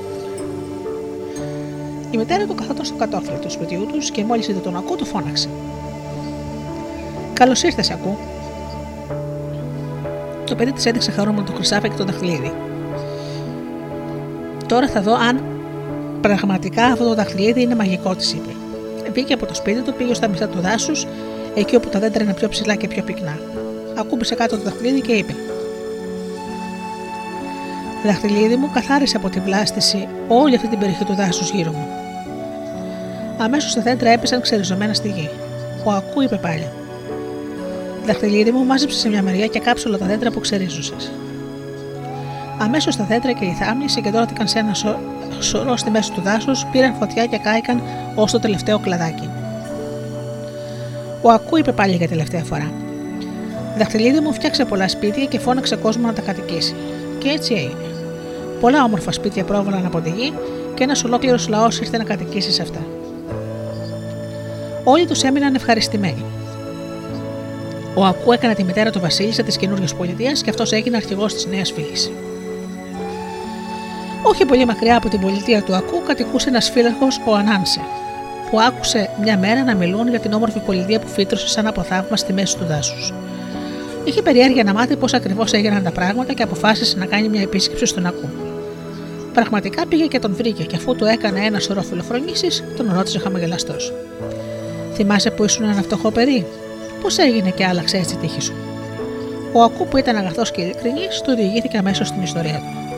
Η 2.12 2.18
μητέρα 2.18 2.46
του 2.46 2.56
καθόταν 2.56 2.86
στο 2.86 2.96
κατόφλι 2.96 3.38
του 3.42 3.52
σπιτιού 3.52 3.86
τους 3.92 4.12
και 4.12 4.24
μόλις 4.24 4.48
είδε 4.48 4.60
τον 4.60 4.76
Ακού, 4.76 4.96
του 4.96 5.06
φώναξε. 5.06 5.50
Καλώς 7.34 7.64
ήρθες, 7.64 7.90
Ακού. 7.90 8.18
Το 10.46 10.56
παιδί 10.56 10.72
της 10.72 10.86
έδειξε 10.86 11.12
χαρούμενο 11.12 11.46
το 11.46 11.52
χρυσάφι 11.52 11.90
και 11.90 11.96
το 11.96 12.04
δαχτυλίδι. 12.04 12.54
Τώρα 14.68 14.88
θα 14.88 15.02
δω 15.02 15.14
αν 15.14 15.44
πραγματικά 16.22 16.86
αυτό 16.86 17.04
το 17.04 17.14
δαχτυλίδι 17.14 17.62
είναι 17.62 17.76
μαγικό, 17.76 18.16
της 18.16 18.34
είπε. 18.34 18.52
Βγήκε 19.12 19.34
από 19.34 19.46
το 19.46 19.54
σπίτι 19.54 19.82
του, 19.82 19.94
πήγε 19.94 20.14
στα 20.14 20.28
μισά 20.28 20.48
του 20.48 20.60
δάσους, 20.60 21.08
εκεί 21.56 21.76
όπου 21.76 21.90
τα 21.90 22.00
δέντρα 22.00 22.24
είναι 22.24 22.34
πιο 22.34 22.50
ψηλά 22.50 22.76
και 22.76 22.88
πιο 22.88 23.04
πυκνά. 23.04 23.40
Ακούμπησε 23.98 24.36
κάτω 24.36 24.58
το 24.58 24.64
δαχτυλίδι 24.64 25.02
και 25.02 25.14
είπε: 25.14 25.36
Δαχτυλίδι 28.06 28.56
μου 28.56 28.70
καθάρισε 28.74 29.18
από 29.18 29.30
την 29.30 29.42
βλάστηση 29.42 30.08
όλη 30.28 30.56
αυτή 30.56 30.68
την 30.68 30.80
περιοχή 30.80 31.04
του 31.04 31.16
δάσους 31.16 31.50
γύρω 31.50 31.72
μου. 31.72 31.88
Αμέσως 33.38 33.74
τα 33.74 33.82
δέντρα 33.82 34.10
έπεσαν 34.10 34.42
ξεριζωμένα 34.42 34.94
στη 34.94 35.08
γη. 35.08 35.30
Ο 35.86 35.92
Ακού 35.92 36.22
είπε 36.22 36.36
πάλι: 36.36 36.68
Δαχτυλίδι 38.06 38.52
μου 38.52 38.66
μάζεψε 38.66 39.00
σε 39.00 39.10
μια 39.10 39.22
μεριά 39.22 39.48
και 39.48 39.60
κάψε 39.60 39.88
όλα 39.88 39.98
τα 39.98 40.06
δέντρα 40.06 40.32
που 40.32 40.40
ξερίζωσε. 40.40 40.94
Αμέσως 42.58 42.96
τα 42.96 43.04
δέντρα 43.04 43.32
και 43.32 43.46
οι 43.46 43.56
θάμνοι 43.60 43.90
συγκεντρώθηκαν 43.90 44.48
σε 44.48 44.60
ένα 44.60 44.74
σο... 44.74 45.00
σωρό 45.40 45.78
στη 45.78 45.90
μέση 45.90 46.12
του 46.12 46.22
δάσους, 46.22 46.66
πήραν 46.72 46.94
φωτιά 46.94 47.26
και 47.26 47.38
κάηκαν 47.38 47.82
ως 48.16 48.32
το 48.32 48.40
τελευταίο 48.40 48.80
κλαδάκι. 48.80 49.30
Ο 51.22 51.30
Ακού 51.30 51.58
είπε 51.58 51.72
πάλι 51.72 51.96
για 51.96 52.08
τελευταία 52.08 52.44
φορά: 52.44 52.72
Δαχτυλίδι 53.78 54.20
μου 54.20 54.34
φτιάξε 54.34 54.66
πολλά 54.66 54.88
σπίτια 54.88 55.26
και 55.26 55.40
φώναξε 55.40 55.76
κόσμο 55.76 56.08
να 56.08 56.14
τα 56.14 56.22
κατοικήσει. 56.22 56.76
Και 57.18 57.30
έτσι 57.30 57.54
έγινε. 57.54 57.85
Πολλά 58.66 58.84
όμορφα 58.84 59.12
σπίτια 59.12 59.44
πρόβαλαν 59.44 59.86
από 59.86 60.02
τη 60.02 60.10
γη 60.10 60.34
και 60.74 60.84
ένας 60.84 61.04
ολόκληρος 61.04 61.48
λαός 61.48 61.80
ήρθε 61.80 61.98
να 61.98 62.04
κατοικήσει 62.04 62.52
σε 62.52 62.62
αυτά. 62.62 62.86
Όλοι 64.84 65.06
τους 65.06 65.24
έμειναν 65.24 65.56
ευχαριστημένοι. 65.56 66.26
Ο 67.96 68.06
Ακού 68.06 68.32
έκανε 68.32 68.54
τη 68.54 68.64
μητέρα 68.64 68.90
του 68.90 69.00
Βασίλισσα 69.00 69.44
της 69.44 69.58
καινούργιας 69.58 69.96
πολιτείας 69.96 70.42
και 70.42 70.50
αυτός 70.50 70.72
έγινε 70.72 70.96
αρχηγός 70.96 71.34
της 71.34 71.46
νέας 71.46 71.72
φυλή. 71.72 72.16
Όχι 74.24 74.46
πολύ 74.46 74.66
μακριά 74.66 74.98
από 74.98 75.10
την 75.10 75.20
πολιτεία 75.20 75.64
του 75.64 75.76
Ακού 75.76 76.02
κατοικούσε 76.08 76.50
ένας 76.50 76.70
φύλαχο, 76.70 77.08
ο 77.26 77.36
Ανάνσε, 77.36 77.82
που 78.52 78.62
άκουσε 78.62 79.10
μια 79.22 79.38
μέρα 79.38 79.64
να 79.64 79.76
μιλούν 79.76 80.10
για 80.10 80.20
την 80.20 80.34
όμορφη 80.34 80.60
πολιτεία 80.60 81.00
που 81.00 81.08
φύτρωσε 81.08 81.48
σαν 81.48 81.68
από 81.68 81.82
θαύμα 81.82 82.18
στη 82.18 82.34
μέση 82.34 82.58
του 82.58 82.66
δάσους. 82.66 83.14
Είχε 84.04 84.22
περιέργεια 84.22 84.64
να 84.64 84.74
μάθει 84.74 84.96
πώς 84.96 85.14
ακριβώς 85.14 85.52
έγιναν 85.52 85.84
τα 85.84 85.92
πράγματα 85.92 86.34
και 86.34 86.44
αποφάσισε 86.44 86.98
να 86.98 87.06
κάνει 87.06 87.30
μια 87.30 87.42
επίσκεψη 87.42 87.86
στον 87.86 88.06
Ακού. 88.06 88.30
Πραγματικά 89.36 89.86
πήγε 89.86 90.06
και 90.06 90.20
τον 90.20 90.36
βρήκε 90.36 90.64
και 90.64 90.76
αφού 90.76 90.96
του 90.96 91.06
έκανε 91.06 91.40
ένα 91.40 91.60
σωρό 91.60 91.82
φιλοφρονήσεις, 91.82 92.64
τον 92.78 92.92
ρώτησε 92.94 93.20
χαμογελαστός. 93.20 93.94
Θυμάσαι 94.94 95.32
που 95.32 95.44
ήσουν 95.44 95.64
ένα 95.64 95.82
φτωχό 95.82 96.12
παιδί, 96.12 96.46
Πώς 97.02 97.18
έγινε 97.18 97.50
και 97.50 97.66
άλλαξε 97.66 97.98
έτσι 97.98 98.16
η 98.16 98.18
τύχη 98.18 98.42
σου; 98.42 98.54
Ο 99.54 99.64
Ακού 99.64 99.88
που 99.88 99.98
ήταν 99.98 100.16
αγαθός 100.16 100.52
και 100.52 100.62
ειλικρινής, 100.62 101.22
του 101.24 101.36
διηγήθηκε 101.36 101.78
αμέσως 101.78 102.08
στην 102.08 102.22
ιστορία 102.22 102.58
του. 102.58 102.94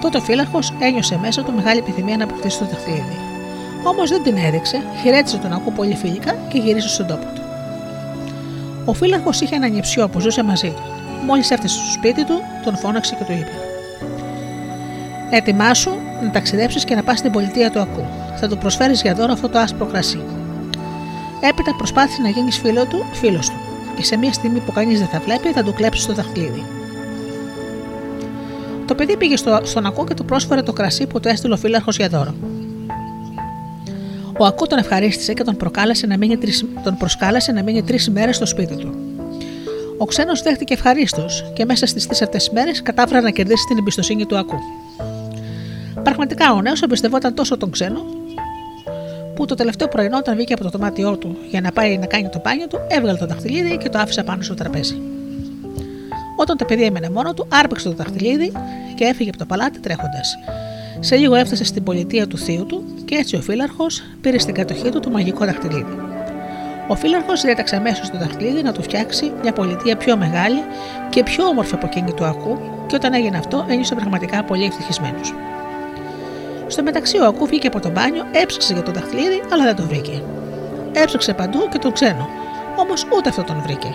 Τότε 0.00 0.18
ο 0.18 0.20
φύλαχο 0.20 0.58
ένιωσε 0.80 1.18
μέσα 1.22 1.42
του 1.42 1.52
μεγάλη 1.52 1.78
επιθυμία 1.78 2.16
να 2.16 2.24
αποκτήσει 2.24 2.58
το 2.58 2.64
δαχτυλίδι. 2.64 3.18
Όμως 3.84 4.10
δεν 4.10 4.22
την 4.22 4.36
έδειξε, 4.36 4.82
χαιρέτησε 5.02 5.36
τον 5.36 5.52
Ακού 5.52 5.72
πολύ 5.72 5.94
φιλικά 5.94 6.34
και 6.48 6.58
γύρισε 6.58 6.88
στον 6.88 7.06
τόπο 7.06 7.26
του. 7.34 7.42
Ο 8.84 8.92
φύλαχο 8.92 9.30
είχε 9.40 9.54
ένα 9.54 9.68
νηψιό 9.68 10.08
που 10.08 10.20
ζούσε 10.20 10.42
μαζί 10.42 10.68
του. 10.68 10.82
Μόλις 11.26 11.50
έφτασε 11.50 11.74
στο 11.74 11.90
σπίτι 11.92 12.24
του, 12.24 12.42
τον 12.64 12.76
φώναξε 12.76 13.14
και 13.14 13.24
του 13.24 13.32
είπε: 13.32 13.69
Ετοιμάσου 15.30 15.90
να 16.22 16.30
ταξιδέψεις 16.30 16.84
και 16.84 16.94
να 16.94 17.02
πας 17.02 17.18
στην 17.18 17.30
πολιτεία 17.32 17.70
του 17.70 17.80
Ακού. 17.80 18.04
Θα 18.36 18.48
του 18.48 18.58
προσφέρεις 18.58 19.02
για 19.02 19.14
δώρο 19.14 19.32
αυτό 19.32 19.48
το 19.48 19.58
άσπρο 19.58 19.86
κρασί. 19.86 20.20
Έπειτα 21.40 21.74
προσπάθησε 21.76 22.22
να 22.22 22.28
γίνεις 22.28 22.58
φίλο 22.58 22.84
του, 22.86 23.04
φίλος 23.12 23.48
του, 23.48 23.56
και 23.96 24.04
σε 24.04 24.16
μια 24.16 24.32
στιγμή 24.32 24.58
που 24.58 24.72
κανείς 24.72 24.98
δεν 24.98 25.08
θα 25.08 25.20
βλέπει, 25.20 25.48
θα 25.48 25.62
του 25.62 25.72
κλέψεις 25.72 26.06
το 26.06 26.12
δαχτυλίδι. 26.12 26.64
Το 28.86 28.94
παιδί 28.94 29.16
πήγε 29.16 29.36
στο, 29.36 29.60
στον 29.62 29.86
Ακού 29.86 30.04
και 30.04 30.14
του 30.14 30.24
πρόσφερε 30.24 30.62
το 30.62 30.72
κρασί 30.72 31.06
που 31.06 31.20
του 31.20 31.28
έστειλε 31.28 31.54
ο 31.54 31.56
φύλαρχος 31.56 31.96
για 31.96 32.08
δώρο. 32.08 32.34
Ο 34.38 34.44
Ακού 34.44 34.66
τον 34.66 34.78
ευχαρίστησε 34.78 35.32
και 35.32 35.42
τον, 35.42 35.56
προκάλεσε 35.56 36.06
να 36.06 36.16
μείνει 36.16 36.36
τρεις, 36.36 36.64
τον 36.84 36.96
προσκάλεσε 36.96 37.52
να 37.52 37.62
μείνει 37.62 37.82
τρεις 37.82 38.10
μέρες 38.10 38.36
στο 38.36 38.46
σπίτι 38.46 38.76
του. 38.76 38.94
Ο 39.98 40.04
ξένος 40.04 40.42
δέχτηκε 40.42 40.74
ευχαρίστως 40.74 41.44
και 41.54 41.64
μέσα 41.64 41.86
στις 41.86 42.06
τρεις 42.06 42.22
αυτές 42.22 42.50
μέρες 42.50 42.82
κατάφερε 42.82 43.20
να 43.20 43.30
κερδίσει 43.30 43.64
την 43.68 43.78
εμπιστοσύνη 43.78 44.26
του 44.26 44.38
Ακού. 44.38 44.56
Πραγματικά 46.02 46.52
ο 46.52 46.62
νέος 46.62 46.82
εμπιστευόταν 46.82 47.34
τόσο 47.34 47.56
τον 47.56 47.70
ξένο 47.70 48.04
που 49.34 49.44
το 49.44 49.54
τελευταίο 49.54 49.88
πρωινό, 49.88 50.16
όταν 50.16 50.34
βγήκε 50.34 50.52
από 50.52 50.62
το 50.62 50.68
δωμάτιό 50.68 51.16
του 51.16 51.36
για 51.50 51.60
να 51.60 51.72
πάει 51.72 51.98
να 51.98 52.06
κάνει 52.06 52.28
το 52.28 52.38
πάνιο 52.38 52.66
του, 52.66 52.78
έβγαλε 52.88 53.18
το 53.18 53.26
δαχτυλίδι 53.26 53.76
και 53.76 53.88
το 53.88 53.98
άφησε 53.98 54.22
πάνω 54.22 54.42
στο 54.42 54.54
τραπέζι. 54.54 55.00
Όταν 56.36 56.56
το 56.56 56.64
παιδί 56.64 56.84
έμενε 56.84 57.10
μόνο 57.10 57.34
του, 57.34 57.46
άρπαξε 57.52 57.88
το 57.88 57.94
δαχτυλίδι 57.94 58.52
και 58.94 59.04
έφυγε 59.04 59.28
από 59.28 59.38
το 59.38 59.44
παλάτι 59.44 59.78
τρέχοντας. 59.78 60.38
Σε 61.00 61.16
λίγο 61.16 61.34
έφτασε 61.34 61.64
στην 61.64 61.82
πολιτεία 61.82 62.26
του 62.26 62.38
θείου 62.38 62.66
του 62.66 62.84
και 63.04 63.14
έτσι 63.14 63.36
ο 63.36 63.40
φύλαρχος 63.40 64.02
πήρε 64.20 64.38
στην 64.38 64.54
κατοχή 64.54 64.88
του 64.88 65.00
το 65.00 65.10
μαγικό 65.10 65.44
δαχτυλίδι. 65.44 65.96
Ο 66.88 66.94
φύλαρχος 66.94 67.40
διέταξε 67.40 67.76
αμέσως 67.76 68.10
το 68.10 68.18
δαχτυλίδι 68.18 68.62
να 68.62 68.72
του 68.72 68.82
φτιάξει 68.82 69.32
μια 69.42 69.52
πολιτεία 69.52 69.96
πιο 69.96 70.16
μεγάλη 70.16 70.60
και 71.10 71.22
πιο 71.22 71.44
όμορφη 71.44 71.74
από 71.74 71.86
εκείνη 71.86 72.12
του 72.12 72.24
ακού, 72.24 72.58
και 72.86 72.94
όταν 72.94 73.14
έγινε 73.14 73.36
αυτό 73.36 73.66
ένιωσε 73.68 73.94
πραγματικά 73.94 74.44
πολύ 74.44 74.64
ευτυχισμένος. 74.64 75.34
Στο 76.70 76.82
μεταξύ 76.82 77.18
ο 77.18 77.26
Ακού 77.26 77.46
βγήκε 77.46 77.66
από 77.66 77.80
το 77.80 77.90
μπάνιο, 77.90 78.24
έψαξε 78.32 78.72
για 78.72 78.82
το 78.82 78.92
δαχτυλίδι, 78.92 79.42
αλλά 79.52 79.64
δεν 79.64 79.76
το 79.76 79.82
βρήκε. 79.82 80.22
Έψαξε 80.92 81.34
παντού 81.34 81.68
και 81.68 81.78
τον 81.78 81.92
ξένο, 81.92 82.28
όμως 82.76 83.06
ούτε 83.16 83.28
αυτό 83.28 83.42
τον 83.42 83.62
βρήκε. 83.62 83.94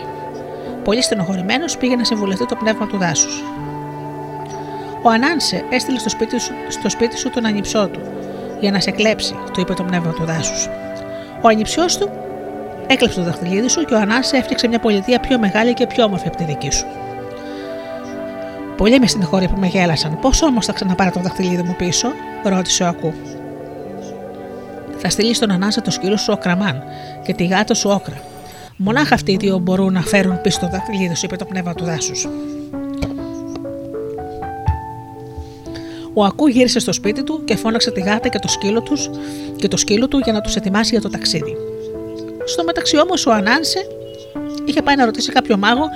Πολύ 0.84 1.02
στενοχωρημένος 1.02 1.78
πήγε 1.78 1.96
να 1.96 2.04
συμβουλευτεί 2.04 2.46
το 2.46 2.56
πνεύμα 2.56 2.88
του 2.88 2.98
δάσους. 2.98 3.44
Ο 5.02 5.10
Ανάνσε 5.10 5.66
έστειλε 5.70 6.00
στο 6.00 6.10
σπίτι, 6.10 6.40
σου, 6.40 6.54
στο 6.68 6.90
σπίτι 6.90 7.18
σου 7.18 7.30
τον 7.30 7.46
ανιψό 7.46 7.88
του 7.88 8.02
για 8.60 8.72
να 8.72 8.80
σε 8.80 8.92
κλέψει, 8.92 9.36
του 9.54 9.60
είπε 9.60 9.74
το 9.74 9.84
πνεύμα 9.84 10.12
του 10.12 10.26
δάσους. 10.26 10.70
Ο 11.42 11.48
ανιψιός 11.48 11.98
του 11.98 12.10
έκλεψε 12.88 13.20
το 13.20 13.26
δαχτυλίδι 13.26 13.68
σου 13.68 13.86
και 13.86 13.94
ο 13.94 13.98
Ανάνσε 13.98 14.38
έφτιαξε 14.38 14.68
μια 14.68 14.80
πολιτεία 14.80 15.20
πιο 15.20 15.40
μεγάλη 15.40 15.74
και 15.74 15.88
πιο 15.88 16.04
όμορφη 16.04 16.28
από 16.28 16.38
τη 16.38 16.44
δική 16.44 16.72
σου. 16.72 16.86
Πολλοί 18.78 19.00
με 19.00 19.08
στενοχώρια 19.08 19.50
που 19.50 19.60
με 19.60 19.68
γέλασαν. 19.68 20.20
Πώς 20.22 20.42
όμως 20.42 20.66
θα 20.66 20.74
ξαναπάρω 20.74 21.12
το 21.12 21.20
δαχτυλίδι 21.20 21.64
μου 21.64 21.76
πίσω, 21.78 22.08
ρώτησε 22.44 22.84
ο 22.84 22.88
Ακού. 22.88 23.14
Θα 24.98 25.10
στείλει 25.10 25.34
στον 25.34 25.52
Ανάσα 25.52 25.82
το 25.82 25.92
σκύλο 25.92 26.18
σου 26.18 26.34
ο 26.34 26.38
Κραμάν 26.38 26.84
και 27.26 27.34
τη 27.34 27.46
γάτα 27.46 27.74
σου 27.74 27.90
όκρα. 27.90 28.22
Μονάχα 28.78 29.16
αυτοί 29.16 29.32
οι 29.32 29.38
δύο 29.38 29.58
μπορούν 29.58 29.94
να 29.94 30.02
φέρουν 30.02 30.42
πίσω 30.42 30.60
το 30.60 30.68
δαχτυλίδι 30.68 31.16
σου, 31.16 31.26
είπε 31.26 31.36
το 31.36 31.46
πνεύμα 31.46 31.74
του 31.74 31.84
δάσους. 31.84 32.28
Ο 36.14 36.24
Ακού 36.24 36.48
γύρισε 36.48 36.80
στο 36.80 36.94
σπίτι 36.94 37.24
του 37.24 37.44
και 37.46 37.56
φώναξε 37.56 37.92
τη 37.92 38.02
γάτα 38.02 38.28
και 38.28 38.40
το 38.40 38.48
σκύλο, 38.48 38.82
τους, 38.82 39.10
και 39.56 39.68
το 39.68 39.78
σκύλο 39.78 40.08
του 40.08 40.18
για 40.18 40.34
να 40.34 40.42
τους 40.42 40.56
ετοιμάσει 40.56 40.90
για 40.90 41.02
το 41.02 41.10
ταξίδι. 41.10 41.56
Στο 42.46 42.64
μεταξύ 42.64 43.00
όμως 43.00 43.26
ο 43.26 43.32
Ανάνσε 43.32 43.88
είχε 44.66 44.82
πάει 44.82 44.96
να 44.96 45.06
ρωτήσει 45.06 45.32
κάποιο 45.32 45.58
μάγο 45.58 45.90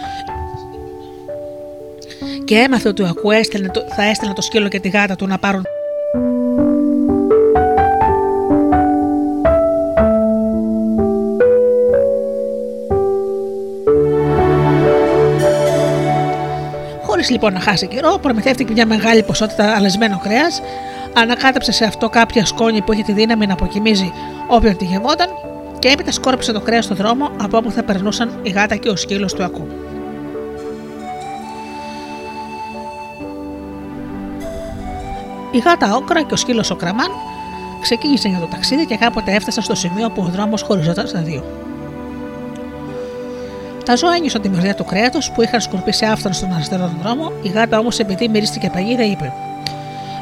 και 2.50 2.56
έμαθε 2.56 2.88
ότι 2.88 3.02
ο 3.02 3.08
Ακού 3.08 3.32
έστελνε, 3.32 3.70
το- 3.70 3.86
θα 3.96 4.04
έστελνε 4.04 4.34
το 4.34 4.42
σκύλο 4.42 4.68
και 4.68 4.80
τη 4.80 4.90
γάτα 4.90 5.16
του 5.16 5.28
να 5.28 5.38
πάρουν 5.38 5.64
Χωρίς 17.06 17.30
λοιπόν 17.30 17.54
να 17.54 17.60
χάσει 17.60 17.88
καιρό, 17.88 18.18
προμηθεύτηκε 18.22 18.74
μια 18.74 18.86
μεγάλη 18.86 19.24
ποσότητα 19.24 19.76
αλεσμένο 19.76 20.20
κρέας, 20.24 20.62
ανακάτεψε 21.14 21.72
σε 21.72 21.86
αυτό 21.86 22.10
κάποια 22.10 22.46
σκόνη 22.46 22.82
που 22.82 22.94
είχε 22.94 23.04
τη 23.04 23.12
δύναμη 23.12 23.46
να 23.46 23.54
αποκοιμίζει 23.54 24.12
όποιον 24.48 24.78
τη 24.78 24.86
γεμόταν 24.86 25.28
και 25.80 25.88
έπειτα 25.88 26.12
σκόρπισε 26.12 26.52
το 26.52 26.62
κρέας 26.62 26.86
στο 26.86 26.96
δρόμο 26.96 27.32
από 27.42 27.58
όπου 27.58 27.72
θα 27.72 27.84
περνούσαν 27.84 28.40
η 28.42 28.50
γάτα 28.50 28.76
και 28.76 28.90
ο 28.90 28.96
σκύλος 28.96 29.34
του 29.34 29.44
ακού. 29.44 29.68
Η 35.52 35.58
γάτα 35.58 35.96
όκρα 35.96 36.22
και 36.22 36.34
ο 36.34 36.38
σκύλος 36.38 36.70
ο 36.72 36.76
κραμάν 36.76 37.12
ξεκίνησαν 37.82 38.32
για 38.32 38.40
το 38.40 38.46
ταξίδι 38.46 38.86
και 38.86 38.96
κάποτε 38.96 39.32
έφτασαν 39.32 39.64
στο 39.64 39.76
σημείο 39.76 40.10
που 40.10 40.22
ο 40.22 40.30
δρόμος 40.32 40.62
χωριζόταν 40.62 41.08
στα 41.08 41.20
δύο. 41.20 41.44
Τα 43.86 43.96
ζώα 43.96 44.16
ένιωσαν 44.16 44.42
τη 44.42 44.50
μυρδιά 44.50 44.76
του 44.76 44.86
κρέατος 44.86 45.32
που 45.32 45.42
είχαν 45.42 45.62
σκορπίσει 45.62 46.06
άφθονο 46.06 46.34
στον 46.34 46.54
αριστερό 46.54 46.92
δρόμο, 47.04 47.32
η 47.42 47.48
γάτα 47.48 47.80
όμως 47.80 48.00
επειδή 48.00 48.28
μυρίστηκε 48.28 48.70
παγίδα 48.74 49.04
είπε: 49.04 49.34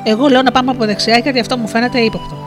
Εγώ 0.03 0.27
λέω 0.27 0.41
να 0.41 0.51
πάμε 0.51 0.71
από 0.71 0.85
δεξιά 0.85 1.17
γιατί 1.17 1.39
αυτό 1.39 1.57
μου 1.57 1.67
φαίνεται 1.67 1.99
ύποπτο. 1.99 2.37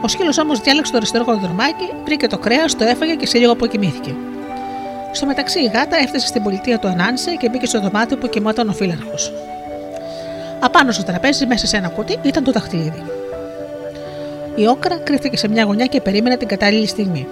Ο 0.00 0.08
σκύλος 0.08 0.38
όμως 0.38 0.60
διάλεξε 0.60 0.92
το 0.92 0.96
αριστερό 0.96 1.24
κονδρομάκι, 1.24 1.92
βρήκε 2.04 2.26
το 2.26 2.38
κρέας, 2.38 2.76
το 2.76 2.84
έφαγε 2.84 3.14
και 3.14 3.26
σε 3.26 3.38
λίγο 3.38 3.52
αποκοιμήθηκε. 3.52 4.14
Στο 5.12 5.26
μεταξύ 5.26 5.60
η 5.60 5.70
γάτα 5.74 5.96
έφτασε 5.96 6.26
στην 6.26 6.42
πολιτεία 6.42 6.78
του 6.78 6.88
Ανάνσε 6.88 7.34
και 7.34 7.48
μπήκε 7.48 7.66
στο 7.66 7.80
δωμάτιο 7.80 8.16
που 8.16 8.28
κοιμόταν 8.28 8.68
ο 8.68 8.72
φύλαρχος. 8.72 9.32
Απάνω 10.64 10.92
στο 10.92 11.02
τραπέζι, 11.02 11.46
μέσα 11.46 11.66
σε 11.66 11.76
ένα 11.76 11.88
κουτί, 11.88 12.18
ήταν 12.22 12.44
το 12.44 12.52
δαχτυλίδι. 12.52 13.02
Η 14.54 14.66
όκρα 14.66 14.96
κρύφτηκε 14.96 15.36
σε 15.36 15.48
μια 15.48 15.64
γωνιά 15.64 15.86
και 15.86 16.00
περίμενε 16.00 16.36
την 16.36 16.48
κατάλληλη 16.48 16.86
στιγμή. 16.86 17.26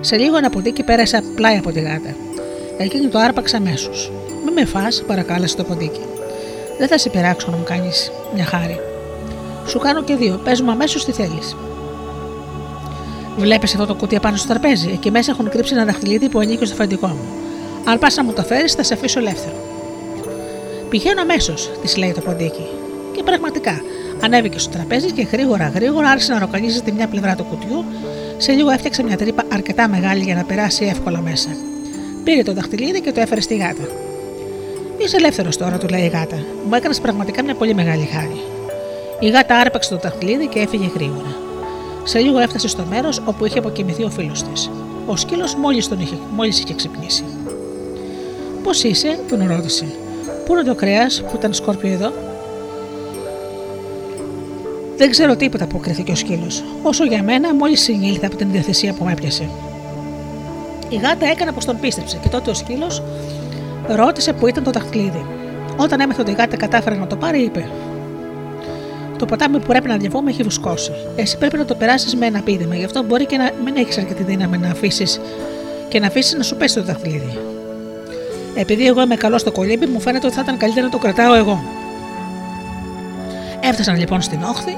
Σε 0.00 0.16
λίγο 0.16 0.36
ένα 0.36 0.50
ποντίκι 0.50 0.82
πέρασε 0.82 1.22
πλάι 1.34 1.56
από 1.56 1.72
τη 1.72 1.80
γάτα. 1.80 2.14
Εκείνη 2.78 3.06
το 3.06 3.18
άρπαξε 3.18 3.56
αμέσως. 3.56 4.12
Μη 4.44 4.52
με 4.52 4.64
φά, 4.64 4.88
παρακάλεσε 5.06 5.56
το 5.56 5.64
ποντίκι. 5.64 6.00
Δεν 6.78 6.88
θα 6.88 6.98
σε 6.98 7.08
πειράξω 7.08 7.50
να 7.50 7.56
μου 7.56 7.64
κάνεις 7.64 8.12
μια 8.34 8.44
χάρη. 8.44 8.80
Σου 9.66 9.78
κάνω 9.78 10.02
και 10.02 10.16
δύο. 10.16 10.40
Πες 10.44 10.60
μου 10.60 10.70
αμέσως 10.70 11.04
τι 11.04 11.12
θέλεις. 11.12 11.56
Βλέπεις 13.36 13.72
αυτό 13.72 13.86
το 13.86 13.94
κουτί 13.94 14.16
απάνω 14.16 14.36
στο 14.36 14.48
τραπέζι; 14.48 14.90
Εκεί 14.92 15.10
μέσα 15.10 15.30
έχουν 15.30 15.48
κρύψει 15.48 15.74
ένα 15.74 15.84
δαχτυλίδι 15.84 16.28
που 16.28 16.38
ανήκει 16.38 16.64
στο 16.66 16.74
φαντικό 16.74 17.06
μου. 17.06 17.24
Αν 17.84 17.98
πας 17.98 18.16
να 18.16 18.24
μου 18.24 18.32
το 18.32 18.42
φέρεις, 18.42 18.72
θα 18.72 18.82
σε 18.82 18.94
αφήσω 18.94 19.18
ελεύθερο. 19.18 19.65
Πηγαίνω 20.96 21.20
αμέσως, 21.20 21.70
της 21.82 21.96
λέει 21.96 22.12
το 22.12 22.20
ποντίκι. 22.20 22.66
Και 23.12 23.22
πραγματικά 23.22 23.80
ανέβηκε 24.20 24.58
στο 24.58 24.70
τραπέζι 24.70 25.12
και 25.12 25.22
γρήγορα 25.22 25.68
γρήγορα 25.74 26.08
άρχισε 26.08 26.32
να 26.32 26.38
ροκανίζει 26.38 26.82
τη 26.82 26.92
μια 26.92 27.06
πλευρά 27.06 27.34
του 27.34 27.44
κουτιού. 27.44 27.84
Σε 28.36 28.52
λίγο 28.52 28.70
έφτιαξε 28.70 29.02
μια 29.02 29.16
τρύπα 29.16 29.42
αρκετά 29.52 29.88
μεγάλη 29.88 30.22
για 30.22 30.34
να 30.34 30.44
περάσει 30.44 30.84
εύκολα 30.84 31.20
μέσα. 31.20 31.48
Πήρε 32.24 32.42
το 32.42 32.52
δαχτυλίδι 32.52 33.00
και 33.00 33.12
το 33.12 33.20
έφερε 33.20 33.40
στη 33.40 33.56
γάτα. 33.56 33.88
Είσαι 34.98 35.16
ελεύθερος 35.16 35.56
τώρα, 35.56 35.78
του 35.78 35.88
λέει 35.88 36.04
η 36.04 36.08
γάτα. 36.08 36.36
Μου 36.68 36.74
έκανες 36.74 37.00
πραγματικά 37.00 37.42
μια 37.42 37.54
πολύ 37.54 37.74
μεγάλη 37.74 38.08
χάρη. 38.12 38.40
Η 39.20 39.28
γάτα 39.28 39.56
άρπαξε 39.56 39.90
το 39.90 39.98
δαχτυλίδι 40.02 40.46
και 40.46 40.58
έφυγε 40.58 40.90
γρήγορα. 40.94 41.36
Σε 42.04 42.18
λίγο 42.18 42.38
έφτασε 42.38 42.68
στο 42.68 42.84
μέρος 42.88 43.22
όπου 43.24 43.44
είχε 43.44 43.58
αποκοιμηθεί 43.58 44.04
ο 44.04 44.10
φίλος 44.10 44.42
της. 44.42 44.70
Ο 45.06 45.16
σκύλος 45.16 45.54
μόλις 45.54 45.88
τον 45.88 46.00
είχε, 46.00 46.16
μόλις 46.36 46.58
είχε 46.58 46.74
ξυπνήσει. 46.74 47.24
Πώς 48.62 48.82
είσαι, 48.82 49.18
τον 49.28 49.46
ρώτησε. 49.48 49.86
Πού 50.46 50.52
είναι 50.52 50.62
το 50.62 50.74
κρέας 50.74 51.22
που 51.22 51.36
ήταν 51.36 51.52
σκόρπιο 51.52 51.92
εδώ; 51.92 52.12
Δεν 54.96 55.10
ξέρω 55.10 55.36
τίποτα, 55.36 55.64
αποκρίθηκε 55.64 56.12
ο 56.12 56.14
σκύλος. 56.14 56.62
Όσο 56.82 57.04
για 57.04 57.22
μένα, 57.22 57.54
μόλις 57.54 57.80
συνήλθα 57.80 58.26
από 58.26 58.36
την 58.36 58.50
διαθεσία 58.50 58.92
που 58.92 59.04
με 59.04 59.12
έπιασε. 59.12 59.48
Η 60.88 60.96
γάτα 60.96 61.26
έκανε 61.26 61.52
πως 61.52 61.64
τον 61.64 61.80
πίστεψε 61.80 62.18
και 62.22 62.28
τότε 62.28 62.50
ο 62.50 62.54
σκύλος 62.54 63.02
ρώτησε 63.86 64.32
που 64.32 64.46
ήταν 64.46 64.64
το 64.64 64.70
δαχτυλίδι. 64.70 65.26
Όταν 65.76 66.00
έμαθε 66.00 66.20
ότι 66.20 66.30
η 66.30 66.34
γάτα 66.38 66.56
κατάφερε 66.56 66.94
να 66.94 67.06
το 67.06 67.16
πάρει, 67.16 67.42
είπε: 67.42 67.68
Το 69.18 69.24
ποτάμι 69.24 69.58
που 69.58 69.66
πρέπει 69.66 69.88
να 69.88 69.96
διαβούμε 69.96 70.30
έχει 70.30 70.42
βουσκώσει. 70.42 70.92
Εσύ 71.16 71.38
πρέπει 71.38 71.56
να 71.56 71.64
το 71.64 71.74
περάσεις 71.74 72.16
με 72.16 72.26
ένα 72.26 72.40
πείδημα, 72.40 72.74
γι' 72.74 72.84
αυτό 72.84 73.02
μπορεί 73.02 73.26
και 73.26 73.36
να 73.36 73.50
μην 73.64 73.76
έχεις 73.76 73.98
αρκετή 73.98 74.22
δύναμη 74.22 74.58
να 74.58 74.70
αφήσεις 74.70 75.20
και 75.88 76.00
να 76.00 76.06
αφήσεις 76.06 76.34
να 76.34 76.42
σου 76.42 76.56
πέσει 76.56 76.74
το 76.74 76.82
δαχτυλίδι. 76.82 77.38
Επειδή 78.56 78.86
εγώ 78.86 79.00
είμαι 79.02 79.16
καλός 79.16 79.40
στο 79.40 79.52
κολύμπι, 79.52 79.86
μου 79.86 80.00
φαίνεται 80.00 80.26
ότι 80.26 80.34
θα 80.34 80.40
ήταν 80.40 80.56
καλύτερα 80.56 80.86
να 80.86 80.92
το 80.92 80.98
κρατάω 80.98 81.34
εγώ. 81.34 81.64
Έφτασαν 83.60 83.96
λοιπόν 83.96 84.22
στην 84.22 84.42
όχθη 84.42 84.76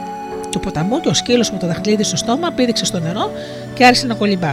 του 0.50 0.60
ποταμού 0.60 1.00
και 1.00 1.08
ο 1.08 1.14
σκύλος 1.14 1.50
με 1.50 1.58
το 1.58 1.66
δαχτυλίδι 1.66 2.02
στο 2.02 2.16
στόμα 2.16 2.50
πήδηξε 2.50 2.84
στο 2.84 2.98
νερό 2.98 3.30
και 3.74 3.84
άρχισε 3.84 4.06
να 4.06 4.14
κολυμπά. 4.14 4.52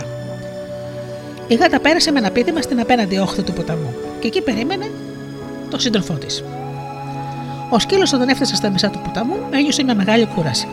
Η 1.47 1.56
γάτα 1.56 1.80
πέρασε 1.80 2.11
με 2.11 2.19
ένα 2.19 2.30
πήδημα 2.30 2.61
στην 2.61 2.80
απέναντι 2.80 3.18
όχθη 3.18 3.41
του 3.41 3.53
ποταμού 3.53 3.95
και 4.19 4.27
εκεί 4.27 4.41
περίμενε 4.41 4.91
τον 5.69 5.80
σύντροφό 5.80 6.14
της. 6.14 6.43
Ο 7.69 7.80
σκύλος 7.80 8.14
όταν 8.14 8.30
έφτασε 8.30 8.56
στα 8.56 8.69
μισά 8.69 8.89
του 8.89 8.99
ποταμού 9.03 9.35
ένιωσε 9.52 9.84
μια 9.84 9.95
μεγάλη 9.95 10.26
κούραση. 10.35 10.68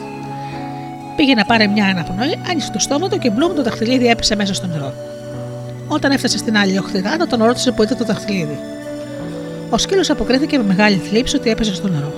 Πήγε 1.16 1.34
να 1.34 1.44
πάρει 1.44 1.68
μια 1.68 1.84
αναπνοή, 1.84 2.38
άνοιξε 2.48 2.70
το 2.70 2.78
στόμα 2.78 3.08
του 3.08 3.18
και 3.18 3.30
μπλουμ 3.30 3.54
το 3.54 3.62
δαχτυλίδι 3.62 4.06
έπεσε 4.06 4.36
μέσα 4.36 4.54
στο 4.54 4.66
νερό. 4.66 4.94
Όταν 5.88 6.10
έφτασε 6.10 6.38
στην 6.38 6.56
άλλη 6.56 6.78
όχθη 6.78 7.00
γάτα, 7.00 7.26
τον 7.26 7.44
ρώτησε 7.44 7.72
που 7.72 7.82
ήταν 7.82 7.96
το 7.98 8.04
δαχτυλίδι. 8.04 8.58
Ο 9.70 9.78
σκύλος 9.78 10.10
αποκρίθηκε 10.10 10.58
με 10.58 10.64
μεγάλη 10.64 10.96
θλίψη 10.96 11.36
ότι 11.36 11.50
έπεσε 11.50 11.74
στο 11.74 11.88
νερό. 11.88 12.12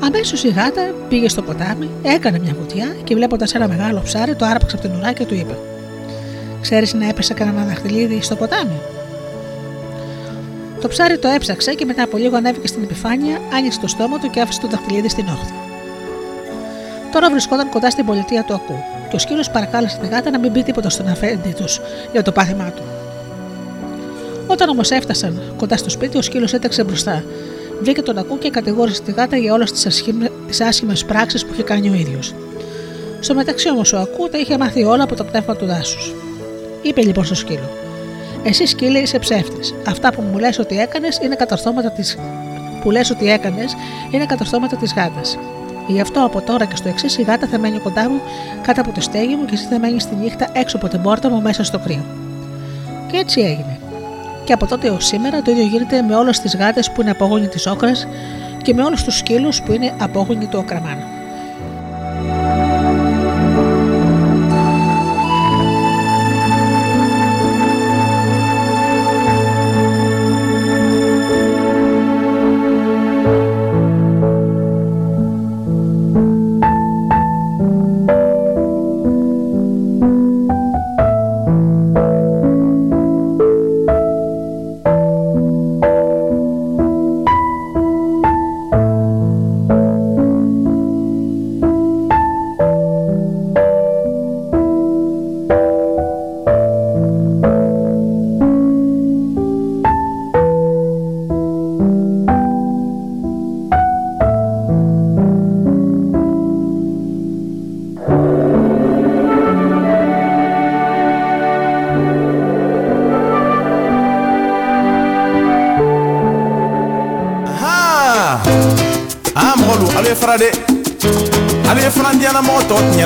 Αμέσως 0.00 0.44
η 0.44 0.48
γάτα 0.48 0.94
πήγε 1.08 1.28
στο 1.28 1.42
ποτάμι, 1.42 1.90
έκανε 2.02 2.38
μια 2.38 2.54
βουτιά 2.60 2.96
και 3.04 3.14
βλέποντας 3.14 3.54
ένα 3.54 3.68
μεγάλο 3.68 4.00
ψάρι, 4.04 4.34
το 4.34 4.44
άρπαξε 4.44 4.76
από 4.76 4.88
την 4.88 4.96
ουρά 4.96 5.12
και 5.12 5.24
του 5.24 5.34
είπε: 5.34 5.58
Ξέρεις 6.60 6.94
να 6.94 7.08
έπεσε 7.08 7.34
κανένα 7.34 7.64
δαχτυλίδι 7.64 8.22
στο 8.22 8.36
ποτάμι; 8.36 8.80
Το 10.80 10.88
ψάρι 10.88 11.18
το 11.18 11.28
έψαξε 11.28 11.74
και 11.74 11.84
μετά 11.84 12.02
από 12.02 12.16
λίγο 12.16 12.36
ανέβηκε 12.36 12.66
στην 12.66 12.82
επιφάνεια, 12.82 13.40
άνοιξε 13.54 13.80
το 13.80 13.86
στόμα 13.86 14.18
του 14.18 14.30
και 14.30 14.40
άφησε 14.40 14.60
το 14.60 14.68
δαχτυλίδι 14.68 15.08
στην 15.08 15.28
όχθη. 15.28 15.54
Τώρα 17.12 17.30
βρισκόταν 17.30 17.68
κοντά 17.68 17.90
στην 17.90 18.04
πολιτεία 18.04 18.44
του 18.44 18.54
Ακού 18.54 18.93
και 19.14 19.20
ο 19.20 19.22
σκύλο 19.22 19.44
παρακάλεσε 19.52 19.98
τη 20.00 20.06
γάτα 20.06 20.30
να 20.30 20.38
μην 20.38 20.52
πει 20.52 20.62
τίποτα 20.62 20.88
στον 20.88 21.08
αφέντη 21.08 21.52
τους 21.52 21.80
για 22.12 22.22
το 22.22 22.32
πάθημά 22.32 22.72
του. 22.76 22.82
Όταν 24.46 24.68
όμως 24.68 24.90
έφτασαν 24.90 25.42
κοντά 25.56 25.76
στο 25.76 25.90
σπίτι, 25.90 26.16
ο 26.16 26.22
σκύλος 26.22 26.52
έταξε 26.52 26.84
μπροστά. 26.84 27.24
Βγήκε 27.80 28.02
τον 28.02 28.18
Ακού 28.18 28.38
και 28.38 28.50
κατηγόρησε 28.50 29.02
τη 29.02 29.12
γάτα 29.12 29.36
για 29.36 29.52
όλες 29.52 29.72
τις 30.46 30.60
άσχημες 30.60 31.04
πράξεις 31.04 31.44
που 31.44 31.52
είχε 31.52 31.62
κάνει 31.62 31.90
ο 31.90 31.94
ίδιος. 31.94 32.34
Στο 33.20 33.34
μεταξύ 33.34 33.70
όμως 33.70 33.92
ο 33.92 33.98
Ακού 33.98 34.28
τα 34.28 34.38
είχε 34.38 34.58
μάθει 34.58 34.84
όλα 34.84 35.02
από 35.02 35.14
το 35.14 35.24
πνεύμα 35.24 35.56
του 35.56 35.66
δάσους. 35.66 36.14
Είπε 36.82 37.02
λοιπόν 37.02 37.24
στο 37.24 37.34
σκύλο: 37.34 37.70
Εσύ 38.42 38.66
σκύλε 38.66 38.98
είσαι 38.98 39.18
ψεύτης. 39.18 39.74
Αυτά 39.88 40.12
που 40.12 40.22
μου 40.22 40.38
λες 40.38 40.58
ότι 40.58 40.80
έκανες 40.80 41.18
είναι 41.22 41.34
κατορθώματα 41.34 41.90
τη. 41.90 42.14
που 42.82 42.90
λες 42.90 43.10
ότι 43.10 43.30
έκανες 43.30 43.74
είναι 44.10 44.26
κατορθώματα 44.26 44.76
της 44.76 44.94
γάτας. 44.96 45.38
Γι' 45.86 46.00
αυτό 46.00 46.24
από 46.24 46.40
τώρα 46.40 46.64
και 46.64 46.76
στο 46.76 46.88
εξής 46.88 47.18
η 47.18 47.22
γάτα 47.22 47.46
θα 47.46 47.58
μένει 47.58 47.78
κοντά 47.78 48.10
μου 48.10 48.20
κάτω 48.62 48.80
από 48.80 48.92
το 48.92 49.00
στέγη 49.00 49.34
μου 49.34 49.44
και 49.44 49.54
εσύ 49.54 49.66
θα 49.66 49.78
μένεις 49.78 50.06
τη 50.06 50.14
νύχτα 50.14 50.48
έξω 50.52 50.76
από 50.76 50.88
την 50.88 51.02
πόρτα 51.02 51.30
μου 51.30 51.42
μέσα 51.42 51.64
στο 51.64 51.78
κρύο. 51.78 52.04
Και 53.10 53.16
έτσι 53.16 53.40
έγινε. 53.40 53.78
Και 54.44 54.52
από 54.52 54.66
τότε 54.66 54.86
έως 54.86 55.06
σήμερα 55.06 55.42
το 55.42 55.50
ίδιο 55.50 55.64
γίνεται 55.64 56.02
με 56.02 56.14
όλες 56.14 56.40
τις 56.40 56.56
γάτες 56.56 56.90
που 56.90 57.00
είναι 57.00 57.10
απόγονοι 57.10 57.46
της 57.46 57.66
όκρας 57.66 58.06
και 58.62 58.74
με 58.74 58.82
όλους 58.82 59.04
τους 59.04 59.16
σκύλους 59.16 59.62
που 59.62 59.72
είναι 59.72 59.94
απόγονοι 59.98 60.46
του 60.46 60.58
οκραμάνα. 60.62 61.06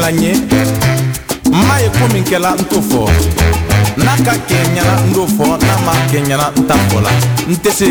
ŋanye 0.09 0.33
n 1.53 1.57
m'a 1.67 1.77
ye 1.83 1.89
ko 1.97 2.05
min 2.13 2.25
kɛla 2.25 2.51
n 2.61 2.65
t'o 2.71 2.79
fɔ 2.91 3.03
n'a 4.05 4.13
ka 4.25 4.35
kɛ 4.49 4.59
ɲɛna 4.75 4.95
n 5.07 5.13
t'o 5.15 5.23
fɔ 5.37 5.47
n'a 5.67 5.75
ma 5.87 5.93
kɛ 6.11 6.19
ɲɛna 6.27 6.47
n 6.57 6.63
t'a 6.69 6.77
fɔ 6.89 6.99
la 7.05 7.13
n 7.51 7.55
tɛ 7.63 7.71
se 7.79 7.89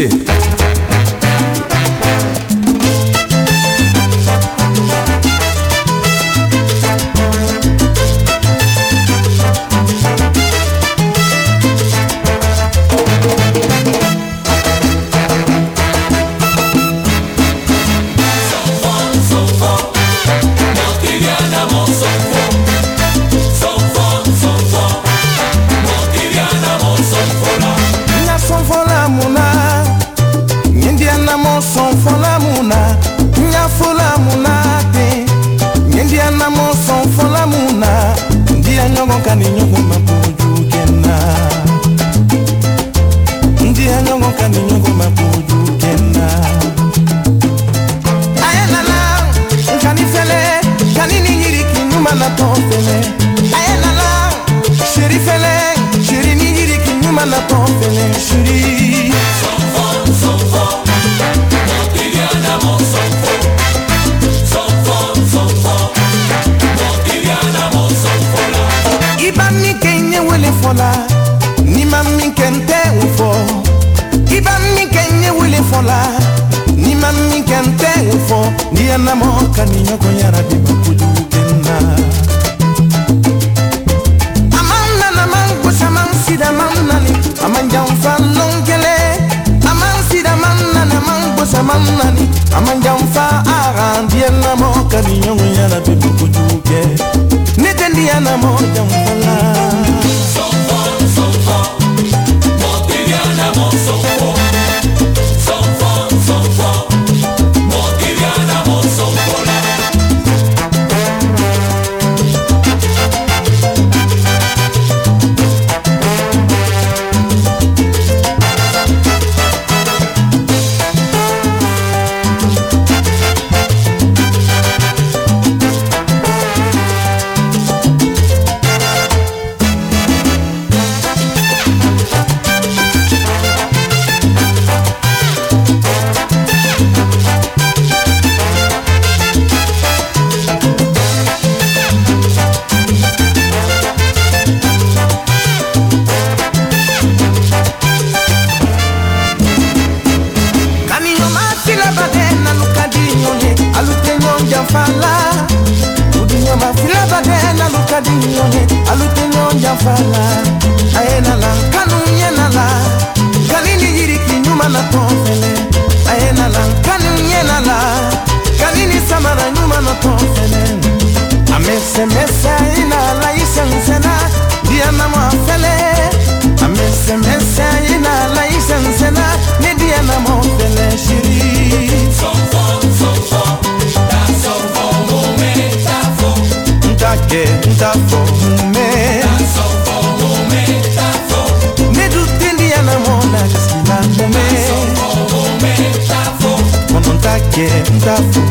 Sa 197.58 197.64
foume 197.64 198.46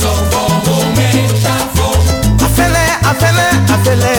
Sa 0.00 0.12
foume 0.30 1.00
Sa 1.42 1.54
Afele, 2.44 2.84
afele, 3.08 3.46
afele. 3.72 4.14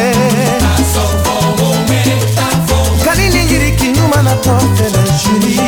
Sa 0.91 1.01
foume 1.23 2.01
Sa 2.33 2.47
foume 2.65 3.03
Kali 3.05 3.29
kinyuma 3.75 4.23
na 4.23 4.33
tofele 4.35 5.03
juli 5.23 5.59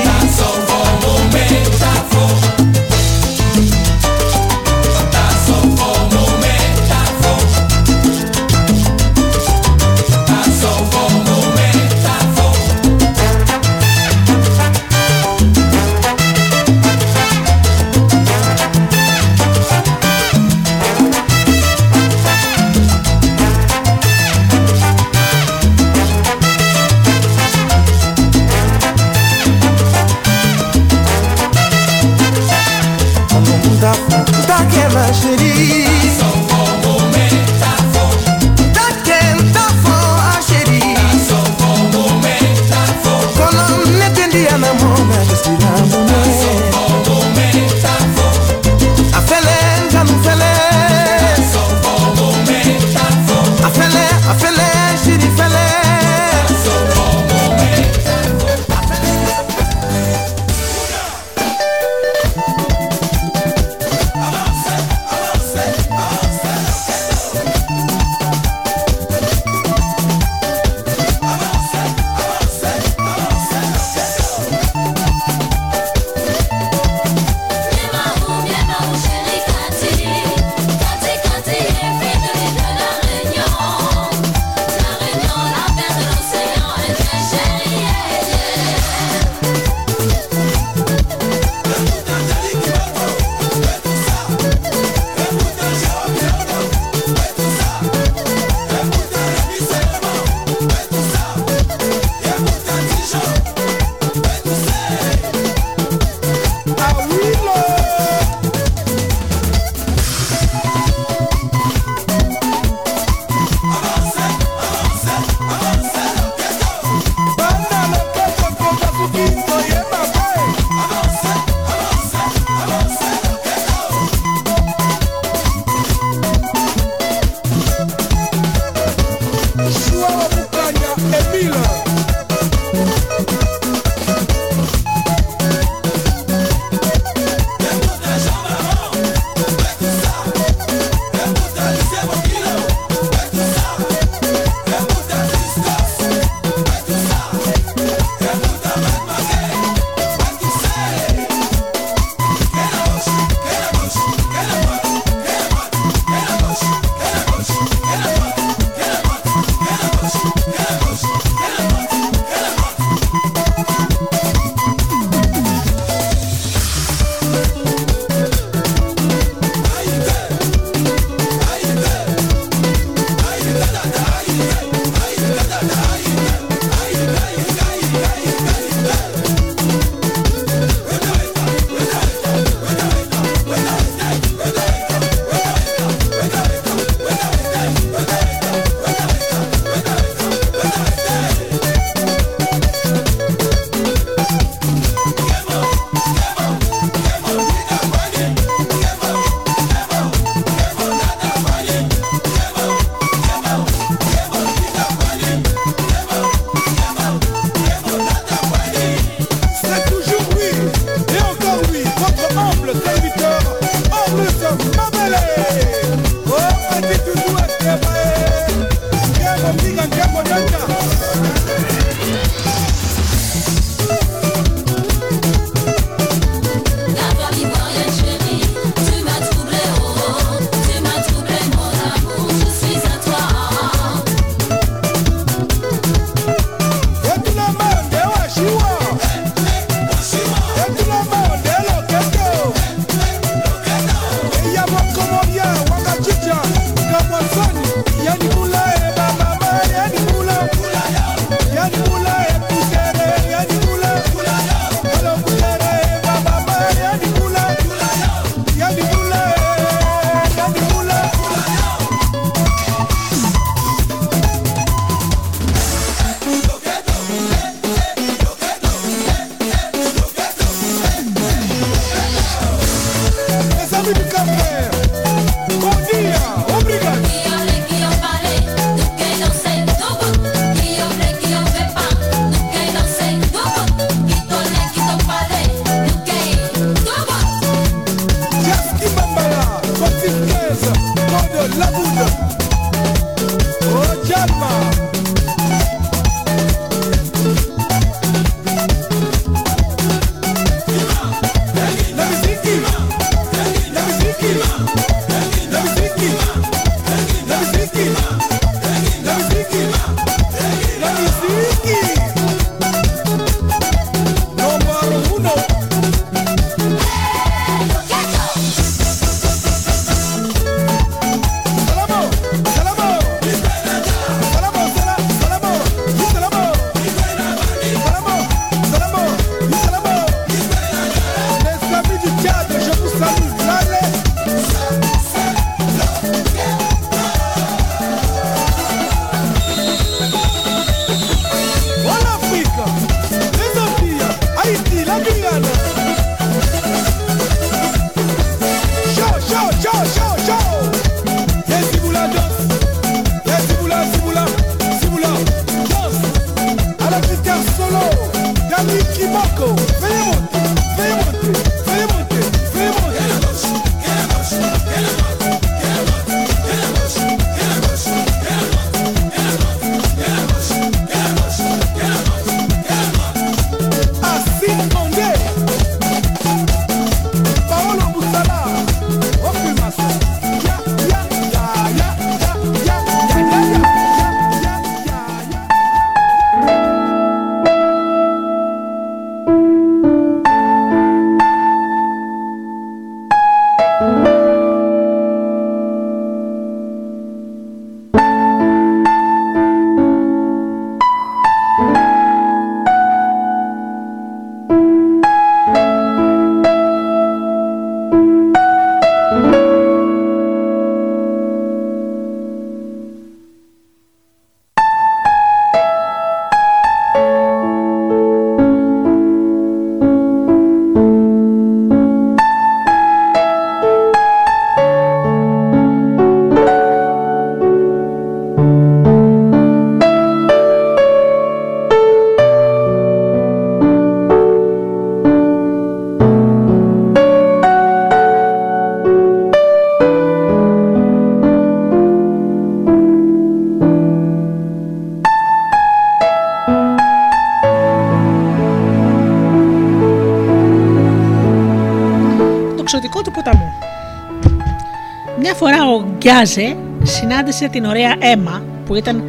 ο 456.24 456.26
Γκιάζε 456.26 456.56
συνάντησε 456.84 457.48
την 457.48 457.66
ωραία 457.66 457.96
Έμα 458.00 458.44
που 458.66 458.76
ήταν 458.76 459.04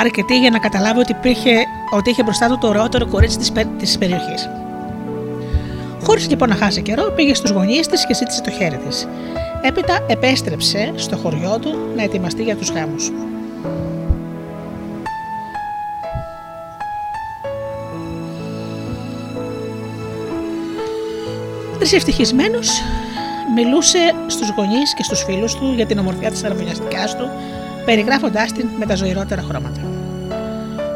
αρκετή 0.00 0.38
για 0.38 0.50
να 0.50 0.58
καταλάβει 0.58 0.98
ότι, 0.98 1.12
υπήρχε, 1.12 1.50
ότι 1.90 2.10
είχε 2.10 2.22
μπροστά 2.22 2.48
του 2.48 2.58
το 2.60 2.68
ωραιότερο 2.68 3.06
κορίτσι 3.06 3.38
της, 3.38 3.52
πε- 3.52 3.76
της 3.78 3.98
περιοχής. 3.98 4.48
Χωρίς 6.02 6.28
λοιπόν 6.28 6.48
να 6.48 6.54
χάσει 6.54 6.82
καιρό, 6.82 7.12
πήγε 7.16 7.34
στους 7.34 7.50
γονείς 7.50 7.86
της 7.86 8.06
και 8.06 8.14
ζήτησε 8.14 8.42
το 8.42 8.50
χέρι 8.50 8.76
της. 8.76 9.08
Έπειτα 9.62 10.04
επέστρεψε 10.06 10.92
στο 10.94 11.16
χωριό 11.16 11.58
του 11.60 11.78
να 11.96 12.02
ετοιμαστεί 12.02 12.42
για 12.42 12.56
τους 12.56 12.70
γάμους. 12.70 13.12
Τρισευτυχισμένο, 21.78 22.58
μιλούσε 23.58 23.98
στους 24.26 24.48
γονείς 24.56 24.94
και 24.94 25.02
στους 25.02 25.22
φίλους 25.22 25.54
του 25.54 25.72
για 25.76 25.86
την 25.86 25.98
ομορφιά 25.98 26.30
της 26.30 26.44
αραβωνιαστικά 26.44 27.04
του, 27.18 27.30
περιγράφοντάς 27.84 28.52
την 28.52 28.68
με 28.78 28.86
τα 28.86 28.94
ζωηρότερα 28.94 29.42
χρώματα. 29.42 29.80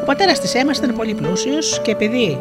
Ο 0.03 0.05
πατέρας 0.05 0.41
της 0.41 0.55
Έμας 0.55 0.77
ήταν 0.79 0.95
πολύ 0.97 1.15
πλούσιος 1.15 1.81
και 1.85 1.91
επειδή 1.91 2.39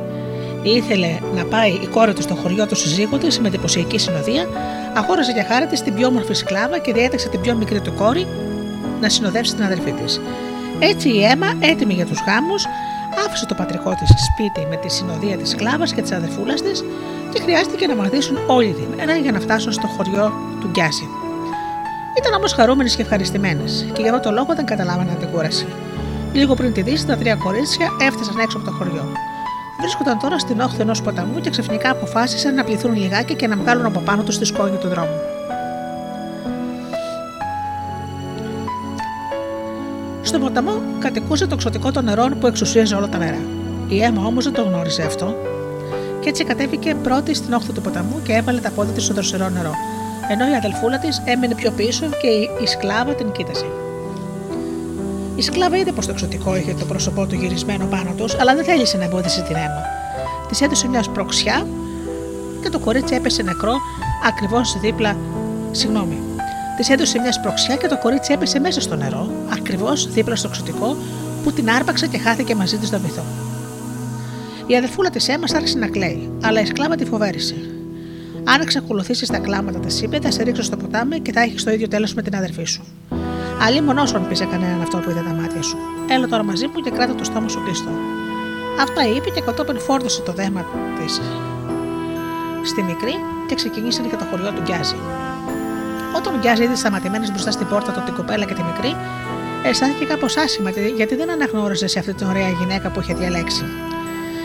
ήθελε 0.63 1.19
να 1.35 1.45
πάει 1.45 1.71
η 1.71 1.87
κόρη 1.87 2.13
του 2.13 2.21
στο 2.21 2.35
χωριό 2.35 2.67
του 2.67 2.75
συζύγου 2.75 3.17
τη 3.17 3.41
με 3.41 3.47
εντυπωσιακή 3.47 3.97
συνοδεία, 3.97 4.47
αγόρασε 4.93 5.31
για 5.31 5.45
χάρη 5.49 5.65
της 5.65 5.81
την 5.81 5.93
πιο 5.95 6.07
όμορφη 6.07 6.33
σκλάβα 6.33 6.77
και 6.77 6.93
διέταξε 6.93 7.29
την 7.29 7.41
πιο 7.41 7.55
μικρή 7.55 7.81
του 7.81 7.93
κόρη 7.93 8.27
να 9.01 9.09
συνοδεύσει 9.09 9.55
την 9.55 9.63
αδερφή 9.63 9.91
της. 9.91 10.21
Έτσι 10.79 11.09
η 11.09 11.23
Έμα, 11.25 11.53
έτοιμη 11.59 11.93
για 11.93 12.05
τους 12.05 12.19
γάμους, 12.27 12.65
Άφησε 13.25 13.45
το 13.45 13.55
πατρικό 13.55 13.95
της 13.95 14.25
σπίτι 14.25 14.67
με 14.69 14.75
τη 14.75 14.89
συνοδεία 14.89 15.37
της 15.37 15.49
σκλάβας 15.49 15.93
και 15.93 16.01
της 16.01 16.11
αδερφούλας 16.11 16.61
της 16.61 16.83
και 17.33 17.41
χρειάστηκε 17.41 17.87
να 17.87 17.95
μαθήσουν 17.95 18.37
όλη 18.47 18.73
τη 18.73 18.95
μέρα 18.95 19.15
για 19.15 19.31
να 19.31 19.39
φτάσουν 19.39 19.71
στο 19.71 19.87
χωριό 19.87 20.33
του 20.59 20.67
Γκιάζη. 20.67 21.07
Ήταν 22.17 22.33
όμως 22.33 22.53
χαρούμενες 22.53 22.95
και 22.95 23.01
ευχαριστημένες 23.01 23.85
και 23.93 24.01
για 24.01 24.13
αυτό 24.13 24.29
το 24.29 24.35
λόγο 24.35 24.55
δεν 24.55 24.65
καταλάβαναν 24.65 25.17
την 25.19 25.27
κούραση. 25.29 25.67
Λίγο 26.33 26.53
πριν 26.53 26.73
τη 26.73 26.81
δύση, 26.81 27.05
τα 27.05 27.17
τρία 27.17 27.35
κορίτσια 27.35 27.87
έφτασαν 28.01 28.37
έξω 28.39 28.57
από 28.57 28.65
το 28.65 28.71
χωριό. 28.71 29.11
Βρίσκονταν 29.79 30.19
τώρα 30.19 30.39
στην 30.39 30.59
όχθη 30.59 30.81
ενός 30.81 31.01
ποταμού 31.01 31.39
και 31.39 31.49
ξαφνικά 31.49 31.89
αποφάσισαν 31.89 32.53
να 32.53 32.63
πληθούν 32.63 32.95
λιγάκι 32.95 33.35
και 33.35 33.47
να 33.47 33.55
βγάλουν 33.55 33.85
από 33.85 33.99
πάνω 33.99 34.23
τους 34.23 34.37
τη 34.37 34.45
σκόνη 34.45 34.77
του 34.77 34.87
δρόμου. 34.87 35.19
Στον 40.21 40.41
ποταμό 40.41 40.81
κατοικούσε 40.99 41.47
το 41.47 41.55
ξωτικό 41.55 41.91
των 41.91 42.03
νερών 42.03 42.39
που 42.39 42.47
εξουσίαζε 42.47 42.95
όλα 42.95 43.09
τα 43.09 43.17
νερά. 43.17 43.41
Η 43.87 44.03
αίμα 44.03 44.25
όμως 44.25 44.43
δεν 44.43 44.53
το 44.53 44.61
γνώριζε 44.61 45.03
αυτό 45.03 45.35
και 46.21 46.29
έτσι 46.29 46.43
κατέβηκε 46.43 46.95
πρώτη 47.03 47.33
στην 47.33 47.53
όχθη 47.53 47.71
του 47.71 47.81
ποταμού 47.81 48.21
και 48.23 48.33
έβαλε 48.33 48.59
τα 48.59 48.69
πόδια 48.69 48.93
της 48.93 49.03
στο 49.03 49.13
δροσερό 49.13 49.49
νερό, 49.49 49.73
ενώ 50.29 50.49
η 50.49 50.55
αδελφούλα 50.55 50.99
της 50.99 51.21
έμεινε 51.25 51.55
πιο 51.55 51.71
πίσω 51.71 52.05
και 52.21 52.27
η, 52.27 52.49
η 52.63 52.67
σκλάβα 52.67 53.13
την 53.13 53.31
κοίταζε. 53.31 53.65
Η 55.35 55.41
σκλάβα 55.41 55.77
είδε 55.77 55.91
πως 55.91 56.05
το 56.05 56.11
εξωτικό 56.11 56.55
είχε 56.55 56.73
το 56.73 56.85
πρόσωπό 56.85 57.25
του 57.25 57.35
γυρισμένο 57.35 57.85
πάνω 57.85 58.11
τους, 58.17 58.39
αλλά 58.39 58.55
δεν 58.55 58.63
θέλησε 58.63 58.97
να 58.97 59.03
εμπόδισε 59.03 59.41
την 59.41 59.55
αίμα. 59.55 59.83
Της 60.47 60.61
έδωσε 60.61 60.87
μια 60.87 61.03
σπροξιά 61.03 61.67
και 62.61 62.69
το 62.69 62.79
κορίτσι 62.79 63.15
έπεσε 63.15 63.43
νεκρό 63.43 63.73
ακριβώς 64.27 64.79
δίπλα. 64.79 65.17
Συγγνώμη. 65.71 66.17
Της 66.77 66.89
έδωσε 66.89 67.19
μια 67.19 67.31
σπροξιά 67.31 67.75
και 67.75 67.87
το 67.87 67.97
κορίτσι 67.97 68.33
έπεσε 68.33 68.59
μέσα 68.59 68.81
στο 68.81 68.95
νερό, 68.95 69.29
ακριβώς 69.53 70.11
δίπλα 70.11 70.35
στο 70.35 70.47
εξωτικό, 70.47 70.97
που 71.43 71.51
την 71.51 71.69
άρπαξε 71.69 72.07
και 72.07 72.17
χάθηκε 72.17 72.55
μαζί 72.55 72.77
της 72.77 72.87
στο 72.87 72.99
βυθό. 72.99 73.23
Η 74.67 74.77
αδερφούλα 74.77 75.09
της 75.09 75.27
αίμα 75.27 75.45
άρχισε 75.55 75.77
να 75.77 75.87
κλαίει, 75.87 76.31
αλλά 76.43 76.61
η 76.61 76.65
σκλάβα 76.65 76.95
τη 76.95 77.05
φοβέρισε. 77.05 77.55
Αν 78.43 78.61
εξακολουθήσεις 78.61 79.27
τα 79.27 79.37
κλάματα, 79.37 79.79
τη 79.79 80.03
είπε, 80.03 80.19
θα 80.21 80.31
σε 80.31 80.43
ρίξω 80.43 80.63
στο 80.63 80.77
ποτάμι 80.77 81.19
και 81.19 81.31
θα 81.31 81.41
έχεις 81.41 81.63
το 81.63 81.71
ίδιο 81.71 81.87
τέλος 81.87 82.13
με 82.13 82.21
την 82.21 82.35
αδερφή 82.35 82.63
σου. 82.63 82.83
Αλλή 83.61 83.81
μονόσον 83.81 84.27
πεις 84.27 84.37
σε 84.37 84.45
κανέναν 84.45 84.81
αυτό 84.81 84.97
που 84.97 85.09
είδε 85.09 85.19
τα 85.27 85.33
μάτια 85.33 85.61
σου. 85.61 85.77
Έλα 86.09 86.27
τώρα 86.27 86.43
μαζί 86.43 86.67
μου 86.67 86.81
και 86.83 86.89
κράτα 86.89 87.15
το 87.15 87.23
στόμα 87.23 87.47
σου 87.47 87.63
κλειστό. 87.63 87.89
Αυτά 88.81 89.07
είπε 89.15 89.29
και 89.29 89.41
κατόπιν 89.41 89.79
φόρτωσε 89.79 90.21
το 90.21 90.31
δέμα 90.31 90.65
της 90.99 91.21
στη 92.63 92.83
μικρή 92.83 93.15
και 93.47 93.55
ξεκινήσαν 93.55 94.05
για 94.05 94.17
το 94.17 94.25
χωριό 94.29 94.51
του 94.51 94.61
Γκιάζη. 94.61 94.95
Όταν 96.17 96.35
ο 96.35 96.37
Γκιάζη 96.37 96.63
είδε 96.63 96.75
σταματημένε 96.75 97.27
μπροστά 97.29 97.51
στην 97.51 97.67
πόρτα 97.67 97.91
του 97.91 98.01
την 98.05 98.13
κοπέλα 98.13 98.45
και 98.45 98.53
τη 98.53 98.63
μικρή, 98.63 98.95
αισθάνθηκε 99.63 100.05
κάπω 100.05 100.25
άσχημα 100.25 100.69
γιατί 100.95 101.15
δεν 101.15 101.31
αναγνώριζε 101.31 101.87
σε 101.87 101.99
αυτή 101.99 102.13
την 102.13 102.27
ωραία 102.27 102.49
γυναίκα 102.49 102.89
που 102.89 102.99
είχε 102.99 103.13
διαλέξει. 103.13 103.65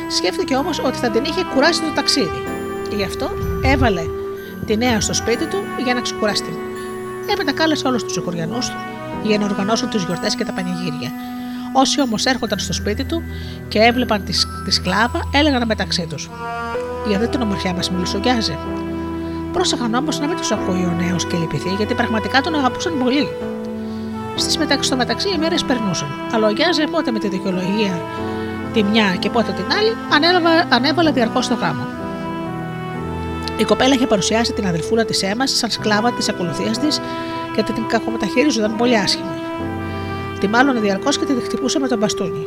Σκέφτηκε 0.08 0.56
όμως 0.56 0.78
ότι 0.84 0.98
θα 0.98 1.10
την 1.10 1.24
είχε 1.24 1.42
κουράσει 1.54 1.80
το 1.80 1.92
ταξίδι. 1.94 2.42
Γι' 2.96 3.04
αυτό 3.04 3.30
έβαλε 3.62 4.02
τη 4.66 4.76
νέα 4.76 5.00
στο 5.00 5.14
σπίτι 5.14 5.46
του 5.46 5.58
για 5.84 5.94
να 5.94 6.00
ξεκουραστεί. 6.00 6.58
Έπειτα 7.32 7.52
κάλεσε 7.52 7.86
όλους 7.86 8.04
τους 8.04 8.16
οικοριανού 8.16 8.58
του 8.58 8.96
για 9.22 9.38
να 9.38 9.44
οργανώσουν 9.44 9.90
τις 9.90 10.02
γιορτές 10.04 10.34
και 10.34 10.44
τα 10.44 10.52
πανηγύρια. 10.52 11.12
Όσοι 11.72 12.00
όμως 12.00 12.24
έρχονταν 12.24 12.58
στο 12.58 12.72
σπίτι 12.72 13.04
του 13.04 13.22
και 13.68 13.78
έβλεπαν 13.78 14.24
τη, 14.24 14.32
τη 14.64 14.70
σκλάβα, 14.70 15.20
έλεγαν 15.32 15.66
μεταξύ 15.66 16.06
τους: 16.06 16.30
Για 17.08 17.18
δε 17.18 17.26
την 17.26 17.40
ομορφιά 17.40 17.72
μας 17.74 17.90
μιλουσογιάζει. 17.90 18.58
Πρόσεχαν 19.52 19.94
όμως 19.94 20.20
να 20.20 20.26
μην 20.26 20.36
τους 20.36 20.50
ακούει 20.52 20.84
ο 20.84 20.94
νέος 21.00 21.26
και 21.26 21.36
λυπηθεί, 21.36 21.68
γιατί 21.68 21.94
πραγματικά 21.94 22.40
τον 22.40 22.54
αγαπούσαν 22.54 22.98
πολύ. 22.98 23.28
Στις 24.34 24.58
μεταξύ, 24.58 24.86
στο 24.86 24.96
μεταξύ 24.96 25.28
οι 25.28 25.38
μέρες 25.38 25.64
περνούσαν, 25.64 26.08
αλλά 26.34 26.46
ο 26.46 26.50
Γιάζε 26.50 26.86
πότε 26.86 27.10
με 27.10 27.18
τη 27.18 27.28
δικαιολογία 27.28 28.02
τη 28.76 28.82
μια 28.82 29.16
και 29.18 29.30
πότε 29.30 29.52
την 29.52 29.64
άλλη 29.78 29.96
ανέβαλε, 30.12 30.64
ανέβαλε 30.68 31.10
διαρκώς 31.10 31.48
το 31.48 31.54
γάμο. 31.54 31.84
Η 33.58 33.64
κοπέλα 33.64 33.94
είχε 33.94 34.06
παρουσιάσει 34.06 34.52
την 34.52 34.66
αδελφούλα 34.66 35.04
της 35.04 35.22
Έμα 35.22 35.46
σαν 35.46 35.70
σκλάβα 35.70 36.12
της 36.12 36.28
ακολουθίας 36.28 36.78
της 36.78 37.00
και 37.54 37.62
την 37.62 37.86
κακομεταχείριζονταν 37.88 38.76
πολύ 38.76 38.98
άσχημα. 38.98 39.34
Τη 40.40 40.48
μάλλον 40.48 40.80
διαρκώς 40.80 41.18
και 41.18 41.24
τη 41.24 41.32
χτυπούσε 41.44 41.78
με 41.78 41.88
τον 41.88 41.98
μπαστούνι. 41.98 42.46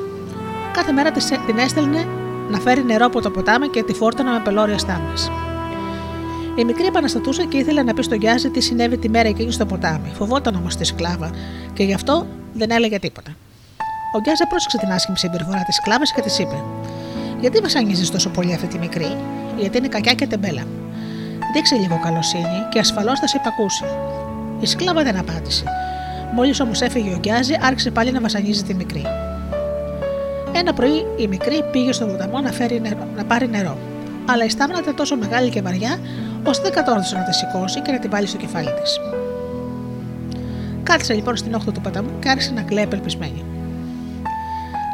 Κάθε 0.74 0.92
μέρα 0.92 1.12
της, 1.12 1.26
την 1.26 1.58
έστελνε 1.58 2.08
να 2.50 2.60
φέρει 2.60 2.84
νερό 2.84 3.06
από 3.06 3.22
το 3.22 3.30
ποτάμι 3.30 3.68
και 3.68 3.84
τη 3.84 3.94
φόρτωνα 3.94 4.32
με 4.32 4.42
πελώρια 4.44 4.78
στάμε. 4.78 5.14
Η 6.56 6.64
μικρή 6.64 6.86
επαναστατούσε 6.86 7.46
και 7.46 7.58
ήθελε 7.58 7.84
να 7.84 7.94
πει 7.94 8.04
στον 8.04 8.18
Γιάζη 8.18 8.50
τι 8.50 8.62
συνέβη 8.62 8.98
τη 8.98 9.10
μέρα 9.10 9.28
εκείνη 9.28 9.52
στο 9.52 9.66
ποτάμι. 9.66 10.12
Φοβόταν 10.18 10.56
όμως 10.56 10.76
τη 10.76 10.84
σκλάβα 10.84 11.32
και 11.74 11.84
γι' 11.84 11.94
αυτό 11.94 12.28
δεν 12.54 12.72
έλεγε 12.72 13.00
τίποτα. 13.00 13.32
Ο 14.12 14.20
Γκιάζα 14.20 14.48
πρόσεξε 14.48 14.78
την 14.78 14.92
άσχημη 14.92 15.18
συμπεριφορά 15.18 15.64
της 15.64 15.76
σκλάβα 15.76 16.04
και 16.16 16.22
της 16.22 16.40
είπε: 16.40 16.64
Γιατί 17.40 17.60
βασανίζεις 17.60 18.10
τόσο 18.12 18.30
πολύ 18.30 18.54
αυτή 18.54 18.68
τη 18.68 18.78
μικρή, 18.78 19.18
Γιατί 19.58 19.78
είναι 19.78 19.88
κακιά 19.88 20.14
και 20.14 20.28
τεμπέλα. 20.28 20.64
Δείξε 21.54 21.76
λίγο 21.76 22.00
καλοσύνη 22.04 22.68
και 22.70 22.80
ασφαλώς 22.80 23.20
θα 23.20 23.28
σε 23.28 23.38
υπακούσει. 23.38 23.86
Η 24.60 24.66
σκλάβα 24.66 25.04
δεν 25.04 25.18
απάντησε. 25.18 25.64
Μόλις 26.34 26.60
όμως 26.60 26.82
έφυγε 26.82 27.14
ο 27.14 27.18
Γκιάζη, 27.20 27.54
άρχισε 27.62 27.92
πάλι 27.92 28.12
να 28.12 28.22
βασανίζει 28.22 28.64
τη 28.64 28.74
μικρή. 28.74 29.06
Ένα 30.52 30.74
πρωί 30.74 31.06
η 31.18 31.28
μικρή 31.28 31.64
πήγε 31.72 31.92
στον 31.92 32.08
ποταμό 32.08 32.40
να, 32.40 32.52
φέρει 32.52 32.82
νερό, 32.82 33.08
να 33.16 33.24
πάρει 33.24 33.50
νερό. 33.50 33.78
Αλλά 34.26 34.46
η 34.46 34.50
στάμνα 34.50 34.80
ήταν 34.80 34.96
τόσο 34.96 35.16
μεγάλη 35.16 35.50
και 35.50 35.62
βαριά, 35.62 36.00
ώστε 36.44 36.64
δεν 36.64 36.74
κατόρθωσε 36.74 37.16
να 37.16 37.24
τη 37.24 37.34
σηκώσει 37.34 37.82
και 37.82 37.92
να 37.92 38.00
την 38.00 38.10
βάλει 38.10 38.28
στο 38.28 38.38
κεφάλι 38.38 38.74
της. 38.82 39.00
Κάθισε 40.84 41.14
λοιπόν 41.14 41.36
στην 41.38 41.54
όχθη 41.54 41.72
του 41.72 41.82
ποταμού 41.82 42.10
και 42.20 42.30
άρχισε 42.30 42.52
να 42.52 42.62
κλαίει 42.62 42.84
απελπισμένη. 42.84 43.44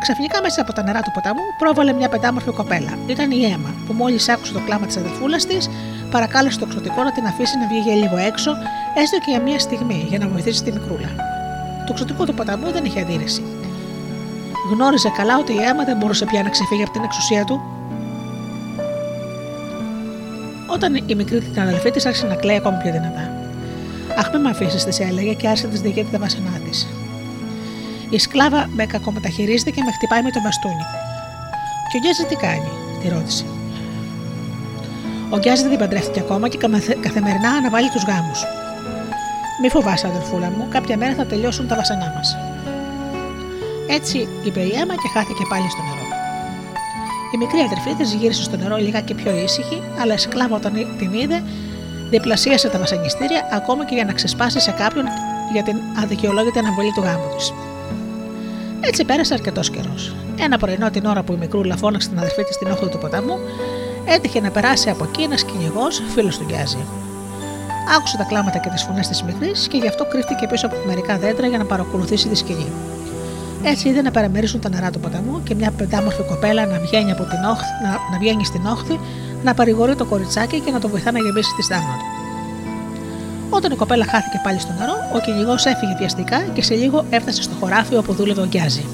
Ξαφνικά 0.06 0.42
μέσα 0.42 0.62
από 0.62 0.74
τα 0.74 0.84
νερά 0.84 1.02
του 1.02 1.12
ποταμού 1.12 1.46
πρόβαλε 1.58 1.94
μια 1.94 2.10
πεντάμορφη 2.10 2.52
κοπέλα. 2.52 2.94
Ήταν 3.08 3.32
η 3.32 3.46
Έμα, 3.46 3.74
που 3.86 3.94
μόλις 3.94 4.30
άκουσε 4.30 4.54
το 4.54 4.60
κλάμα 4.66 4.86
της 4.86 4.98
αδελφούλας 4.98 5.46
της, 5.46 5.70
παρακάλεσε 6.12 6.60
το 6.60 6.66
εξωτικό 6.68 7.04
να 7.04 7.12
την 7.12 7.26
αφήσει 7.26 7.58
να 7.58 7.68
βγει 7.68 7.80
για 7.80 7.96
λίγο 7.96 8.18
έξω, 8.18 8.52
έστω 9.02 9.18
και 9.18 9.30
για 9.30 9.42
μία 9.42 9.60
στιγμή, 9.60 10.06
για 10.10 10.20
να 10.20 10.28
βοηθήσει 10.28 10.64
τη 10.64 10.72
μικρούλα. 10.72 11.10
Το 11.86 11.90
εξωτικό 11.90 12.26
του 12.26 12.34
ποταμού 12.34 12.72
δεν 12.72 12.86
είχε 12.86 13.02
αντίρρηση. 13.02 13.44
Γνώριζε 14.72 15.10
καλά 15.18 15.38
ότι 15.38 15.54
η 15.54 15.62
Έμα 15.70 15.84
δεν 15.84 15.98
μπορούσε 15.98 16.26
πια 16.26 16.44
να 16.44 16.50
ξεφύγει 16.50 16.84
από 16.84 16.92
την 16.92 17.04
εξουσία 17.04 17.44
του. 17.44 17.62
Όταν 20.68 20.96
η 20.96 21.16
μικρή 21.16 21.40
την 21.40 21.62
αδελφή 21.62 21.92
της 21.92 22.06
άρχισε 22.06 22.26
να 22.26 22.36
κλαίει 22.36 22.56
ακόμη 22.56 22.78
πιο 22.82 22.92
δυνατά. 22.92 23.24
Αχ, 24.18 24.30
με 24.42 24.50
αφήσεις, 24.50 24.84
τη 24.84 25.04
έλεγε 25.04 25.34
και 25.34 25.48
άρχισε 25.48 25.68
της 25.68 25.82
διηγέτη 25.82 26.12
τα 26.12 26.20
βασανά 26.20 26.60
της. 26.70 26.88
Η 28.10 28.20
σκλάβα 28.20 28.70
με 28.76 28.86
κακομεταχειρίζεται 28.86 29.70
και 29.70 29.82
με 29.86 29.92
χτυπάει 29.92 30.22
με 30.22 30.32
το 30.32 30.40
μπαστούνι. 30.44 30.86
Και 31.92 31.98
ο 31.98 32.00
Γκιάζης 32.00 32.26
τι 32.28 32.36
κάνει, 32.36 32.72
τη 33.02 33.08
ρώτησε. 33.10 33.46
Ο 35.30 35.38
Γκιάζης 35.38 35.62
δεν 35.62 35.70
την 35.70 35.80
παντρεύτηκε 35.80 36.20
ακόμα 36.20 36.48
και 36.48 36.58
καμαθε- 36.58 36.98
καθημερινά 37.02 37.50
αναβάλει 37.50 37.90
τους 37.90 38.04
γάμους. 38.04 38.44
Μη 39.62 39.70
φοβάσαι, 39.70 40.08
αδελφούλα 40.08 40.50
μου, 40.50 40.68
κάποια 40.70 40.98
μέρα 40.98 41.14
θα 41.16 41.26
τελειώσουν 41.26 41.68
τα 41.68 41.76
βασανά 41.76 42.12
μας. 42.16 42.38
Έτσι 43.90 44.28
είπε 44.44 44.60
η 44.60 44.72
αίμα 44.80 44.94
και 44.96 45.10
χάθηκε 45.14 45.44
πάλι 45.50 45.70
στο 45.70 45.82
νερό. 45.82 46.06
Η 47.34 47.38
μικρή 47.38 47.60
αδερφή 47.60 47.94
της 47.94 48.14
γύρισε 48.14 48.44
στο 48.44 48.58
νερό 48.58 48.76
λίγα 48.76 49.02
και 49.02 49.14
πιο 49.14 49.32
ήσυχη, 49.38 49.82
αλλά 50.02 50.14
η 50.14 50.18
σκλάβα 50.18 50.56
όταν 50.56 50.74
την 50.98 51.14
είδε, 51.14 51.44
διπλασίασε 52.10 52.70
τα 52.70 52.80
βασανιστήρια 52.80 53.50
ακόμα 53.52 53.86
και 53.86 53.96
για 53.96 54.06
να 54.06 54.14
ξεσπάσει 54.14 54.60
σε 54.60 54.72
κάποιον 54.72 55.06
για 55.52 55.64
την 55.64 55.76
αδικαιολόγητη 56.04 56.60
αναβολή 56.60 56.92
του 56.96 57.02
γάμου 57.02 57.30
της. 57.36 57.54
Έτσι 58.82 59.06
πέρασε 59.06 59.34
αρκετός 59.34 59.70
καιρός. 59.70 60.16
Ένα 60.40 60.58
πρωινό 60.58 60.90
την 60.90 61.06
ώρα 61.06 61.24
που 61.24 61.34
η 61.34 61.38
μικρούλα 61.38 61.78
φώναξε 61.78 62.10
την 62.10 62.18
αδερφή 62.18 62.44
της 62.44 62.56
στην 62.56 62.72
όχθη 62.72 62.88
του 62.88 62.98
ποταμού, 62.98 63.40
έτυχε 64.06 64.40
να 64.40 64.50
περάσει 64.50 64.90
από 64.90 65.04
εκεί 65.04 65.22
ένας 65.22 65.44
κυνηγός 65.44 66.02
φίλος 66.14 66.38
του 66.38 66.46
Γκιάζη. 66.48 66.86
Άκουσε 67.98 68.18
τα 68.18 68.24
κλάματα 68.24 68.58
και 68.58 68.70
τις 68.70 68.84
φωνές 68.84 69.08
της 69.08 69.24
μικρής 69.24 69.68
και 69.68 69.78
γι' 69.78 69.88
αυτό 69.88 70.06
κρύφτηκε 70.06 70.48
πίσω 70.48 70.66
από 70.66 70.76
μερικά 70.88 71.18
δέντρα 71.18 71.48
για 71.48 71.58
να 71.58 71.66
παρακολουθήσει 71.66 72.28
τη 72.28 72.36
σκηνή. 72.36 72.68
Έτσι 73.64 73.90
είδε 73.90 74.02
να 74.02 74.12
παραμερίσουν 74.12 74.60
τα 74.62 74.70
νερά 74.70 74.90
του 74.92 75.00
ποταμού 75.00 75.44
και 75.44 75.56
μια 75.56 75.72
πεντάμορφη 75.72 76.24
κοπέλα 76.24 76.66
να 76.66 76.80
βγαίνει, 76.80 77.12
από 77.12 77.24
την 77.24 77.44
όχθη, 77.44 77.72
να, 77.84 77.90
να 78.12 78.18
βγαίνει 78.20 78.46
στην 78.46 78.66
όχθη, 78.66 79.00
να 79.44 79.54
παρηγορεί 79.54 79.96
το 79.96 80.06
κοριτσάκι 80.06 80.60
και 80.60 80.72
να 80.72 80.80
το 80.80 80.88
βοηθά 80.88 81.12
να 81.12 81.20
γεμίσει 81.20 81.54
τη 81.56 81.64
στάγνα 81.64 81.96
του. 82.00 82.15
Όταν 83.56 83.72
η 83.72 83.76
κοπέλα 83.76 84.06
χάθηκε 84.06 84.42
πάλι 84.44 84.60
στο 84.60 84.72
νερό, 84.80 84.94
ο 85.16 85.20
κυνηγός 85.20 85.66
έφυγε 85.66 85.96
βιαστικά 85.98 86.42
και 86.54 86.62
σε 86.62 86.76
λίγο 86.76 87.06
έφτασε 87.10 87.42
στο 87.42 87.54
χωράφι 87.60 87.96
όπου 87.96 88.14
δούλευε 88.14 88.42
ο 88.42 88.46
Γκιάζη. 88.46 88.86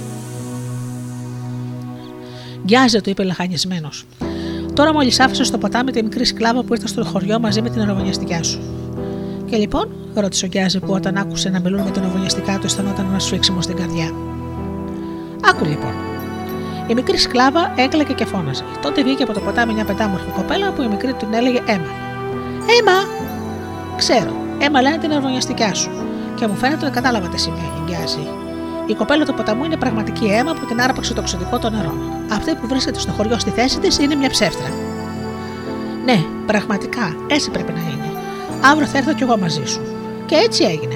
Γκιάζε, 2.65 3.01
του 3.01 3.09
είπε 3.09 3.23
λαχανισμένο. 3.23 3.89
Τώρα 4.73 4.93
μόλις 4.93 5.19
άφησες 5.19 5.47
στο 5.47 5.57
ποτάμι 5.57 5.91
τη 5.91 6.03
μικρή 6.03 6.25
σκλάβα 6.25 6.63
που 6.63 6.73
ήρθε 6.73 6.88
στο 6.88 7.05
χωριό 7.05 7.39
μαζί 7.39 7.61
με 7.61 7.69
την 7.69 7.81
αραβωνιαστικιά 7.81 8.43
σου. 8.43 8.61
Και 9.45 9.57
λοιπόν, 9.57 9.89
ρώτησε 10.13 10.45
ο 10.45 10.47
Γκιάζη 10.47 10.79
που 10.79 10.93
όταν 10.93 11.17
άκουσε 11.17 11.49
να 11.49 11.59
μιλούν 11.59 11.81
με 11.81 11.91
την 11.91 12.01
αραβωνιαστικά 12.01 12.57
του 12.57 12.65
αισθανόταν 12.65 13.05
ένας 13.09 13.23
σφίξιμος 13.23 13.63
στην 13.63 13.75
καρδιά. 13.75 14.11
Άκου 15.49 15.65
λοιπόν. 15.65 15.93
Η 16.88 16.93
μικρή 16.93 17.17
σκλάβα 17.17 17.73
έκλαιγε 17.75 18.13
και 18.13 18.25
φώναζε. 18.25 18.63
Τότε 18.81 19.03
βγήκε 19.03 19.23
από 19.23 19.33
το 19.33 19.39
ποτάμι 19.39 19.73
μια 19.73 19.85
πεντάμορφη 19.85 20.29
κοπέλα 20.35 20.71
που 20.71 20.81
η 20.81 20.88
μικρή 20.88 21.13
την 21.13 21.33
έλεγε 21.33 21.59
Έμα. 21.65 21.91
Έμα! 22.79 23.29
Ξέρω, 23.97 24.41
Έμα 24.61 24.81
λένε 24.81 24.97
την 24.97 25.11
αρβωνιαστικιά 25.13 25.73
σου. 25.73 25.91
Και 26.35 26.47
μου 26.47 26.55
φαίνεται 26.55 26.85
ότι 26.85 26.93
κατάλαβα 26.93 27.27
τι 27.27 27.39
σημαίνει, 27.39 27.81
γκιάζει. 27.85 28.27
Η 28.85 28.93
κοπέλα 28.93 29.25
του 29.25 29.33
ποταμού 29.33 29.63
είναι 29.63 29.77
πραγματική 29.77 30.25
αίμα 30.25 30.53
που 30.53 30.65
την 30.65 30.81
άρπαξε 30.81 31.13
το 31.13 31.21
ξωτικό 31.21 31.59
των 31.59 31.73
νερών. 31.73 31.99
Αυτή 32.31 32.55
που 32.55 32.67
βρίσκεται 32.67 32.99
στο 32.99 33.11
χωριό 33.11 33.39
στη 33.39 33.49
θέση 33.49 33.79
της 33.79 33.99
είναι 33.99 34.15
μια 34.15 34.29
ψεύτρα. 34.29 34.69
Ναι, 36.05 36.23
πραγματικά, 36.45 37.15
έτσι 37.27 37.49
πρέπει 37.49 37.71
να 37.71 37.79
είναι. 37.79 38.11
Αύριο 38.61 38.88
θα 38.88 38.97
έρθω 38.97 39.13
κι 39.13 39.23
εγώ 39.23 39.38
μαζί 39.38 39.65
σου. 39.65 39.81
Και 40.25 40.35
έτσι 40.35 40.63
έγινε. 40.63 40.95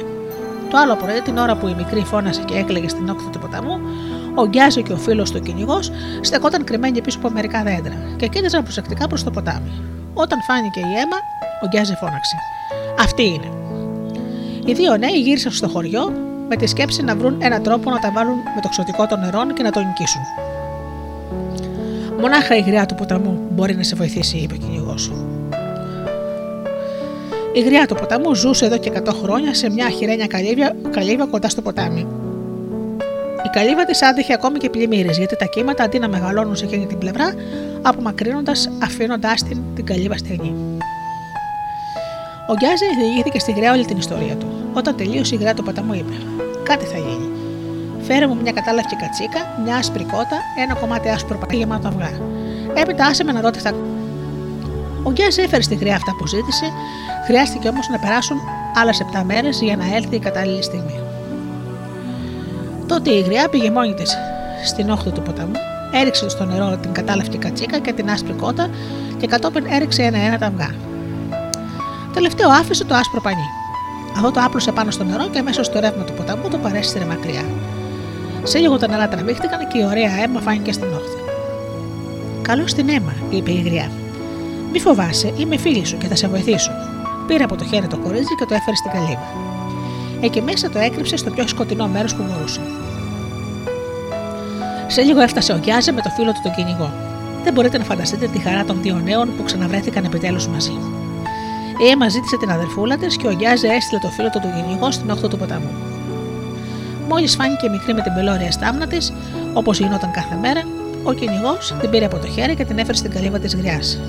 Το 0.69 0.77
άλλο 0.77 0.95
πρωί, 0.95 1.21
την 1.21 1.37
ώρα 1.37 1.55
που 1.55 1.67
η 1.67 1.73
μικρή 1.73 2.01
φώνασε 2.01 2.41
και 2.45 2.57
έκλαιγε 2.57 2.89
στην 2.89 3.09
όχθη 3.09 3.29
του 3.29 3.39
ποταμού, 3.39 3.79
ο 4.35 4.47
Γκιάζε 4.47 4.81
και 4.81 4.93
ο 4.93 4.97
φίλος 4.97 5.31
του 5.31 5.39
κυνηγός 5.39 5.91
στεκόταν 6.21 6.63
κρυμμένοι 6.63 7.01
πίσω 7.01 7.17
από 7.17 7.29
μερικά 7.29 7.63
δέντρα 7.63 7.95
και 8.15 8.27
κοίταζαν 8.27 8.63
προσεκτικά 8.63 9.07
προς 9.07 9.23
το 9.23 9.31
ποτάμι. 9.31 9.71
Όταν 10.13 10.39
φάνηκε 10.47 10.79
η 10.79 10.91
αίμα, 10.99 11.17
ο 11.63 11.67
Γκιάζε 11.67 11.95
φώναξε. 11.95 12.35
Αυτή 12.99 13.23
είναι. 13.23 13.54
Οι 14.65 14.73
δύο 14.73 14.97
νέοι 14.97 15.19
γύρισαν 15.21 15.51
στο 15.51 15.67
χωριό 15.67 16.11
με 16.49 16.55
τη 16.55 16.67
σκέψη 16.67 17.03
να 17.03 17.15
βρουν 17.15 17.35
έναν 17.41 17.63
τρόπο 17.63 17.89
να 17.89 17.99
τα 17.99 18.11
βάλουν 18.11 18.35
με 18.55 18.61
το 18.61 18.69
ξωτικό 18.69 19.07
των 19.07 19.19
νερών 19.19 19.53
και 19.53 19.63
να 19.63 19.71
το 19.71 19.79
νικήσουν. 19.79 20.21
Μονάχα 22.19 22.55
η 22.55 22.61
γριά 22.61 22.85
του 22.85 22.95
ποταμού 22.95 23.39
μπορεί 23.51 23.75
να 23.75 23.83
σε 23.83 23.95
βοηθήσει, 23.95 24.37
είπε 24.37 24.53
ο 24.53 24.57
κυνηγός. 24.57 25.11
Η 27.53 27.61
γριά 27.61 27.85
του 27.85 27.95
ποταμού 27.95 28.35
ζούσε 28.35 28.65
εδώ 28.65 28.77
και 28.77 28.91
100 29.05 29.07
χρόνια 29.21 29.53
σε 29.53 29.69
μια 29.69 29.89
χειρένια 29.89 30.27
καλύβα, 30.27 30.75
καλύβα 30.91 31.25
κοντά 31.25 31.49
στο 31.49 31.61
ποτάμι. 31.61 32.07
Η 33.45 33.49
καλύβα 33.51 33.85
της 33.85 34.01
άντεχε 34.01 34.33
ακόμη 34.33 34.57
και 34.57 34.69
πλημμύρες, 34.69 35.17
γιατί 35.17 35.35
τα 35.37 35.45
κύματα 35.45 35.83
αντί 35.83 35.99
να 35.99 36.07
μεγαλώνουν 36.07 36.55
σε 36.55 36.65
εκείνη 36.65 36.85
την 36.85 36.97
πλευρά, 36.97 37.33
απομακρύνοντας, 37.81 38.69
αφήνοντάς 38.83 39.43
την 39.43 39.61
την 39.75 39.85
καλύβα 39.85 40.17
στεγνή. 40.17 40.55
Ο 42.47 42.53
Γκιάζε 42.53 42.85
διηγήθηκε 42.99 43.39
στη 43.39 43.51
γριά 43.51 43.71
όλη 43.71 43.85
την 43.85 43.97
ιστορία 43.97 44.35
του. 44.35 44.54
Όταν 44.77 44.95
τελείωσε 44.95 45.35
η 45.35 45.37
γριά 45.37 45.53
του 45.53 45.63
ποταμού, 45.63 45.93
είπε: 45.93 46.13
Κάτι 46.63 46.85
θα 46.85 46.97
γίνει. 46.97 47.29
Φέρε 48.07 48.27
μου 48.27 48.37
μια 48.41 48.51
κατάλαβκη 48.51 48.95
κατσίκα, 48.95 49.39
μια 49.63 49.75
άσπρη 49.75 50.03
κότα, 50.03 50.37
ένα 50.63 50.73
κομμάτι 50.73 51.09
άσπρο 51.09 51.37
πατή 51.37 51.55
γεμάτο 51.55 51.87
αυγά. 51.87 52.11
Έπειτα 52.73 53.05
άσε 53.05 53.23
με 53.23 53.31
να 53.31 53.41
δω 53.41 53.49
τι 53.49 53.59
θα. 53.59 53.71
Ο 55.03 55.11
Γκιάζε 55.11 55.41
έφερε 55.41 55.61
στη 55.61 55.75
γριά 55.75 55.95
αυτά 55.95 56.15
που 56.17 56.27
ζήτησε, 56.27 56.65
χρειάστηκε 57.25 57.67
όμως 57.67 57.87
να 57.89 57.99
περάσουν 57.99 58.37
άλλες 58.75 59.01
7 59.13 59.21
μέρες 59.25 59.61
για 59.61 59.75
να 59.75 59.95
έλθει 59.95 60.15
η 60.15 60.19
κατάλληλη 60.19 60.63
στιγμή. 60.63 60.99
Τότε 62.87 63.09
η 63.11 63.21
γριά 63.21 63.49
πήγε 63.49 63.71
μόνη 63.71 63.93
της 63.93 64.17
στην 64.65 64.89
όχθη 64.89 65.11
του 65.11 65.21
ποταμού, 65.21 65.59
έριξε 65.93 66.29
στο 66.29 66.45
νερό 66.45 66.77
την 66.77 66.91
κατάλαβκη 66.91 67.37
κατσίκα 67.37 67.79
και 67.79 67.93
την 67.93 68.09
άσπρη 68.09 68.33
κότα 68.33 68.69
και 69.17 69.27
κατόπιν 69.27 69.65
έριξε 69.69 70.03
ένα-ένα 70.03 70.37
τα 70.37 70.45
αυγά. 70.45 70.75
Τελευταίο 72.13 72.49
άφησε 72.49 72.85
το 72.85 72.95
άσπρο 72.95 73.21
πανί. 73.21 73.64
Αυτό 74.15 74.31
το 74.31 74.39
άπλωσε 74.43 74.71
πάνω 74.71 74.91
στο 74.91 75.03
νερό 75.03 75.29
και 75.29 75.39
αμέσω 75.39 75.61
το 75.61 75.79
ρεύμα 75.79 76.03
του 76.03 76.13
ποταμού 76.13 76.49
το 76.49 76.57
παρέστηρε 76.57 77.05
μακριά. 77.05 77.45
Σε 78.43 78.57
λίγο 78.57 78.77
τα 78.77 78.87
νερά 78.87 79.07
τραβήχτηκαν 79.07 79.67
και 79.67 79.77
η 79.77 79.83
ωραία 79.83 80.23
αίμα 80.23 80.39
φάνηκε 80.39 80.71
στην 80.71 80.93
όχθη. 80.93 81.21
Καλώς 82.41 82.73
την 82.73 82.89
αίμα, 82.89 83.13
είπε 83.29 83.51
η 83.51 83.61
γριά. 83.61 83.91
Μη 84.71 84.79
φοβάσαι, 84.79 85.33
είμαι 85.37 85.57
φίλη 85.57 85.85
σου 85.85 85.97
και 85.97 86.07
θα 86.07 86.15
σε 86.15 86.27
βοηθήσω. 86.27 86.71
Πήρε 87.27 87.43
από 87.43 87.55
το 87.55 87.65
χέρι 87.65 87.87
το 87.87 87.97
κορίτσι 87.97 88.35
και 88.35 88.45
το 88.45 88.53
έφερε 88.53 88.75
στην 88.75 88.91
καλύβα. 88.91 89.27
Εκεί 90.21 90.41
μέσα 90.41 90.69
το 90.69 90.79
έκρυψε 90.79 91.17
στο 91.17 91.29
πιο 91.29 91.47
σκοτεινό 91.47 91.87
μέρος 91.87 92.15
που 92.15 92.23
μπορούσε. 92.23 92.61
Σε 94.87 95.01
λίγο 95.01 95.21
έφτασε 95.21 95.53
ο 95.53 95.57
Γκιάζε 95.57 95.91
με 95.91 96.01
το 96.01 96.09
φίλο 96.09 96.31
του 96.31 96.39
τον 96.43 96.51
κυνηγό. 96.55 96.93
Δεν 97.43 97.53
μπορείτε 97.53 97.77
να 97.77 97.83
φανταστείτε 97.83 98.27
τη 98.27 98.39
χαρά 98.39 98.65
των 98.65 98.81
δύο 98.81 99.01
νέων 99.03 99.35
που 99.37 99.43
ξαναβρέθηκαν 99.43 100.03
επιτέλους 100.03 100.47
μαζί. 100.47 100.77
Η 101.77 101.89
Έμα 101.89 102.09
ζήτησε 102.09 102.37
την 102.37 102.51
αδερφούλα 102.51 102.97
της 102.97 103.17
και 103.17 103.27
ο 103.27 103.33
Γκιάζε 103.33 103.67
έστειλε 103.67 103.99
το 103.99 104.07
φίλο 104.07 104.29
του 104.29 104.39
τον 104.39 104.53
κυνηγό 104.53 104.91
στην 104.91 105.09
όχθη 105.09 105.27
του 105.27 105.37
ποταμού. 105.37 105.71
Μόλις 107.09 107.35
φάνηκε 107.35 107.69
μικρή 107.69 107.93
με 107.93 108.01
την 108.01 108.13
πελώρια 108.13 108.51
στάμνα 108.51 108.87
της, 108.87 109.13
όπως 109.53 109.79
γινόταν 109.79 110.11
κάθε 110.11 110.35
μέρα, 110.41 110.61
ο 111.03 111.13
κυνηγός 111.13 111.75
την 111.79 111.89
πήρε 111.89 112.05
από 112.05 112.17
το 112.17 112.27
χέρι 112.27 112.55
και 112.55 112.65
την 112.65 112.77
έφερε 112.77 112.97
στην 112.97 113.11
καλύβα 113.11 113.39
της 113.39 113.55
γριάς. 113.55 113.99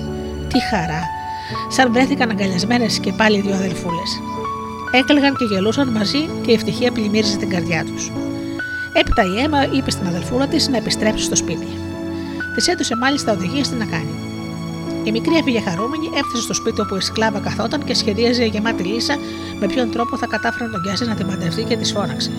Τι 0.47 0.59
χαρά! 0.69 1.01
Σαν 1.69 1.91
βρέθηκαν 1.91 2.29
αγκαλιασμένες 2.29 2.99
και 2.99 3.13
πάλι 3.13 3.37
οι 3.37 3.41
δύο 3.41 3.55
αδελφούλες. 3.55 4.21
Έκλαιγαν 4.91 5.35
και 5.35 5.45
γελούσαν 5.45 5.87
μαζί 5.87 6.29
και 6.41 6.51
η 6.51 6.53
ευτυχία 6.53 6.91
πλημμύριζε 6.91 7.37
την 7.37 7.49
καρδιά 7.49 7.85
τους. 7.85 8.11
Έπειτα 8.93 9.23
η 9.23 9.43
Έμα 9.43 9.65
είπε 9.65 9.91
στην 9.91 10.07
αδελφούλα 10.07 10.47
της 10.47 10.67
να 10.67 10.77
επιστρέψει 10.77 11.23
στο 11.23 11.35
σπίτι. 11.35 11.67
Της 12.55 12.67
έδωσε 12.67 12.95
μάλιστα 12.95 13.31
οδηγίες 13.31 13.69
τι 13.69 13.75
να 13.75 13.85
κάνει. 13.85 14.26
Η 15.07 15.11
μικρή 15.11 15.35
έφυγε 15.35 15.61
χαρούμενη, 15.61 16.09
έφτασε 16.13 16.41
στο 16.41 16.53
σπίτι 16.53 16.81
όπου 16.81 16.95
η 16.95 17.01
σκλάβα 17.01 17.39
καθόταν 17.39 17.83
και 17.83 17.93
σχεδίαζε 17.93 18.45
γεμάτη 18.45 18.83
λύσα 18.83 19.15
με 19.59 19.67
ποιον 19.67 19.91
τρόπο 19.91 20.17
θα 20.17 20.25
κατάφεραν 20.25 20.71
τον 20.71 20.81
Γκιάζε 20.81 21.05
να 21.05 21.15
την 21.15 21.27
παντρευτεί 21.27 21.63
και 21.63 21.77
της 21.77 21.91
φώναξε. 21.91 22.31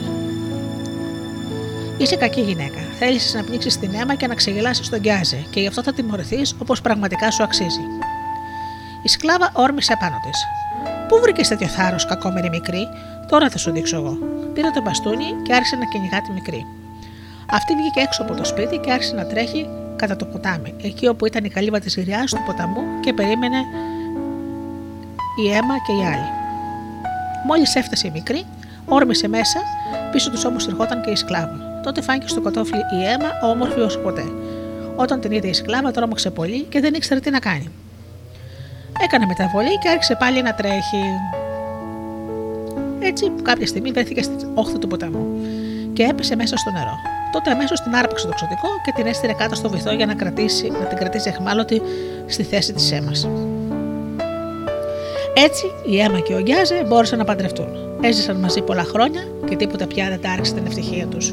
Είσαι 1.99 2.17
κακή 2.17 2.41
γυναίκα. 2.41 2.81
Θέλησες 2.99 3.35
να 3.35 3.43
πνίξεις 3.43 3.79
την 3.79 3.95
αίμα 3.95 4.15
και 4.15 4.27
να 4.27 4.35
ξεγελάσεις 4.35 4.89
τον 4.89 5.01
Γκιάζε 5.01 5.47
και 5.51 5.61
γι' 5.61 5.67
αυτό 5.67 5.83
θα 5.83 5.93
τιμωρηθείς 5.93 6.55
όπως 6.59 6.81
πραγματικά 6.81 7.31
σου 7.31 7.43
αξίζει. 7.43 7.85
Η 9.03 9.09
σκλάβα 9.09 9.51
όρμησε 9.53 9.97
πάνω 10.01 10.17
της. 10.23 10.39
Πού 11.09 11.21
βρήκες 11.21 11.49
τέτοιο 11.49 11.67
θάρρος, 11.67 12.07
κακόμερη 12.07 12.49
μικρή, 12.49 12.89
τώρα 13.29 13.51
θα 13.51 13.59
σου 13.59 13.71
δείξω 13.71 13.97
εγώ. 13.97 14.19
Πήρε 14.55 14.71
το 14.71 14.83
μπαστούνι 14.83 15.27
και 15.43 15.55
άρχισε 15.55 15.77
να 15.77 15.85
κυνηγά 15.85 16.21
τη 16.21 16.33
μικρή. 16.33 16.67
Αυτή 17.51 17.75
βγήκε 17.75 18.01
έξω 18.01 18.23
από 18.23 18.35
το 18.35 18.45
σπίτι 18.45 18.77
και 18.79 18.93
άρχισε 18.93 19.15
να 19.15 19.27
τρέχει 19.27 19.67
κατά 19.99 20.17
το 20.17 20.25
ποτάμι, 20.25 20.75
εκεί 20.83 21.09
όπου 21.09 21.27
ήταν 21.27 21.45
η 21.45 21.49
καλύβα 21.49 21.79
της 21.79 21.97
γριά 21.97 22.25
του 22.31 22.43
ποταμού 22.47 22.83
και 23.01 23.13
περίμενε 23.13 23.57
η 25.45 25.51
αίμα 25.51 25.75
και 25.87 25.93
οι 25.93 26.05
άλλοι. 26.07 26.31
Μόλις 27.47 27.75
έφτασε 27.75 28.07
η 28.07 28.11
μικρή, 28.11 28.45
όρμησε 28.85 29.29
μέσα, 29.29 29.61
πίσω 30.13 30.31
τους 30.31 30.45
όμως 30.45 30.67
ερχόταν 30.67 31.03
και 31.03 31.11
η 31.11 31.17
σκλάβα. 31.17 31.81
Τότε 31.83 32.01
φάνηκε 32.01 32.29
στο 32.29 32.41
κοτόφλι 32.41 32.79
η 32.79 33.05
αίμα, 33.05 33.51
όμορφη 33.53 33.81
όσο 33.81 33.99
ποτέ. 33.99 34.25
Όταν 34.97 35.21
την 35.21 35.33
είδε 35.33 35.49
η 35.49 35.53
σκλάβα, 35.53 35.91
τρόμαξε 35.91 36.31
πολύ 36.31 36.63
και 36.63 36.81
δεν 36.81 36.95
ήξερε 36.95 37.21
τι 37.21 37.31
να 37.31 37.39
κάνει. 37.39 37.71
Έκανε 39.05 39.27
μεταβολή 39.27 39.79
και 39.79 39.89
άρχισε 39.89 40.15
πάλι 40.15 40.43
να 40.43 40.55
τρέχει. 40.55 41.03
Έτσι, 43.01 43.33
κάποια 43.43 43.67
στιγμή 43.67 43.91
βρέθηκε 43.91 44.23
στην 44.23 44.49
όχθη 44.55 44.79
του 44.79 44.87
ποταμού 44.87 45.27
και 45.93 46.03
έπεσε 46.03 46.37
μέσα 46.37 46.57
στο 46.57 46.71
νερό. 46.71 47.18
Τότε 47.33 47.51
αμέσως 47.51 47.81
την 47.81 47.95
άρπαξε 47.95 48.27
το 48.27 48.33
ξωτικό 48.35 48.69
και 48.85 48.93
την 48.93 49.07
έστειλε 49.07 49.33
κάτω 49.33 49.55
στο 49.55 49.69
βυθό 49.69 49.93
για 49.93 50.07
να, 50.07 50.15
κρατήσει, 50.15 50.69
να 50.71 50.87
την 50.87 50.99
κρατήσει 50.99 51.29
εχμάλωτη 51.29 51.83
στη 52.27 52.43
θέση 52.43 52.73
της 52.73 52.93
αίμας. 52.93 53.29
Έτσι, 55.35 55.73
η 55.87 56.01
αίμα 56.01 56.21
και 56.21 56.35
ο 56.35 56.41
Γκιάζε 56.41 56.85
μπόρεσαν 56.87 57.19
να 57.19 57.25
παντρευτούν. 57.25 57.69
Έζησαν 58.01 58.37
μαζί 58.37 58.61
πολλά 58.63 58.85
χρόνια 58.85 59.21
και 59.49 59.57
τίποτα 59.57 59.87
πια 59.87 60.09
δεν 60.09 60.21
τάρξε 60.21 60.55
την 60.55 60.67
ευτυχία 60.67 61.07
τους. 61.07 61.31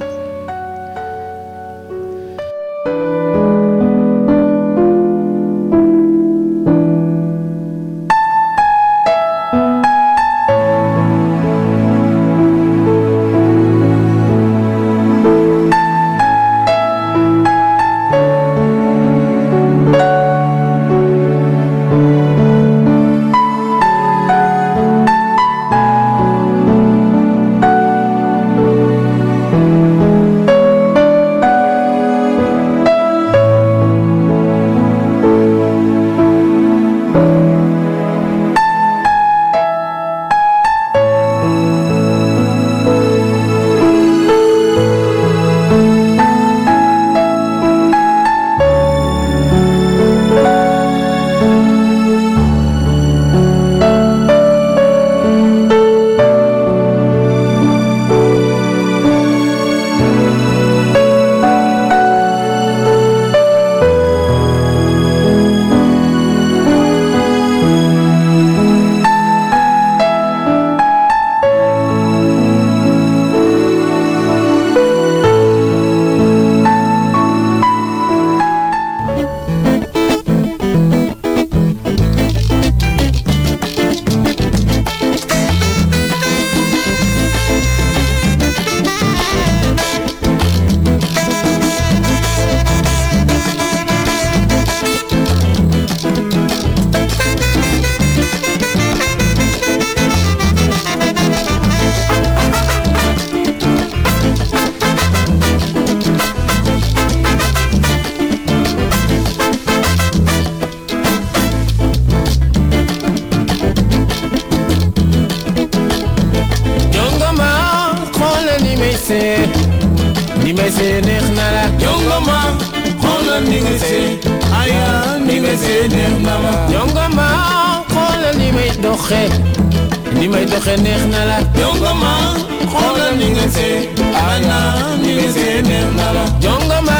La 136.16 136.24
jongama 136.44 136.98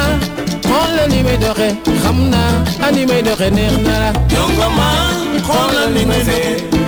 xoolal 0.68 1.08
ni 1.14 1.20
may 1.28 1.38
doxe 1.44 1.70
xam 2.04 2.18
naa 2.34 2.56
ni 2.96 3.04
may 3.06 3.22
doxe 3.28 3.48
neex 3.52 3.74
na 3.88 3.96
la. 4.04 4.10
Jongoma 4.34 4.88
xoolal 5.48 5.90
ni 5.96 6.04
nga 6.10 6.20
see 6.28 6.48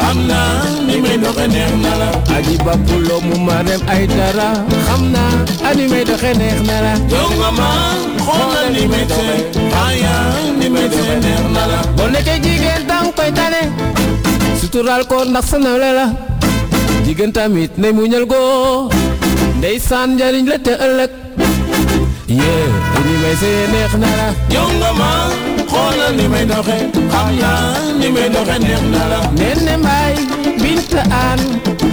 am 0.10 0.18
na 0.30 0.40
ni 0.88 0.96
may 1.04 1.18
doxe 1.24 1.46
neex 1.54 1.72
na 1.84 1.92
la. 2.02 2.08
Aji 2.36 2.56
bappuloo 2.66 3.20
mu 3.28 3.36
marem 3.48 3.82
ay 3.94 4.04
dara 4.08 4.50
xam 4.88 5.02
naa 5.12 5.74
may 5.92 6.04
doxe 6.10 6.32
neex 6.40 6.58
na 6.70 6.78
la. 6.86 6.94
Jongoma 7.12 7.70
xoolal 8.26 8.68
ni 8.76 8.84
may 8.92 9.06
see 9.16 9.38
aya 9.86 10.16
ni 10.60 10.68
may 10.70 10.88
doxe 10.94 11.16
neex 11.26 11.42
na 11.56 11.64
la. 11.72 11.80
Boo 11.98 12.08
nekkee 12.14 12.40
jigéen 12.46 12.82
dang 12.90 13.10
koy 13.18 13.32
tane 13.38 13.62
sutural 14.60 15.04
ko 15.10 15.24
ndax 15.26 15.46
sa 15.52 15.58
nawle 15.58 15.90
la. 16.00 16.06
Jigéen 17.06 17.32
tamit 17.32 17.72
ne 17.78 17.92
muñal 17.92 18.26
ko 18.32 18.40
ndeysaan 19.60 20.16
njariñ 20.16 20.46
la 20.52 20.58
te 20.66 20.74
ëllëg 20.86 21.27
yee 22.28 22.68
ni 23.06 23.14
may 23.24 23.36
see 23.42 23.68
neex 23.74 23.94
na 24.04 24.10
la 24.20 24.28
Jongoma 24.54 25.12
xoolal 25.72 26.14
ni 26.18 26.28
may 26.28 26.46
doxe 26.46 26.78
xam 27.12 27.28
naa 27.40 27.80
ni 28.00 28.08
may 28.16 28.30
doxe 28.36 28.56
neex 28.66 28.82
na 28.94 29.02
la 29.12 29.20
nenne 29.40 29.74
mbaay 29.82 30.14
binta 30.62 31.02
aan 31.22 31.40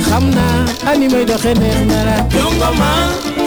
xam 0.07 0.25
naa 0.37 0.59
a 0.91 0.97
ni 1.01 1.07
may 1.13 1.25
doxe 1.31 1.53
neex 1.63 1.79
na 1.91 1.99
la 2.09 2.17
Jongoma 2.35 2.91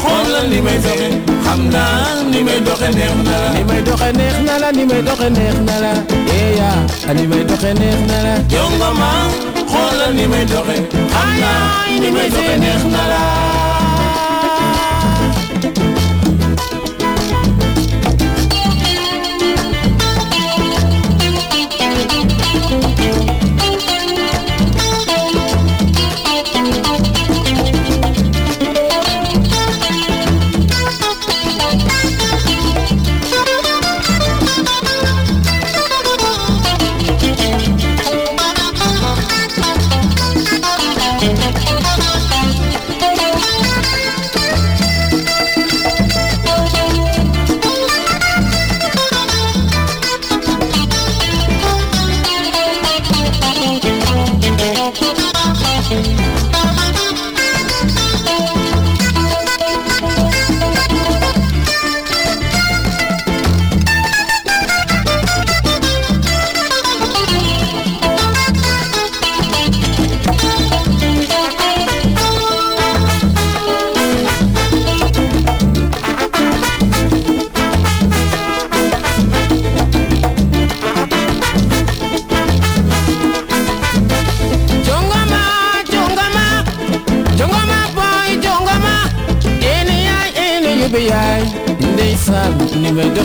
xoolal 0.03 0.45
ni 0.51 0.59
may 0.65 0.77
doxe 0.85 1.07
xam 1.45 1.59
naa 1.75 2.23
ni 2.31 2.39
may 2.47 2.59
doxe 2.67 2.87
neex 2.97 3.13
na 3.27 3.35
la 3.43 3.49
ni 3.57 3.63
may 3.69 3.81
doxe 3.87 4.09
neex 4.19 4.35
na 4.47 4.55
la 4.63 4.69
ni 4.77 4.83
may 4.89 5.01
doxe 5.07 5.27
neex 5.37 5.55
na 5.67 5.75
la 5.83 5.93
eeya 6.39 6.71
a 7.09 7.11
ni 7.17 7.23
may 7.31 7.43
doxe 7.49 7.71
neex 7.81 7.99
na 8.09 8.17
la 8.25 8.33
Jongoma 8.53 9.11
xoolal 9.71 10.11
ni 10.17 10.25
may 10.33 10.45
doxe 10.53 10.77
xam 11.13 11.29
naa 11.41 11.63
ni 12.01 12.09
may 12.15 12.27
doxe 12.35 12.55
neex 12.63 12.81
na 12.95 13.03
la 13.11 13.21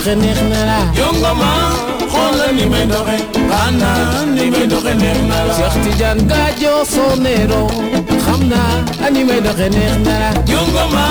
doxe 0.02 0.16
neex 0.16 0.38
na 0.50 0.64
la 0.66 0.78
Jongoma 0.98 1.52
xoolal 2.12 2.52
ni 2.56 2.66
may 2.66 2.86
doxe 2.86 3.16
xam 3.50 3.74
naa 3.78 4.24
ni 4.34 4.50
may 4.50 4.66
doxe 4.66 4.94
neex 4.94 5.18
na 5.30 5.38
la. 5.46 5.54
Cheikh 5.54 5.76
Tidiane 5.84 6.22
Gadio 6.30 6.74
Sonero. 6.84 7.62
Xam 8.24 8.40
naa 8.50 9.10
ni 9.14 9.22
may 9.24 9.40
doxe 9.40 9.68
neex 9.70 9.94
na 10.06 10.14
la. 10.22 10.30
Jongoma 10.50 11.06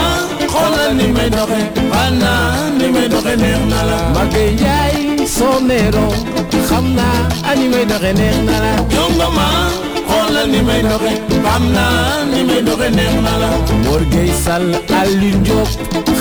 xoolal 0.51 0.91
ni 0.99 1.07
may 1.15 1.30
doxe 1.30 1.59
xam 1.91 2.13
naa 2.19 2.69
ni 2.77 2.88
may 2.95 3.07
doxe 3.13 3.34
neex 3.43 3.59
na 3.72 3.80
la. 3.89 3.97
Magay 4.15 4.49
Njaay 4.59 4.95
Sonero. 5.35 6.05
Xam 6.69 6.85
naa 6.95 7.55
ni 7.59 7.68
may 7.73 7.85
doxe 7.85 8.11
neex 8.19 8.38
na 8.47 8.57
la. 8.63 8.72
Jongoma 8.93 9.47
xoolal 10.09 10.47
ni 10.51 10.61
may 10.68 10.81
doxe 10.89 11.11
xam 11.45 11.63
naa 11.76 12.26
ni 12.31 12.39
may 12.49 12.61
doxe 12.68 12.88
neex 12.97 13.13
na 13.26 13.34
la. 13.41 13.49
Mor 13.85 14.01
Gueye 14.11 14.34
Sall 14.43 14.68
Aliou 14.99 15.39
Diop 15.45 15.69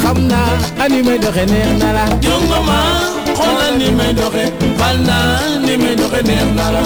xam 0.03 0.17
naa 0.29 0.53
a 0.83 0.89
ni 0.93 0.99
may 1.07 1.19
doxe 1.25 1.45
neex 1.53 1.71
na 1.83 1.89
la. 1.97 2.05
Jongoma 2.25 2.79
xoolal 3.39 3.75
ni 3.81 3.89
may 3.99 4.13
doxe 4.19 4.45
xam 4.81 4.97
naa 5.07 5.59
ni 5.67 5.75
may 5.83 5.95
doxe 6.01 6.21
neex 6.31 6.49
na 6.59 6.67
la. 6.75 6.83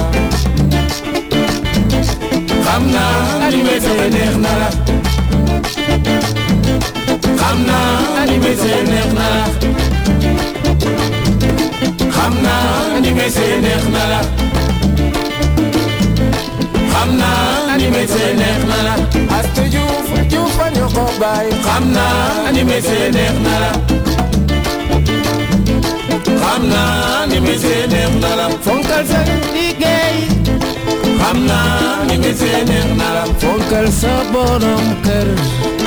Xam 2.67 2.83
naa 2.97 3.51
ni 3.51 3.59
may 3.67 3.79
na 13.95 14.64
xam 17.05 17.19
naa 17.19 17.77
ni 17.77 17.87
may 17.91 18.07
see 18.07 18.33
neex 18.41 18.61
na 18.71 18.77
la 18.87 18.95
Astu 19.39 19.63
Diouf 19.73 20.59
a 20.65 20.69
ñoo 20.75 20.89
ko 20.97 21.05
baay 21.21 21.49
xam 21.67 21.85
naa 21.93 22.51
ni 22.55 22.63
may 22.69 22.81
see 22.87 23.11
neex 23.17 23.35
na 23.47 23.55
la 23.63 23.71
xam 26.43 26.63
naa 26.73 27.27
ni 27.31 27.39
may 27.47 27.59
see 27.65 27.83
neex 27.93 28.11
na 28.23 28.31
la 28.41 28.47
fonkal 28.65 29.03
sa 29.11 29.21
liggéey 29.55 30.17
xam 31.21 31.39
naa 31.49 32.05
ni 32.09 32.17
may 32.23 32.35
see 32.41 32.61
neex 32.71 32.87
na 33.01 33.09
la 33.17 33.25
fonkal 33.43 33.87
sa 34.01 34.13
borom 34.33 34.87
kër 35.07 35.29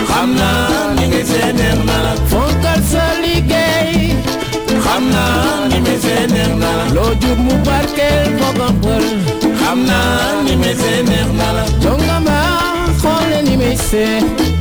xam 0.10 0.30
naa 0.40 0.94
ni 0.98 1.06
may 1.14 1.24
see 1.32 1.50
neex 1.60 1.78
na 1.90 1.98
la 2.06 2.14
fonkal 2.32 2.80
sa 2.92 3.04
liggéey 3.24 4.14
xam 4.86 5.04
naa 5.16 5.66
ni 5.72 5.78
may 5.86 5.98
see 6.06 6.22
neex 6.36 6.52
na 6.62 6.70
la 6.80 6.86
loo 6.96 7.12
jub 7.22 7.38
mu 7.46 7.56
barkeel 7.68 8.30
bogam 8.40 8.76
pël 8.84 9.06
amna 9.72 10.00
nimeze 10.44 11.04
nernala 11.10 11.64
tongama 11.84 12.38
khole 13.02 13.42
nimeze 13.42 14.06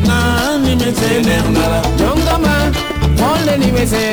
na 0.06 0.18
nimeze 0.64 1.10
nernala 1.28 1.80
tongama 1.98 2.54
khole 3.18 3.56
nimeze 3.58 4.04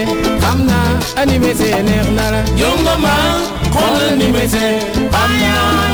amna 0.52 0.80
animeze 1.22 1.70
nernala 1.90 2.44
tongama 2.60 3.14
khole 3.76 4.16
nimeze 4.20 4.66
amna 5.24 5.54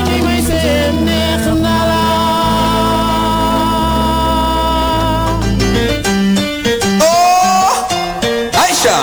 nimeze 0.10 0.62
nernala 1.06 2.00
Oh 7.02 7.88
Aisha 8.64 8.96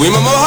oui 0.00 0.08
maman. 0.10 0.41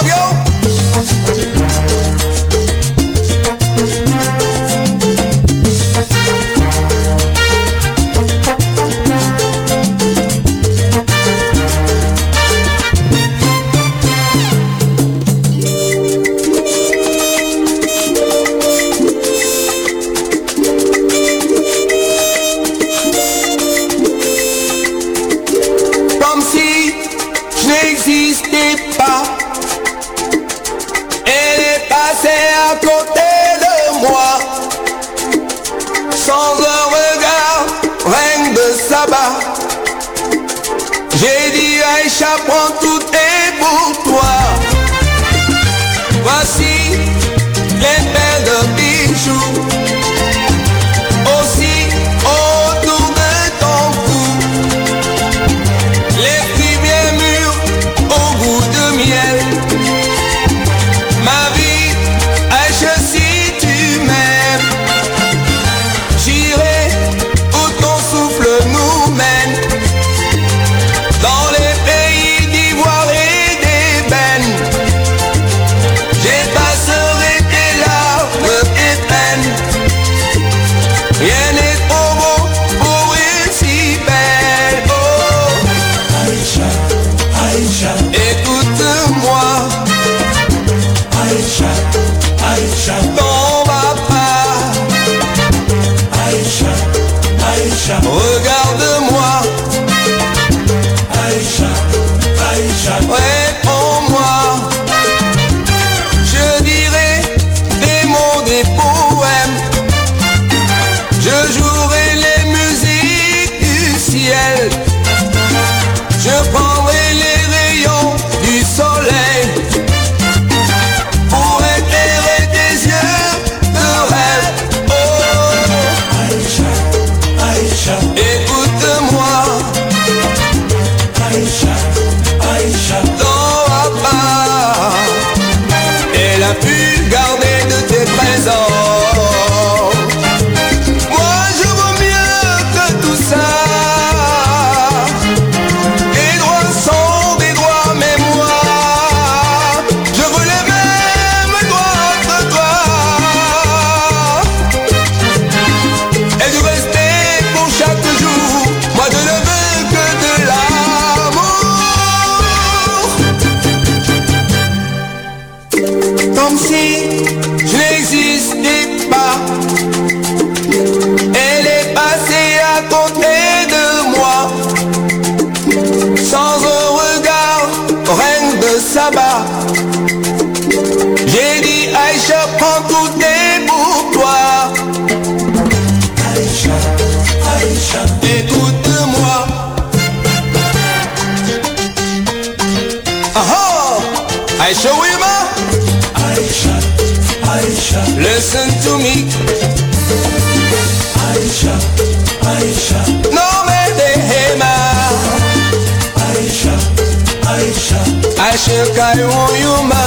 Aşıkay 208.56 209.19
uyuma 209.23 210.06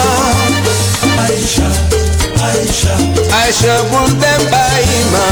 Ayşe, 1.23 1.69
Ayşe 2.45 2.95
Ayşe 3.43 3.77
buradan 3.93 4.53
bayma 4.53 5.27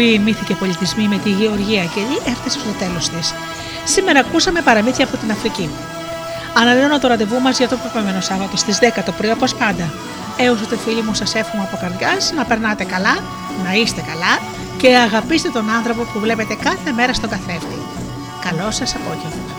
εκπομπή 0.00 0.18
«Μύθοι 0.18 0.44
και 0.44 0.54
πολιτισμοί» 0.54 1.08
με 1.08 1.18
τη 1.18 1.30
Γεωργία 1.30 1.84
Κελή 1.94 2.18
έφτασε 2.26 2.58
στο 2.58 2.70
τέλος 2.78 3.08
της. 3.08 3.34
Σήμερα 3.84 4.18
ακούσαμε 4.20 4.60
παραμύθια 4.60 5.04
από 5.04 5.16
την 5.16 5.30
Αφρική. 5.30 5.70
Αναλύνω 6.54 6.98
το 6.98 7.08
ραντεβού 7.08 7.40
μας 7.40 7.58
για 7.58 7.68
το 7.68 7.78
επόμενο 7.86 8.20
Σάββατο 8.20 8.56
στις 8.56 8.78
10 8.78 9.02
το 9.04 9.12
πρωί 9.12 9.30
όπως 9.30 9.54
πάντα. 9.54 9.92
Έως 10.36 10.60
ότι 10.62 10.76
φίλοι 10.76 11.02
μου 11.02 11.14
σας 11.14 11.34
εύχομαι 11.34 11.62
από 11.62 11.76
καρδιάς 11.80 12.32
να 12.36 12.44
περνάτε 12.44 12.84
καλά, 12.84 13.14
να 13.64 13.72
είστε 13.72 14.00
καλά 14.00 14.32
και 14.76 14.96
αγαπήστε 14.96 15.48
τον 15.48 15.70
άνθρωπο 15.70 16.02
που 16.12 16.18
βλέπετε 16.18 16.54
κάθε 16.54 16.92
μέρα 16.92 17.12
στον 17.12 17.28
καθρέφτη. 17.30 17.78
Καλό 18.44 18.70
σας 18.70 18.94
απόγευμα. 18.94 19.53